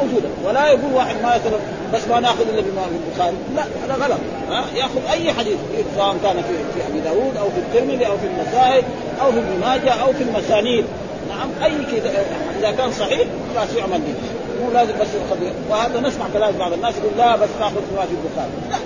موجودة. 0.02 0.30
ولا 0.46 0.68
يقول 0.68 0.94
واحد 0.94 1.16
ما 1.24 1.36
يتلف 1.36 1.62
بس 1.94 2.08
ما 2.08 2.20
نأخذ 2.20 2.42
إلا 2.42 2.62
بما 2.62 2.82
في 2.82 2.98
البخاري. 3.10 3.36
لا 3.56 3.64
هذا 3.86 4.06
غلط. 4.06 4.20
ها؟ 4.50 4.66
يأخذ 4.76 5.12
أي 5.12 5.34
حديث 5.34 5.58
سواء 5.96 6.16
كان 6.24 6.36
في 6.36 6.54
في 6.74 6.88
أبي 6.88 7.00
داود 7.00 7.38
أو 7.38 7.50
في 7.50 7.58
الترمذي 7.58 8.08
أو 8.08 8.18
في 8.18 8.28
المسائل 8.28 8.84
أو 9.22 9.32
في 9.32 9.40
ابن 9.40 9.90
أو 9.90 10.14
في 10.14 10.24
المسانيد. 10.24 10.86
نعم 11.30 11.50
أي 11.64 12.00
كذا 12.00 12.26
إذا 12.60 12.72
كان 12.72 12.92
صحيح 12.92 13.28
خلاص 13.56 13.74
يعمل 13.78 14.00
به. 14.00 14.14
مو 14.62 14.72
لازم 14.72 14.94
بس 15.02 15.08
الخبير 15.26 15.54
وهذا 15.70 16.00
نسمع 16.00 16.26
كلام 16.34 16.54
بعض 16.60 16.74
الناس 16.74 16.94
يقول 16.98 17.18
لا 17.18 17.36
بس 17.36 17.50
نأخذ 17.60 17.82
ما 17.96 18.06
في 18.06 18.12
البخاري. 18.12 18.52
لا. 18.70 18.78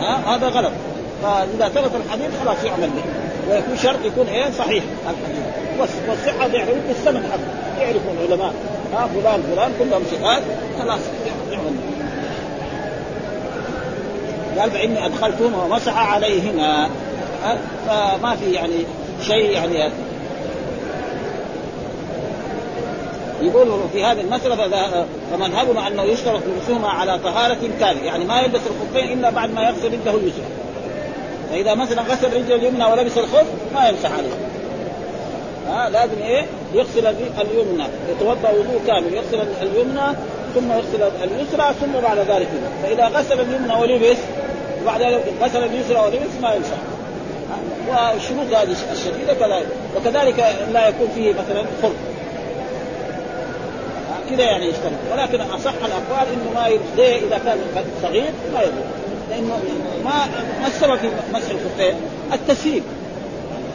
ها؟ 0.00 0.36
هذا 0.36 0.48
غلط. 0.48 0.72
فإذا 1.22 1.68
ثبت 1.68 1.90
الحديث 2.06 2.30
خلاص 2.44 2.64
يعمل 2.64 2.90
به. 2.90 3.02
ويكون 3.50 3.76
شرط 3.76 4.04
يكون 4.04 4.26
إيه 4.26 4.50
صحيح 4.50 4.84
الحديث. 5.02 5.44
والصحه 6.08 6.46
يعرف 6.46 6.76
بالسند 6.88 7.22
حقه. 7.30 7.80
يعرفون 7.82 8.16
العلماء. 8.18 8.54
ها 8.92 9.06
فلان 9.06 9.42
فلان 9.42 9.72
كلهم 9.78 10.02
ثقات 10.02 10.42
خلاص 10.78 11.00
يعمل 11.50 11.74
قال 14.58 14.70
فإني 14.70 15.06
ادخلتهما 15.06 15.64
ومسح 15.64 16.12
عليهما. 16.14 16.90
فما 17.86 18.36
في 18.36 18.52
يعني 18.52 18.84
شيء 19.22 19.50
يعني. 19.50 19.90
يقول 23.42 23.80
في 23.92 24.04
هذه 24.04 24.20
المسألة 24.20 24.56
فمذهبنا 25.32 25.88
أنه 25.88 26.02
يشترط 26.02 26.40
لبسهما 26.46 26.88
على 26.88 27.18
طهارة 27.18 27.58
كاملة. 27.80 28.04
يعني 28.04 28.24
ما 28.24 28.40
يلبس 28.40 28.60
الخفين 28.66 29.18
إلا 29.18 29.30
بعد 29.30 29.54
ما 29.54 29.62
يغسل 29.62 29.86
رجله 29.86 30.14
اليسرى. 30.14 30.59
فإذا 31.50 31.74
مثلا 31.74 32.02
غسل 32.02 32.36
رجله 32.36 32.54
اليمنى 32.56 32.84
ولبس 32.84 33.18
الخف 33.18 33.46
ما 33.74 33.88
يمسح 33.88 34.12
عليه. 34.12 34.50
ها 35.68 35.90
لازم 35.90 36.22
إيه؟ 36.22 36.46
يغسل 36.74 37.06
اليمنى 37.40 37.84
يتوضأ 38.10 38.50
وضوء 38.50 38.80
كامل 38.86 39.14
يغسل 39.14 39.46
اليمنى 39.62 40.16
ثم 40.54 40.72
يغسل 40.72 41.02
اليسرى 41.22 41.74
ثم 41.80 42.00
بعد 42.02 42.18
ذلك 42.18 42.48
فإذا 42.82 43.04
غسل 43.06 43.40
اليمنى 43.40 43.74
ولبس 43.74 44.18
وبعد 44.82 45.02
غسل 45.42 45.64
اليسرى 45.64 45.98
ولبس 45.98 46.34
ما 46.42 46.54
يمسح. 46.54 46.76
والشروط 47.88 48.46
هذه 48.46 48.76
الشديدة 48.92 49.34
كذلك 49.34 49.66
وكذلك 49.96 50.56
لا 50.72 50.88
يكون 50.88 51.08
فيه 51.14 51.32
مثلا 51.32 51.64
خلق 51.82 51.94
كذا 54.30 54.42
يعني 54.42 54.66
يشترط. 54.66 54.92
ولكن 55.12 55.40
أصح 55.40 55.74
الأقوال 55.84 56.26
إنه 56.32 56.60
ما 56.60 56.68
ليه 56.96 57.16
إذا 57.16 57.40
كان 57.44 57.58
صغير 58.02 58.32
ما 58.54 58.60
يجوز 58.60 58.99
لأنه 59.30 59.58
ما 60.04 60.26
ما 60.60 60.66
السبب 60.66 60.96
في 60.96 61.08
مسح 61.34 61.50
الخفين؟ 61.50 61.94
التسهيل 62.32 62.82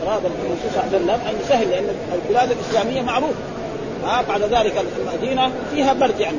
اراد 0.03 0.25
الرسول 0.25 0.89
صلى 0.89 0.97
الله 0.97 1.13
أن 1.13 1.35
يسهل 1.45 1.69
لأن 1.69 1.87
البلاد 2.13 2.51
الإسلامية 2.51 3.01
معروف 3.01 3.35
ها 4.05 4.21
بعد 4.21 4.41
ذلك 4.41 4.73
المدينة 4.99 5.51
فيها 5.73 5.93
برد 5.93 6.19
يعني. 6.19 6.37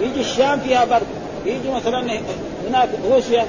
يجي 0.00 0.20
الشام 0.20 0.60
فيها 0.60 0.84
برد 0.84 1.06
يجي 1.46 1.70
مثلا 1.70 2.20
هناك 2.68 2.88
روسيا. 3.10 3.46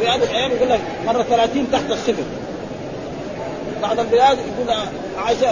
في 0.00 0.08
هذه 0.08 0.22
الأيام 0.22 0.50
يقول 0.50 0.68
لك 0.68 0.80
مرة 1.06 1.22
30 1.22 1.66
تحت 1.72 1.90
الصفر. 1.90 2.22
بعض 3.82 4.00
البلاد 4.00 4.38
يقول 4.38 4.76
عايشه 5.18 5.50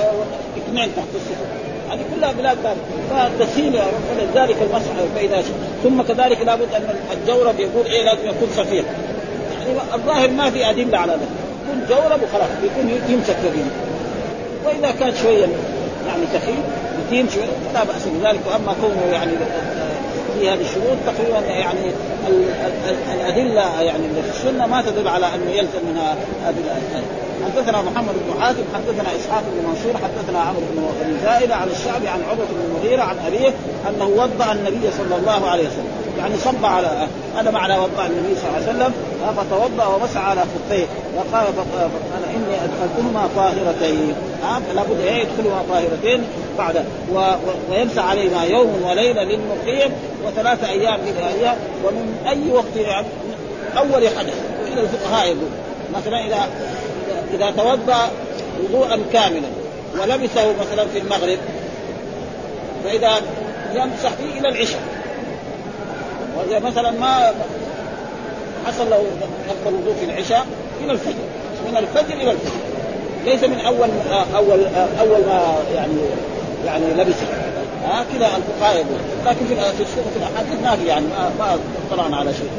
اثنين 0.56 0.88
تحت 0.96 1.08
الصفر. 1.14 1.59
هذه 1.90 2.04
كلها 2.16 2.32
بلاد 2.32 2.56
ثانية. 2.62 3.28
فتسهيل 3.38 3.80
ولذلك 4.10 4.56
المسح 4.62 4.90
فاذا 5.14 5.42
ثم 5.82 6.02
كذلك 6.02 6.40
لابد 6.46 6.74
أن 6.76 6.94
الجورب 7.12 7.60
يقول 7.60 7.86
إيه 7.86 8.04
لازم 8.04 8.28
يكون 8.28 8.48
صفير 8.56 8.84
يعني 9.52 9.94
الظاهر 9.94 10.30
ما 10.30 10.50
في 10.50 10.70
أدلة 10.70 10.98
على 10.98 11.12
ذلك. 11.12 11.28
يكون 11.64 11.86
جورب 11.88 12.20
وخلاص 12.22 12.48
يكون 12.64 13.00
يمسك 13.08 13.36
به 13.42 13.64
وإذا 14.64 14.90
كان 14.90 15.14
شوية 15.22 15.46
يعني 16.06 16.22
تخين 16.34 16.62
يتيم 17.06 17.28
شوية 17.34 17.74
لا 17.74 17.84
بأس 17.84 18.02
بذلك. 18.06 18.40
وأما 18.46 18.74
كونه 18.80 19.12
يعني 19.12 19.32
في 20.40 20.48
هذه 20.50 20.60
الشروط 20.60 20.96
تقريبا 21.06 21.46
يعني 21.46 21.80
الأدلة 23.14 23.80
يعني 23.82 24.02
في 24.02 24.38
السنة 24.38 24.66
ما 24.66 24.82
تدل 24.82 25.08
على 25.08 25.26
أنه 25.26 25.50
يلزم 25.50 25.88
منها 25.90 26.16
هذه 26.44 26.56
حدثنا 27.44 27.82
محمد 27.82 28.14
بن 28.14 28.42
حاتم 28.42 28.62
حدثنا 28.74 29.16
إسحاق 29.16 29.42
بن 29.52 29.68
منصور 29.68 29.92
حدثنا 30.04 30.40
عمرو 30.40 30.60
بن 31.04 31.18
زائده 31.22 31.54
عن 31.54 31.68
الشعبي 31.68 32.08
عن 32.08 32.22
عروة 32.22 32.46
بن 32.50 32.60
المغيرة 32.64 33.02
عن 33.02 33.16
أبيه 33.26 33.48
أنه 33.88 34.04
وضأ 34.04 34.52
النبي 34.52 34.90
صلى 34.98 35.16
الله 35.16 35.48
عليه 35.50 35.62
وسلم. 35.62 35.90
يعني 36.18 36.34
صب 36.36 36.64
على 36.64 37.06
هذا 37.36 37.50
معنى 37.50 37.78
وضع 37.78 38.06
النبي 38.06 38.34
صلى 38.36 38.48
الله 38.48 38.68
عليه 38.68 38.70
وسلم 38.70 38.92
فتوضأ 39.36 39.86
ومسح 39.86 40.28
على 40.28 40.40
خفيه 40.40 40.86
وقال 41.16 41.46
أنا 42.16 42.26
إني 42.36 42.54
أدخلتهما 42.64 43.28
طاهرتين. 43.36 44.14
فلا 44.42 44.82
بد 44.82 45.00
ان 45.06 45.16
يدخلهما 45.16 45.62
طاهرتين 45.68 46.24
بعد 46.58 46.84
و... 47.14 47.20
ويمسح 47.70 48.04
عليهما 48.10 48.44
يوم 48.44 48.82
وليلة 48.84 49.22
للمقيم 49.22 49.92
وثلاثة 50.26 50.68
أيام 50.68 51.00
للايام 51.06 51.56
ومن 51.84 52.16
أي 52.28 52.52
وقت 52.52 52.76
يعني 52.76 53.06
أول 53.78 54.08
حدث 54.08 54.34
كذا 54.74 54.80
الفقهاء 54.80 55.26
يقول. 55.26 55.48
مثلا 55.94 56.26
إذا 56.26 56.48
إذا 57.34 57.50
توضأ 57.50 58.10
وضوءا 58.64 59.00
كاملا 59.12 59.48
ولبسه 59.94 60.54
مثلا 60.60 60.86
في 60.92 60.98
المغرب 60.98 61.38
فإذا 62.84 63.10
يمسح 63.74 64.10
فيه 64.10 64.40
إلى 64.40 64.48
العشاء. 64.48 64.80
وإذا 66.36 66.58
مثلا 66.58 66.90
ما 66.90 67.32
حصل 68.66 68.90
له 68.90 68.96
يقبل 69.48 69.76
الوضوء 69.76 69.94
في 70.00 70.04
العشاء 70.04 70.46
إلى 70.84 70.92
الفجر. 70.92 71.14
من 71.70 71.76
الفجر 71.76 72.14
إلى 72.14 72.30
الفجر. 72.30 72.50
ليس 73.24 73.44
من 73.44 73.60
أول 73.60 73.88
اول 74.36 74.66
أول 75.00 75.20
ما 75.26 75.54
يعني 75.74 75.92
يعني 76.66 76.84
لبسه. 76.96 77.26
ها 77.84 78.04
كذا 78.12 78.26
الفقهاء 78.26 78.76
يقول 78.76 78.98
لكن 79.26 79.46
في 79.46 79.84
في 79.84 80.16
الأحاديث 80.16 80.62
ما 80.64 80.76
في 80.76 80.86
يعني 80.86 81.06
ما, 81.38 81.58
طلعنا 81.90 82.16
على 82.16 82.32
شيء. 82.34 82.50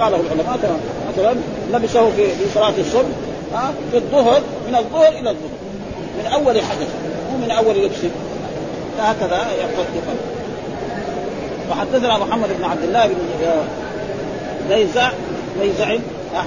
قاله 0.00 0.20
العلماء 0.20 0.78
مثلا 1.12 1.34
لبسه 1.72 2.10
في 2.10 2.26
صلاة 2.54 2.72
الصبح 2.78 3.08
ها 3.54 3.72
في 3.90 3.96
الظهر 3.96 4.40
من 4.68 4.74
الظهر 4.74 5.08
إلى 5.08 5.30
الظهر. 5.30 5.58
من 6.18 6.26
أول 6.26 6.60
حدث 6.60 6.88
مو 7.30 7.38
من 7.38 7.50
أول 7.50 7.84
لبسه 7.84 8.10
فهكذا 8.98 9.46
يقول 9.58 9.86
وحدثنا 11.70 12.18
محمد 12.18 12.48
بن 12.58 12.64
عبد 12.64 12.82
الله 12.82 13.06
بن 13.06 13.16
زيزع 14.68 15.10
زيزع. 15.60 15.96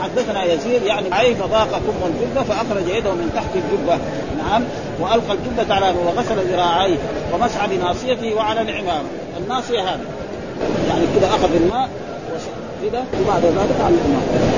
حدثنا 0.01 0.43
يزيد 0.43 0.83
يعني 0.83 1.13
عليه 1.13 1.35
فضاق 1.35 1.69
كم 1.71 2.05
الجبة 2.05 2.43
فأخرج 2.43 2.87
يده 2.87 3.11
من 3.11 3.31
تحت 3.35 3.55
الجبة. 3.55 3.99
نعم. 4.37 4.63
وألقى 4.99 5.33
الجبة 5.33 5.75
على 5.75 5.95
وغسل 6.05 6.53
ذراعيه 6.53 6.97
ومسح 7.33 7.65
بناصيته 7.65 8.33
وعلى 8.35 8.61
العمامة. 8.61 9.07
الناصية 9.37 9.81
هذه. 9.81 10.05
يعني 10.89 11.05
كذا 11.19 11.27
أخذ 11.27 11.55
الماء 11.55 11.89
كذا 12.83 13.05
وبعد 13.21 13.45
ذلك 13.45 13.81
على 13.85 13.95
الامامه 13.95 14.54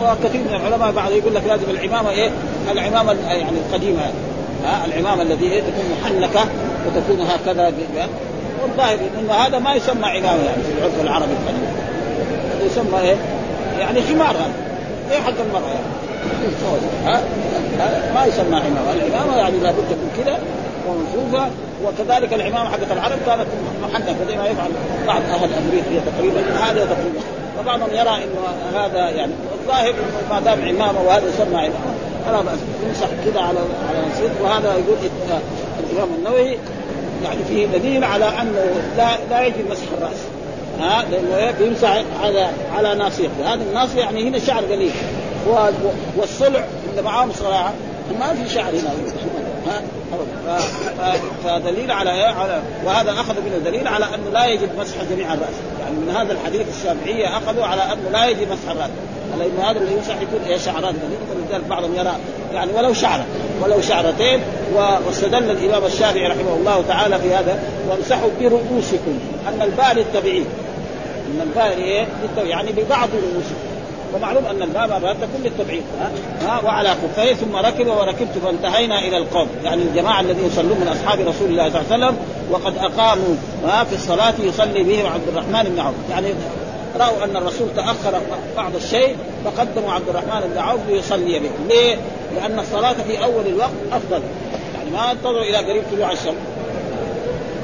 وكثير 0.00 0.40
من 0.40 0.54
العلماء 0.54 0.92
بعض 0.92 1.12
يقول 1.12 1.34
لك 1.34 1.42
لازم 1.48 1.70
العمامة 1.70 2.10
إيه؟ 2.10 2.30
العمامة 2.72 3.16
يعني 3.28 3.58
القديمة 3.68 4.00
ها؟ 4.64 4.84
العمامة 4.84 5.22
التي 5.22 5.44
إيه؟ 5.44 5.60
تكون 5.60 5.84
محنكة 6.02 6.46
وتكون 6.86 7.26
هكذا 7.26 7.72
والظاهر 8.62 8.98
إن 9.18 9.30
هذا 9.30 9.58
ما 9.58 9.74
يسمى 9.74 10.06
عمامة 10.06 10.44
يعني 10.44 10.62
في 10.62 10.72
العرف 10.78 11.00
العربي 11.00 11.32
القديم 11.32 11.66
يسمى 12.66 13.00
إيه؟ 13.00 13.16
يعني 13.78 14.02
حمار 14.02 14.30
هذا. 14.30 14.52
إيه 15.12 15.20
حق 15.20 15.40
المرأة 15.46 15.68
يعني؟ 15.68 15.86
ها؟ 17.06 17.20
ما 18.14 18.26
يسمى 18.26 18.56
عمامة، 18.56 18.92
العمامة 18.92 19.36
يعني 19.36 19.58
لابد 19.58 19.84
تكون 19.90 20.24
كذا 20.24 20.38
ومنفوفه 20.88 21.50
وكذلك 21.84 22.34
العمامة 22.34 22.70
حقت 22.70 22.92
العرب 22.92 23.18
كانت 23.26 23.46
محنكة 23.82 24.16
زي 24.28 24.36
ما 24.36 24.46
يفعل 24.46 24.70
بعض 25.06 25.22
أهل 25.22 25.50
أمريكا 25.54 26.10
تقريبا. 26.16 26.40
هذا 26.40 26.84
تقريبا. 26.84 27.20
وبعضهم 27.60 27.88
يرى 27.90 28.24
إنه 28.24 28.78
هذا 28.80 29.10
يعني 29.10 29.32
الظاهر 29.60 29.94
ما 30.30 30.40
دام 30.40 30.68
عمامه 30.68 31.02
وهذا 31.02 31.28
يسمى 31.28 31.56
عمامه 31.56 31.94
فلا 32.26 32.40
بأس. 32.40 32.58
يمسح 32.86 33.06
كذا 33.24 33.40
على 33.40 33.58
على 33.58 33.98
نصيب 34.12 34.30
وهذا 34.42 34.72
يقول 34.72 34.96
الإمام 35.90 36.08
النووي 36.18 36.58
يعني 37.24 37.44
فيه 37.48 37.66
دليل 37.66 38.04
على 38.04 38.24
أنه 38.24 38.64
لا 38.96 39.08
لا 39.30 39.46
يجب 39.46 39.70
مسح 39.70 39.86
الرأس. 39.98 40.18
ها؟ 40.80 41.04
لأنه 41.10 41.54
بيمسح 41.58 42.02
على 42.22 42.50
على 42.76 42.94
ناصيته 42.94 43.54
هذا 43.54 43.62
الناصية 43.62 44.00
يعني 44.00 44.28
هنا 44.28 44.38
شعر 44.38 44.64
قليل. 44.64 44.92
والصلع 46.16 46.64
اللي 46.90 47.02
معاهم 47.02 47.32
صراحة 47.32 47.72
ما 48.20 48.34
في 48.34 48.54
شعر 48.54 48.70
هنا. 48.70 48.90
فدليل 51.44 51.90
على 51.90 52.10
على 52.10 52.62
وهذا 52.84 53.10
أخذ 53.10 53.34
منه 53.34 53.58
دليل 53.64 53.88
على 53.88 54.04
أنه 54.04 54.30
لا 54.32 54.46
يجب 54.46 54.68
مسح 54.78 54.94
جميع 55.10 55.34
الرأس. 55.34 55.54
يعني 55.80 55.96
من 55.96 56.14
هذا 56.16 56.32
الحديث 56.32 56.62
الشافعية 56.78 57.38
أخذوا 57.38 57.64
على 57.64 57.82
أنه 57.82 58.10
لا 58.12 58.26
يجب 58.26 58.52
مسح 58.52 58.70
الرأس. 58.70 58.90
لأنه 59.38 59.70
هذا 59.70 59.78
اللي 59.78 59.92
يمسح 59.92 60.14
يكون 60.20 60.40
إيه 60.48 60.56
شعرات 60.56 60.94
فلذلك 61.50 61.64
بعضهم 61.70 61.94
يرى. 61.94 62.14
يعني 62.52 62.72
ولو 62.72 62.94
شعره 62.94 63.24
ولو 63.62 63.80
شعرتين 63.80 64.40
واستدل 64.74 65.50
الإمام 65.50 65.84
الشافعي 65.84 66.26
رحمه 66.26 66.54
الله 66.54 66.84
تعالى 66.88 67.18
في 67.18 67.34
هذا 67.34 67.58
وامسحوا 67.88 68.30
برؤوسكم. 68.40 69.18
أن 69.48 69.62
الباء 69.62 69.94
للتبعيد. 69.94 70.46
أن 71.26 71.40
الباء 71.42 71.76
إيه؟ 71.78 72.06
يعني 72.36 72.72
ببعض 72.72 73.08
رؤوسكم. 73.08 73.63
ومعلوم 74.14 74.46
أن 74.46 74.62
الباب 74.62 74.90
مرات 74.90 75.16
تكون 75.16 75.42
للتبعيد 75.44 75.82
ها, 76.42 76.60
وعلى 76.64 76.90
خفيه 76.90 77.34
ثم 77.34 77.56
ركب 77.56 77.86
وركبت 77.86 78.38
فانتهينا 78.44 78.98
إلى 78.98 79.16
القوم. 79.16 79.48
يعني 79.64 79.82
الجماعة 79.82 80.20
الذين 80.20 80.46
يصلون 80.46 80.80
من 80.80 80.88
أصحاب 80.88 81.20
رسول 81.20 81.50
الله 81.50 81.70
صلى 81.70 81.80
الله 81.80 81.92
عليه 81.92 82.06
وسلم 82.06 82.16
وقد 82.50 82.78
أقاموا 82.78 83.34
ها؟ 83.64 83.84
في 83.84 83.94
الصلاة 83.94 84.34
يصلي 84.42 84.82
بهم 84.82 85.06
عبد 85.06 85.28
الرحمن 85.28 85.70
بن 85.70 85.80
عوف. 85.80 85.94
يعني 86.10 86.28
رأوا 87.00 87.24
أن 87.24 87.36
الرسول 87.36 87.68
تأخر 87.76 88.20
بعض 88.56 88.74
الشيء 88.76 89.16
فقدموا 89.44 89.92
عبد 89.92 90.08
الرحمن 90.08 90.50
بن 90.54 90.58
عوف 90.58 90.80
ليصلي 90.88 91.38
بهم. 91.38 91.68
ليه؟ 91.68 91.96
لأن 92.36 92.58
الصلاة 92.58 92.92
في 92.92 93.24
أول 93.24 93.46
الوقت 93.46 93.70
أفضل. 93.92 94.22
يعني 94.78 94.90
ما 94.90 95.12
انتظروا 95.12 95.42
إلى 95.42 95.56
قريب 95.56 95.82
طلوع 95.92 96.12
الشمس. 96.12 96.34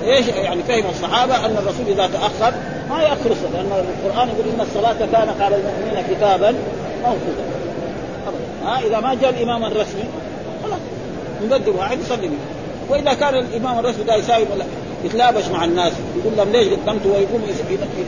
إيش 0.05 0.29
يعني 0.29 0.63
فهم 0.63 0.91
الصحابه 0.91 1.47
ان 1.47 1.57
الرسول 1.57 1.87
اذا 1.89 2.07
تاخر 2.07 2.55
ما 2.91 3.03
ياخر 3.03 3.31
الصلاه 3.31 3.53
لأن 3.53 3.85
القران 4.05 4.29
يقول 4.29 4.55
ان 4.55 4.61
الصلاه 4.61 4.93
كانت 4.99 5.41
على 5.41 5.57
المؤمنين 5.57 6.05
كتابا 6.11 6.55
موقوتا 7.03 7.45
ها 8.65 8.81
اذا 8.87 9.01
ما 9.01 9.15
جاء 9.15 9.31
الامام 9.31 9.65
الرسمي 9.65 10.05
خلاص 10.65 10.81
نقدم 11.49 11.77
واحد 11.77 12.01
يصلي 12.01 12.31
واذا 12.89 13.15
كان 13.15 13.35
الامام 13.35 13.79
الرسمي 13.79 14.05
ده 14.05 14.17
يساوي 14.17 14.47
يتلابش 15.05 15.49
مع 15.49 15.65
الناس 15.65 15.93
يقول 16.17 16.37
لهم 16.37 16.53
ليش 16.53 16.69
قدمت 16.69 17.07
ويقوم 17.07 17.43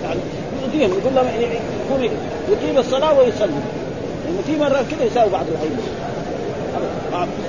يعني 0.02 0.20
يؤذيهم 0.62 0.90
يقول 0.90 1.14
لهم 1.14 1.26
يقوم 1.26 2.10
يقيم 2.48 2.78
الصلاه 2.78 3.18
ويصلي 3.18 3.52
يعني 4.26 4.42
في 4.46 4.56
مرات 4.56 4.84
كذا 4.90 5.04
يساوي 5.04 5.30
بعض 5.30 5.44
الحين 5.52 5.76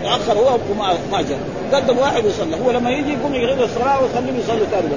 تاخر 0.03 0.37
هو 0.37 0.57
وما 0.71 0.93
ما 1.11 1.21
جاء 1.21 1.39
قدم 1.73 1.97
واحد 1.97 2.25
يصلي 2.25 2.55
هو 2.65 2.71
لما 2.71 2.91
يجي 2.91 3.13
يقوم 3.13 3.35
يغيب 3.35 3.61
الصلاة 3.61 4.01
ويخليهم 4.01 4.39
يصلوا 4.39 4.65
ثاني 4.71 4.87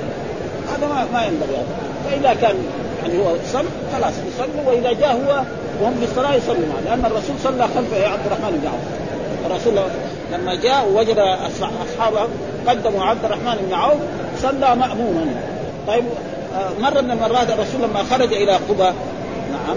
هذا 0.72 0.86
ما 0.86 1.06
ما 1.12 1.26
ينبغي 1.26 1.56
هذا. 1.56 1.66
فإذا 2.04 2.34
كان 2.40 2.56
يعني 3.02 3.18
هو 3.18 3.34
صل 3.52 3.64
خلاص 3.92 4.12
يصلوا 4.34 4.72
وإذا 4.72 4.92
جاء 4.92 5.12
هو 5.12 5.42
وهم 5.82 5.94
في 6.00 6.04
الصلاة 6.04 6.34
يصلوا 6.34 6.56
معه 6.56 6.80
لأن 6.84 7.04
الرسول 7.04 7.36
صلى 7.42 7.68
خلفه 7.74 7.96
يا 7.96 8.08
عبد 8.08 8.26
الرحمن 8.26 8.60
بن 8.62 8.68
عوف. 8.68 8.80
الرسول 9.46 9.90
لما 10.32 10.54
جاء 10.54 10.88
ووجد 10.88 11.18
أصحابه 11.18 12.28
قدموا 12.66 13.04
عبد 13.04 13.24
الرحمن 13.24 13.66
بن 13.68 13.74
عوف 13.74 13.98
صلى 14.42 14.76
ماموما. 14.76 15.26
طيب 15.88 16.04
آه، 16.56 16.70
مرة 16.82 17.00
من 17.00 17.10
المرات 17.10 17.50
الرسول 17.50 17.82
لما 17.82 18.02
خرج 18.10 18.32
إلى 18.32 18.52
قبى 18.52 18.92
نعم 19.52 19.76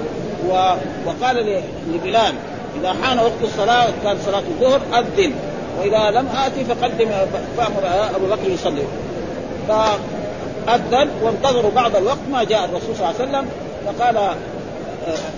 وقال 1.05 1.61
لبلال 1.93 2.33
إذا 2.79 2.93
حان 3.03 3.19
وقت 3.19 3.41
الصلاة 3.43 3.87
كان 4.03 4.17
صلاة 4.25 4.39
الظهر 4.39 4.81
أذن. 4.93 5.33
وإذا 5.79 6.11
لم 6.11 6.27
آتي 6.45 6.65
فقدم 6.65 7.09
فأمر 7.57 7.83
أبو 8.15 8.25
بكر 8.25 8.49
يصلي. 8.49 8.83
فأذن 9.67 11.09
وانتظروا 11.21 11.71
بعض 11.75 11.95
الوقت 11.95 12.17
ما 12.31 12.43
جاء 12.43 12.65
الرسول 12.65 12.95
صلى 12.95 13.09
الله 13.09 13.19
عليه 13.19 13.29
وسلم 13.29 13.49
فقال 13.85 14.17
آه، 14.17 14.35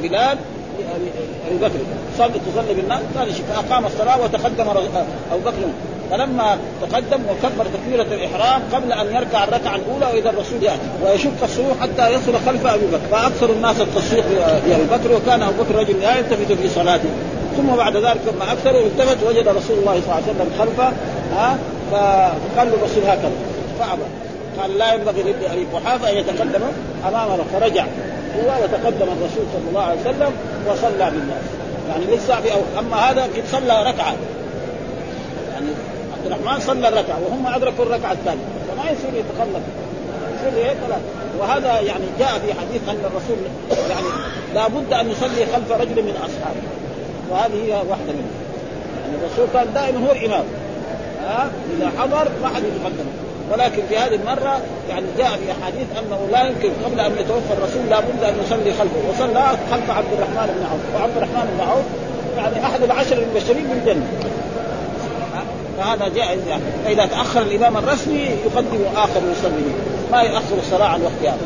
بلال 0.02 0.38
ابي 1.48 1.58
بكر 1.62 1.80
صلي 2.18 2.40
تصلي 2.54 2.74
بالناس. 2.74 3.00
قال 3.18 3.34
فاقام 3.34 3.86
الصلاة 3.86 4.22
وتقدم 4.22 4.70
أبو 5.32 5.42
بكر. 5.46 5.68
فلما 6.12 6.58
تقدم 6.82 7.22
وكبر 7.30 7.66
تكبيرة 7.74 8.04
الإحرام 8.04 8.62
قبل 8.74 8.92
أن 8.94 9.16
يركع 9.16 9.44
الركعة 9.44 9.76
الأولى 9.76 10.06
وإذا 10.06 10.30
الرسول 10.30 10.64
يأتي 10.64 10.80
ويشق 11.04 11.44
الصفوف 11.44 11.82
حتى 11.82 12.14
يصل 12.14 12.34
خلف 12.46 12.66
أبي 12.66 12.86
بكر 12.86 13.08
فأكثر 13.12 13.50
الناس 13.50 13.82
التصفيق 13.82 14.26
لأبي 14.68 14.84
بكر 14.84 15.16
وكان 15.16 15.42
أبو 15.42 15.64
بكر 15.64 15.76
رجل 15.76 16.00
لا 16.02 16.18
يلتفت 16.18 16.52
في 16.52 16.70
صلاته. 16.70 17.10
ثم 17.58 17.76
بعد 17.76 17.96
ذلك 17.96 18.22
لما 18.34 18.52
أكثر 18.52 18.70
التفت 18.70 19.18
وجد 19.24 19.48
رسول 19.48 19.80
الله 19.80 20.02
صلى 20.02 20.14
الله 20.14 20.14
عليه 20.14 20.26
وسلم 20.26 20.52
خلفه 20.60 20.92
ها 21.36 21.58
فقال 21.92 22.68
له 22.68 22.74
الرسول 22.74 23.04
هكذا 23.04 23.32
فأبى. 23.80 24.02
قال 24.62 24.78
لا 24.78 24.94
ينبغي 24.94 25.24
لابي 25.24 25.68
قحافة 25.74 26.10
أن 26.10 26.18
يتقدم. 26.18 26.62
امامنا 27.08 27.44
فرجع. 27.54 27.86
هو 28.36 28.64
وتقدم 28.64 29.08
الرسول 29.08 29.46
صلى 29.54 29.70
الله 29.70 29.82
عليه 29.82 30.02
وسلم 30.02 30.32
وصلى 30.68 31.12
بالناس. 31.12 31.44
يعني 31.90 32.06
ليس 32.06 32.30
أما 32.80 32.96
هذا 32.96 33.24
قد 33.24 33.44
صلى 33.52 33.84
ركعة. 33.84 34.14
يعني 35.54 35.68
عبد 36.22 36.32
الرحمن 36.32 36.60
صلى 36.60 36.88
الركعة 36.88 37.20
وهم 37.26 37.48
أدركوا 37.48 37.86
الركعة 37.86 38.12
الثانية. 38.12 38.48
فما 38.68 38.92
يصير 38.92 39.14
يتخلف. 39.22 39.64
يصير 40.36 40.66
هيك 40.66 40.78
لا 40.90 40.98
وهذا 41.40 41.80
يعني 41.80 42.06
جاء 42.20 42.40
في 42.40 42.54
حديث 42.54 42.82
أن 42.90 43.02
الرسول 43.10 43.38
يعني 43.90 44.08
لابد 44.56 44.94
أن 44.94 45.12
يصلي 45.12 45.46
خلف 45.54 45.72
رجل 45.72 46.04
من 46.04 46.16
أصحابه. 46.18 46.64
وهذه 47.30 47.66
هي 47.66 47.74
واحدة 47.90 48.12
منهم. 48.14 48.36
يعني 49.02 49.18
الرسول 49.22 49.48
كان 49.54 49.74
دائما 49.74 50.08
هو 50.08 50.12
الإمام. 50.12 50.46
ها؟ 51.26 51.52
إذا 51.78 51.92
حضر 52.00 52.28
ما 52.42 52.48
حد 52.48 52.64
يتقدم 52.64 53.10
ولكن 53.52 53.82
في 53.90 53.98
هذه 53.98 54.16
المرة 54.16 54.62
يعني 54.90 55.06
جاء 55.18 55.30
في 55.30 55.52
احاديث 55.52 55.88
أنه 56.00 56.28
لا 56.32 56.44
يمكن 56.44 56.70
قبل 56.86 57.00
أن 57.00 57.12
يتوفى 57.12 57.54
الرسول 57.58 57.90
لابد 57.90 58.24
أن 58.24 58.36
يصلي 58.46 58.74
خلفه. 58.74 59.02
وصلى 59.10 59.58
خلف 59.72 59.90
عبد 59.90 60.14
الرحمن 60.14 60.48
بن 60.58 60.66
عوف. 60.72 60.82
وعبد 60.96 61.18
الرحمن 61.18 61.58
بن 61.58 61.70
عوف 61.70 61.86
يعني 62.38 62.66
أحد 62.66 62.84
العشر 62.84 63.18
المبشرين 63.18 63.68
بالجنة. 63.68 64.06
فهذا 65.82 66.08
جائز 66.08 66.48
يعني. 66.48 66.64
فإذا 66.86 67.06
تأخر 67.06 67.42
الإمام 67.42 67.78
الرسمي 67.78 68.30
يقدم 68.46 68.80
آخر 68.96 69.22
يصلي 69.32 69.72
ما 70.12 70.22
يأخر 70.22 70.58
الصلاه 70.58 70.88
عن 70.88 71.02
وقتها 71.02 71.38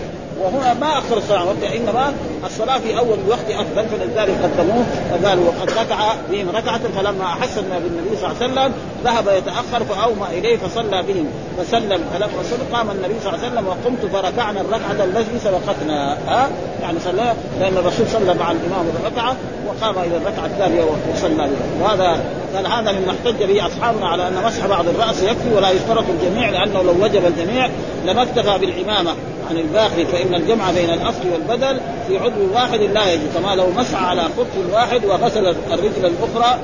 وهنا 0.41 0.73
ما 0.73 0.97
أخر 0.97 1.17
الصلاه 1.17 1.39
عن 1.39 1.47
وقتها 1.47 1.75
إنما 1.75 2.13
الصلاة 2.45 2.79
في 2.79 2.97
أول 2.97 3.17
الوقت 3.25 3.49
أفضل 3.49 3.85
فلذلك 3.89 4.37
قدموه 4.43 4.85
فقالوا 5.11 5.45
وقد 5.45 5.69
ركع 5.69 6.13
بهم 6.31 6.49
ركعة 6.49 6.79
فلما 6.95 7.23
احس 7.23 7.59
بالنبي 7.59 8.17
صلى 8.17 8.31
الله 8.31 8.35
عليه 8.41 8.53
وسلم 8.53 8.73
ذهب 9.03 9.27
يتأخر 9.37 9.85
فاومى 9.85 10.27
إليه 10.39 10.57
فصلى 10.57 11.03
بهم. 11.03 11.25
فسلم 11.57 12.01
فلما 12.13 12.43
صلى 12.43 12.77
قام 12.77 12.91
النبي 12.91 13.13
صلى 13.23 13.33
الله 13.33 13.45
عليه 13.45 13.53
وسلم 13.53 13.67
وقمت 13.67 14.05
فركعنا 14.13 14.61
الركعة 14.61 15.03
التي 15.03 15.39
سبقتنا 15.43 16.17
ها؟ 16.27 16.49
يعني 16.81 16.99
صلى 16.99 17.33
لأن 17.59 17.77
الرسول 17.77 18.07
صلى 18.07 18.33
مع 18.33 18.51
الإمام 18.51 18.85
الركعة 18.99 19.35
وقام 19.67 19.95
إلى 20.03 20.17
الركعة 20.17 20.45
الثانية 20.45 20.83
وصلى 21.13 21.35
بها. 21.35 21.83
وهذا 21.83 22.23
قال 22.55 22.67
هذا 22.67 22.91
مما 22.91 23.11
احتج 23.11 23.43
به 23.43 23.65
أصحابنا 23.65 24.07
على 24.07 24.27
أن 24.27 24.43
مسح 24.45 24.67
بعض 24.67 24.87
الرأس 24.87 25.23
يكفي 25.23 25.53
ولا 25.55 25.69
يشترط 25.69 26.03
الجميع 26.09 26.49
لأنه 26.49 26.81
لو 26.81 27.05
وجب 27.05 27.25
الجميع 27.25 27.69
لما 28.05 28.21
اكتفى 28.21 28.57
بالعمامه 28.57 29.11
عن 29.49 29.57
الباقي 29.57 30.05
فإن 30.05 30.35
الجمع 30.35 30.71
بين 30.71 30.89
الأصل 30.89 31.29
والبدل 31.33 31.79
في 32.07 32.17
عضو 32.35 32.53
واحد 32.53 32.79
لا 32.79 33.11
يجوز 33.11 33.27
كما 33.35 33.55
لو 33.55 33.67
مسح 33.77 34.03
على 34.03 34.21
خف 34.21 34.73
واحد 34.73 35.05
وغسل 35.05 35.47
الرجل 35.47 36.05
الأخرى 36.05 36.59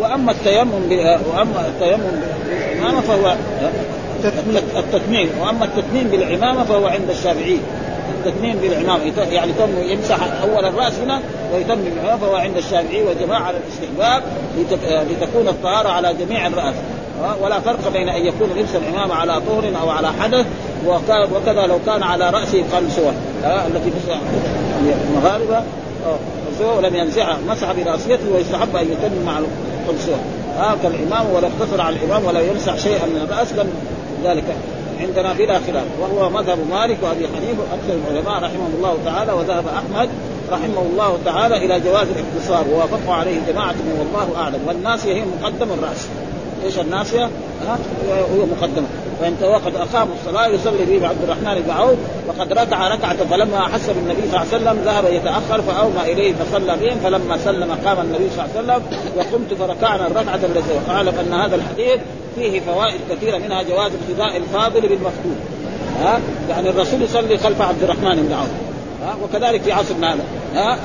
وأما 0.00 0.32
التيمم 0.32 0.88
وأما 1.34 1.68
التيمم 1.68 2.20
بالعمامه 2.50 3.00
فهو 3.00 3.36
التتميم 4.76 5.30
وأما 5.40 5.64
التتميم 5.64 6.08
بالعمامة 6.08 6.64
فهو 6.64 6.86
عند 6.86 7.10
الشافعي. 7.10 7.58
التثنين 8.08 8.56
بالعمام 8.56 9.00
يعني 9.30 9.52
تم 9.52 9.90
يمسح 9.90 10.18
أول 10.42 10.64
الرأس 10.64 10.98
هنا 10.98 11.20
ويتم 11.54 11.74
بالعمام 11.74 12.18
فهو 12.18 12.36
عند 12.36 12.56
الشافعي 12.56 13.02
والجماعه 13.02 13.42
على 13.42 13.56
الاستحباب 13.56 14.22
لتكون 15.10 15.48
الطهارة 15.48 15.88
على 15.88 16.14
جميع 16.14 16.46
الرأس. 16.46 16.74
ولا 17.42 17.60
فرق 17.60 17.92
بين 17.92 18.08
أن 18.08 18.26
يكون 18.26 18.50
لبس 18.56 18.74
العمامة 18.74 19.14
على 19.14 19.40
طهر 19.40 19.82
أو 19.82 19.90
على 19.90 20.12
حدث 20.12 20.46
وكذا 21.32 21.66
لو 21.66 21.78
كان 21.86 22.02
على 22.02 22.30
راسه 22.30 22.64
قلسوه 22.76 23.12
التي 23.44 23.92
المغاربه 25.10 25.62
ولم 26.76 26.96
ينزعها 26.96 27.38
مسح 27.48 27.72
برأسيته 27.72 28.32
ويستحب 28.34 28.76
أن 28.76 28.84
يتم 28.84 29.26
مع 29.26 29.38
القلسوه 29.38 30.16
هكذا 30.58 30.88
الامام 30.88 31.26
ولا 31.32 31.48
اقتصر 31.48 31.80
على 31.80 31.96
الامام 31.96 32.24
ولا 32.24 32.40
يمسح 32.40 32.76
شيئا 32.76 33.06
من 33.06 33.28
الرأس 33.30 33.52
لم 33.52 33.72
ذلك. 34.24 34.44
عندنا 35.00 35.32
بلا 35.32 35.58
خلاف 35.66 35.84
وهو 36.00 36.30
مذهب 36.30 36.58
مالك 36.70 36.98
وأبي 37.02 37.28
حنيفة 37.28 37.58
وأكثر 37.58 38.10
العلماء 38.10 38.42
رحمهم 38.42 38.74
الله 38.76 38.98
تعالى 39.04 39.32
وذهب 39.32 39.64
أحمد 39.68 40.08
رحمه 40.52 40.82
الله 40.92 41.18
تعالى 41.24 41.56
إلى 41.56 41.80
جواز 41.80 42.06
الاقتصار. 42.08 42.66
ووافقوا 42.72 43.14
عليه 43.14 43.36
جماعة 43.48 43.74
والله 43.98 44.40
أعلم. 44.40 44.60
والناسية 44.66 45.14
هي 45.14 45.22
مقدم 45.42 45.72
الرأس. 45.72 46.08
إيش 46.64 46.78
الناسية؟ 46.78 47.24
ها؟ 47.66 47.78
هو 48.10 48.46
مقدمه 48.46 48.86
فانت 49.20 49.42
وقد 49.42 49.74
أقاموا 49.76 50.14
الصلاة 50.20 50.46
يصلي 50.46 50.84
به 50.84 51.08
عبد 51.08 51.22
الرحمن 51.22 51.62
بن 51.66 51.70
عوف. 51.70 51.98
وقد 52.28 52.52
ركع 52.52 52.88
ركعة 52.88 53.16
فلما 53.16 53.58
احس 53.58 53.90
بالنبي 53.90 54.22
صلى 54.30 54.42
الله 54.42 54.46
عليه 54.52 54.56
وسلم 54.56 54.78
ذهب 54.84 55.04
يتأخر 55.12 55.62
فأومى 55.62 56.12
إليه 56.12 56.34
فصلى 56.34 56.76
بهم. 56.76 56.98
فلما 57.04 57.38
سلم 57.38 57.78
قام 57.84 58.00
النبي 58.00 58.30
صلى 58.36 58.44
الله 58.44 58.72
عليه 58.72 58.82
وسلم 58.82 58.98
وقمت 59.16 59.54
فركعنا 59.54 60.06
الركعة 60.06 60.34
التي 60.34 60.72
واعلم 60.88 61.14
ان 61.18 61.32
هذا 61.32 61.56
الحديث 61.56 62.00
فيه 62.38 62.60
فوائد 62.60 63.00
كثيرة 63.10 63.38
منها 63.38 63.62
جواز 63.62 63.92
ابتداء 63.92 64.36
الفاضل 64.36 64.80
بالمفتون 64.80 65.36
ها؟ 66.02 66.20
يعني 66.50 66.68
الرسول 66.68 67.02
يصلي 67.02 67.38
خلف 67.38 67.62
عبد 67.62 67.82
الرحمن 67.82 68.16
بن 68.16 68.32
عوف. 68.32 68.48
ها؟ 69.02 69.16
وكذلك 69.22 69.62
في 69.62 69.72
عصرنا 69.72 70.14
هذا 70.14 70.24
ها؟ 70.54 70.78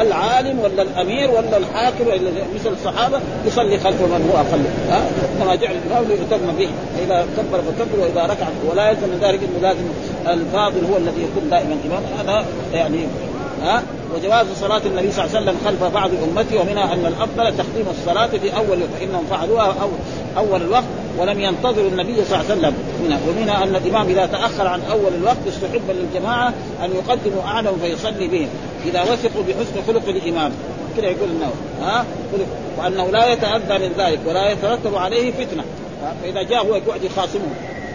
العالم 0.00 0.58
ولا 0.58 0.82
الأمير 0.82 1.30
ولا 1.30 1.56
الحاكم 1.56 2.06
ولا 2.06 2.30
مثل 2.54 2.72
الصحابة 2.72 3.20
يصلي 3.46 3.78
خلف 3.78 4.00
من 4.00 4.30
هو 4.32 4.38
أقل. 4.38 4.62
ها؟ 4.90 5.02
كما 5.38 5.54
جعل 5.54 5.74
الامام 5.86 6.04
ليتم 6.08 6.52
به. 6.58 6.68
اذا 7.04 7.26
كبر 7.36 7.58
فكبر 7.58 8.00
وإذا 8.00 8.22
ركع 8.22 8.46
ولا 8.70 8.90
يلزم 8.90 9.08
من 9.08 9.18
ذلك 9.22 9.40
إنه 9.42 9.62
لازم 9.62 9.84
الفاضل 10.26 10.84
هو 10.92 10.96
الذي 10.96 11.22
يكون 11.22 11.50
دائما 11.50 11.76
إمام. 11.86 12.02
هذا 12.18 12.44
يعني 12.74 13.06
ها؟ 13.62 13.82
وجواز 14.14 14.46
صلاة 14.60 14.80
النبي 14.86 15.12
صلى 15.12 15.24
الله 15.24 15.36
عليه 15.36 15.46
وسلم 15.46 15.58
خلف 15.64 15.94
بعض 15.94 16.10
أمته 16.10 16.60
ومنها 16.60 16.92
أن 16.92 17.06
الأفضل 17.06 17.56
تقديم 17.56 17.86
الصلاة 17.90 18.26
في 18.26 18.56
أول 18.56 18.78
فإنهم 18.98 19.24
فعلوها 19.30 19.74
أو 19.82 19.88
أول 20.36 20.62
الوقت 20.62 20.84
ولم 21.18 21.40
ينتظروا 21.40 21.88
النبي 21.88 22.14
صلى 22.24 22.40
الله 22.40 22.50
عليه 22.50 22.58
وسلم 22.58 22.74
منها. 23.04 23.18
ومنها 23.28 23.64
أن 23.64 23.76
الإمام 23.76 24.08
إذا 24.08 24.26
تأخر 24.26 24.66
عن 24.66 24.80
أول 24.90 25.14
الوقت 25.14 25.46
استحب 25.48 25.82
للجماعة 25.88 26.54
أن 26.84 26.90
يقدموا 26.94 27.42
أعلم 27.42 27.78
فيصلي 27.82 28.28
بهم. 28.28 28.48
إذا 28.86 29.02
وثقوا 29.02 29.42
بحسن 29.48 29.86
خلق 29.86 30.08
الإمام. 30.08 30.52
كده 30.96 31.06
يقول 31.06 31.28
النووي 31.28 31.52
ها؟ 31.82 32.04
وأنه 32.78 33.10
لا 33.10 33.32
يتأذى 33.32 33.78
من 33.88 33.92
ذلك 33.98 34.20
ولا 34.26 34.50
يترتب 34.50 34.94
عليه 34.94 35.32
فتنة. 35.32 35.64
فإذا 36.22 36.42
جاء 36.42 36.66
هو 36.66 36.74
يقعد 36.74 37.04
يخاصمه 37.04 37.48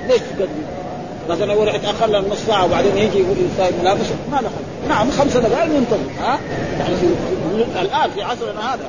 ليش 0.07 0.18
تقدم؟ 0.20 0.86
مثلا 1.30 1.53
هو 1.53 1.63
يتاخر 1.63 2.07
له 2.07 2.19
نص 2.19 2.38
ساعة 2.47 2.65
وبعدين 2.65 2.97
يجي 2.97 3.19
يقول 3.19 3.38
يساوي 3.53 3.71
ملابس 3.82 4.05
ما 4.32 4.38
دخل 4.38 4.89
نعم 4.89 5.11
خمس 5.11 5.38
دقائق 5.38 5.75
ينتظر. 5.75 5.97
ها؟ 6.19 6.39
يعني 6.80 6.95
في 6.95 7.82
الآن 7.82 8.09
في 8.15 8.21
عصرنا 8.23 8.73
هذا. 8.73 8.86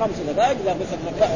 خمس 0.00 0.34
دقائق 0.34 0.56
إذا 0.64 0.74
مثلا 0.74 1.28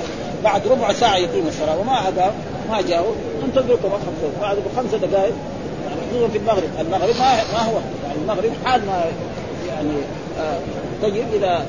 بعد 0.45 0.67
ربع 0.67 0.93
ساعة 0.93 1.17
يقيم 1.17 1.47
الصلاة 1.47 1.79
وما 1.79 1.93
هذا 1.93 2.35
ما 2.71 2.81
جاءوا 2.81 3.13
انتظروا 3.45 3.77
كمان 3.77 3.93
خمس 3.93 4.43
بعد 4.43 4.57
خمس 4.77 4.95
دقائق 4.95 5.35
يعني 5.85 6.01
خصوصا 6.11 6.29
في 6.29 6.39
المغرب. 6.39 6.71
المغرب 6.81 7.15
ما 7.19 7.37
ما 7.53 7.63
هو 7.63 7.79
يعني 8.07 8.19
المغرب 8.23 8.51
حال 8.65 8.87
ما 8.87 9.05
يعني 9.69 9.95
آه 10.39 10.59
طيب 11.03 11.25
اذا 11.35 11.67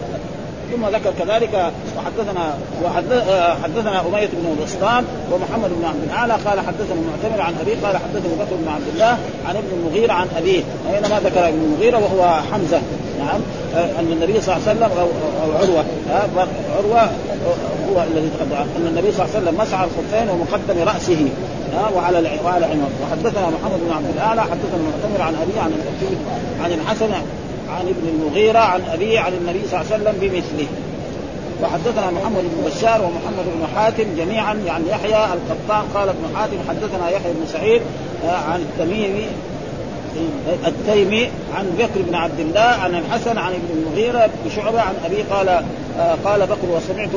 ثم 0.71 0.85
ذكر 0.85 1.13
كذلك 1.19 1.71
وحدثنا 1.97 2.57
وحدثنا 2.83 4.01
أمية 4.01 4.29
بن 4.33 4.63
بسطام 4.63 5.05
ومحمد 5.31 5.69
بن 5.69 5.85
عبد 5.85 6.03
الأعلى 6.03 6.33
قال 6.33 6.59
حدثنا 6.59 6.95
المعتمر 6.95 7.41
عن 7.41 7.53
أبيه 7.61 7.87
قال 7.87 7.97
حدثني 7.97 8.35
بكر 8.35 8.55
بن 8.55 8.67
عبد 8.67 8.87
الله 8.93 9.17
عن 9.47 9.55
ابن 9.55 9.67
المغيرة 9.73 10.13
عن 10.13 10.27
أبيه. 10.37 10.63
هنا 10.89 11.07
ما 11.07 11.19
ذكر 11.19 11.47
ابن 11.47 11.63
المغيرة 11.63 11.97
وهو 11.97 12.41
حمزة. 12.51 12.81
نعم. 13.19 13.41
أن 13.75 14.11
النبي 14.11 14.41
صلى 14.41 14.55
الله 14.55 14.67
عليه 14.67 14.79
وسلم 14.79 14.99
أو, 14.99 15.07
أو 15.43 15.57
عروة. 15.57 15.85
عروة 16.77 17.09
هو 17.89 18.03
الذي 18.03 18.29
تقدم. 18.39 18.55
أن 18.55 18.87
النبي 18.87 19.11
صلى 19.11 19.25
الله 19.25 19.35
عليه 19.35 19.45
وسلم 19.45 19.61
مسح 19.61 19.79
الخفين 19.81 20.29
ومقدم 20.29 20.93
رأسه. 20.93 21.27
وعلى 21.95 22.29
وعلى 22.45 22.65
عمر 22.65 22.89
وحدثنا 23.03 23.47
محمد 23.49 23.79
بن 23.87 23.93
عبد 23.93 24.09
الأعلى 24.15 24.41
حدثنا 24.41 24.75
المعتمر 24.75 25.21
عن 25.21 25.35
أبيه 25.35 25.61
عن 25.61 25.71
عن 26.63 26.71
الحسن 26.71 27.09
عن 27.69 27.87
ابن 27.87 28.07
المغيرة 28.07 28.59
عن 28.59 28.81
أبيه 28.93 29.19
عن 29.19 29.33
النبي 29.33 29.61
صلى 29.71 29.81
الله 29.81 29.93
عليه 29.93 30.03
وسلم 30.03 30.15
بمثله. 30.21 30.67
وحدثنا 31.63 32.11
محمد 32.11 32.43
بن 32.43 32.69
بشار 32.69 33.01
ومحمد 33.01 33.45
بن 33.45 33.67
حاتم 33.75 34.03
جميعا 34.17 34.53
يعني 34.53 34.89
يحيى 34.89 35.25
القطان 35.33 35.83
قال 35.93 36.09
ابن 36.09 36.35
حاتم 36.35 36.57
حدثنا 36.69 37.09
يحيى 37.09 37.33
بن 37.33 37.47
سعيد 37.53 37.81
آه، 38.25 38.51
عن 38.51 38.59
التميمي 38.59 39.27
التيمي 40.67 41.29
عن 41.55 41.65
بكر 41.79 42.01
بن 42.07 42.15
عبد 42.15 42.39
الله 42.39 42.61
عن 42.61 42.95
الحسن 42.95 43.37
عن 43.37 43.53
ابن 43.53 43.67
المغيرة 43.77 44.29
بشعبة 44.45 44.81
عن 44.81 44.93
أبي 45.05 45.21
قال 45.21 45.49
آه، 45.99 46.15
قال 46.25 46.41
بكر 46.41 46.67
وسمعت 46.69 47.09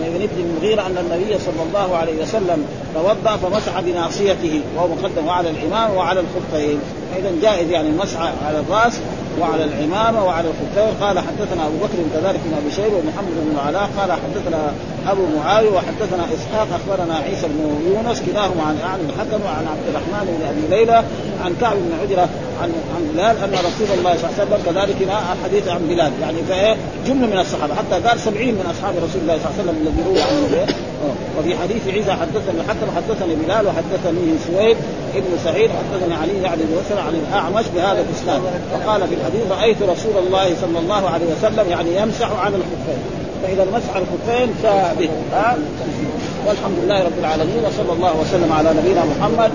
من 0.00 0.28
ابن 0.32 0.44
المغيرة 0.44 0.86
أن 0.86 0.98
النبي 0.98 1.38
صلى 1.38 1.62
الله 1.68 1.96
عليه 1.96 2.22
وسلم 2.22 2.66
توضأ 2.94 3.36
فمسح 3.36 3.80
بناصيته 3.80 4.60
وهو 4.76 4.88
مقدم 4.88 5.28
على 5.28 5.50
الإمام 5.50 5.94
وعلى 5.94 6.20
الخفين 6.20 6.78
فإذا 7.12 7.32
جائز 7.42 7.70
يعني 7.70 7.88
المسح 7.88 8.20
على 8.20 8.58
الرأس 8.58 9.00
وعلى 9.40 9.64
العمامة 9.64 10.24
وعلى 10.24 10.48
الخفين. 10.48 11.04
قال 11.04 11.18
حدثنا 11.18 11.66
أبو 11.66 11.76
بكر 11.76 11.98
كذلك 12.14 12.40
بن 12.44 12.54
ابي 12.54 12.70
شيبة 12.70 12.96
ومحمد 12.96 13.34
بن 13.50 13.58
علاء 13.66 13.90
قال 13.98 14.12
حدثنا 14.12 14.72
أبو 15.10 15.22
معاوية 15.36 15.70
وحدثنا 15.70 16.24
إسحاق 16.34 16.68
أخبرنا 16.74 17.14
عيسى 17.14 17.46
بن 17.46 17.92
يونس 17.94 18.22
كلاهما 18.22 18.62
عن 18.62 18.78
اعلى 18.84 19.02
الحكم 19.02 19.44
وعن 19.44 19.66
عبد 19.66 19.86
الرحمن 19.88 20.24
بن 20.38 20.46
أبي 20.48 20.76
ليلى 20.76 21.04
عن 21.44 21.56
كعب 21.60 21.76
بن 21.76 21.92
عجرة 22.02 22.28
عن 22.62 22.72
عن 22.94 23.02
بلال 23.12 23.36
أن 23.44 23.52
رسول 23.52 23.98
الله 23.98 24.16
صلى 24.16 24.28
الله 24.28 24.34
عليه 24.38 24.44
وسلم 24.44 24.60
كذلك 24.66 25.08
حديث 25.44 25.68
عن 25.68 25.82
بلال. 25.88 26.12
يعني 26.22 26.38
فإيه؟ 26.48 26.76
جمله 27.06 27.26
من 27.26 27.38
الصحابة 27.38 27.74
حتى 27.74 28.08
قال 28.08 28.20
سبعين 28.20 28.54
من 28.54 28.66
أصحاب 28.70 28.94
رسول 28.96 29.20
الله 29.22 29.38
صلى 29.38 29.50
الله 29.50 29.54
عليه 29.58 29.62
وسلم 29.62 29.76
الذي 29.82 30.02
روى 30.08 30.22
عنه. 30.22 30.74
وفي 31.38 31.56
حديث 31.56 31.88
عيسى 31.88 32.12
حدثني 32.12 32.60
الحكم 32.60 32.86
حدثني 32.96 33.34
بلال 33.34 33.66
وحدثني 33.66 34.38
سويد 34.46 34.76
ابن 35.14 35.32
سعيد 35.44 35.70
حدثني 35.70 36.14
علي 36.14 36.42
يعني 36.42 36.62
بن 36.62 36.98
عن 36.98 37.14
الأعمش 37.14 37.64
بهذا 37.74 38.04
الإسناد. 38.08 38.42
وقال 38.74 39.08
في 39.08 39.14
الحديث 39.14 39.42
رأيت 39.50 39.82
رسول 39.82 40.16
الله 40.26 40.46
صلى 40.60 40.78
الله 40.78 41.10
عليه 41.10 41.26
وسلم 41.26 41.70
يعني 41.70 41.96
يمسح 41.96 42.30
على 42.40 42.56
الخفين 42.56 43.23
فإذا 43.44 43.62
على 43.94 44.04
الخفين 44.04 44.54
ثابت 44.62 45.10
ها؟ 45.32 45.56
والحمد 46.46 46.78
لله 46.84 47.04
رب 47.04 47.18
العالمين 47.18 47.64
وصلى 47.64 47.92
الله 47.92 48.20
وسلم 48.20 48.52
على 48.52 48.70
نبينا 48.78 49.04
محمد 49.04 49.50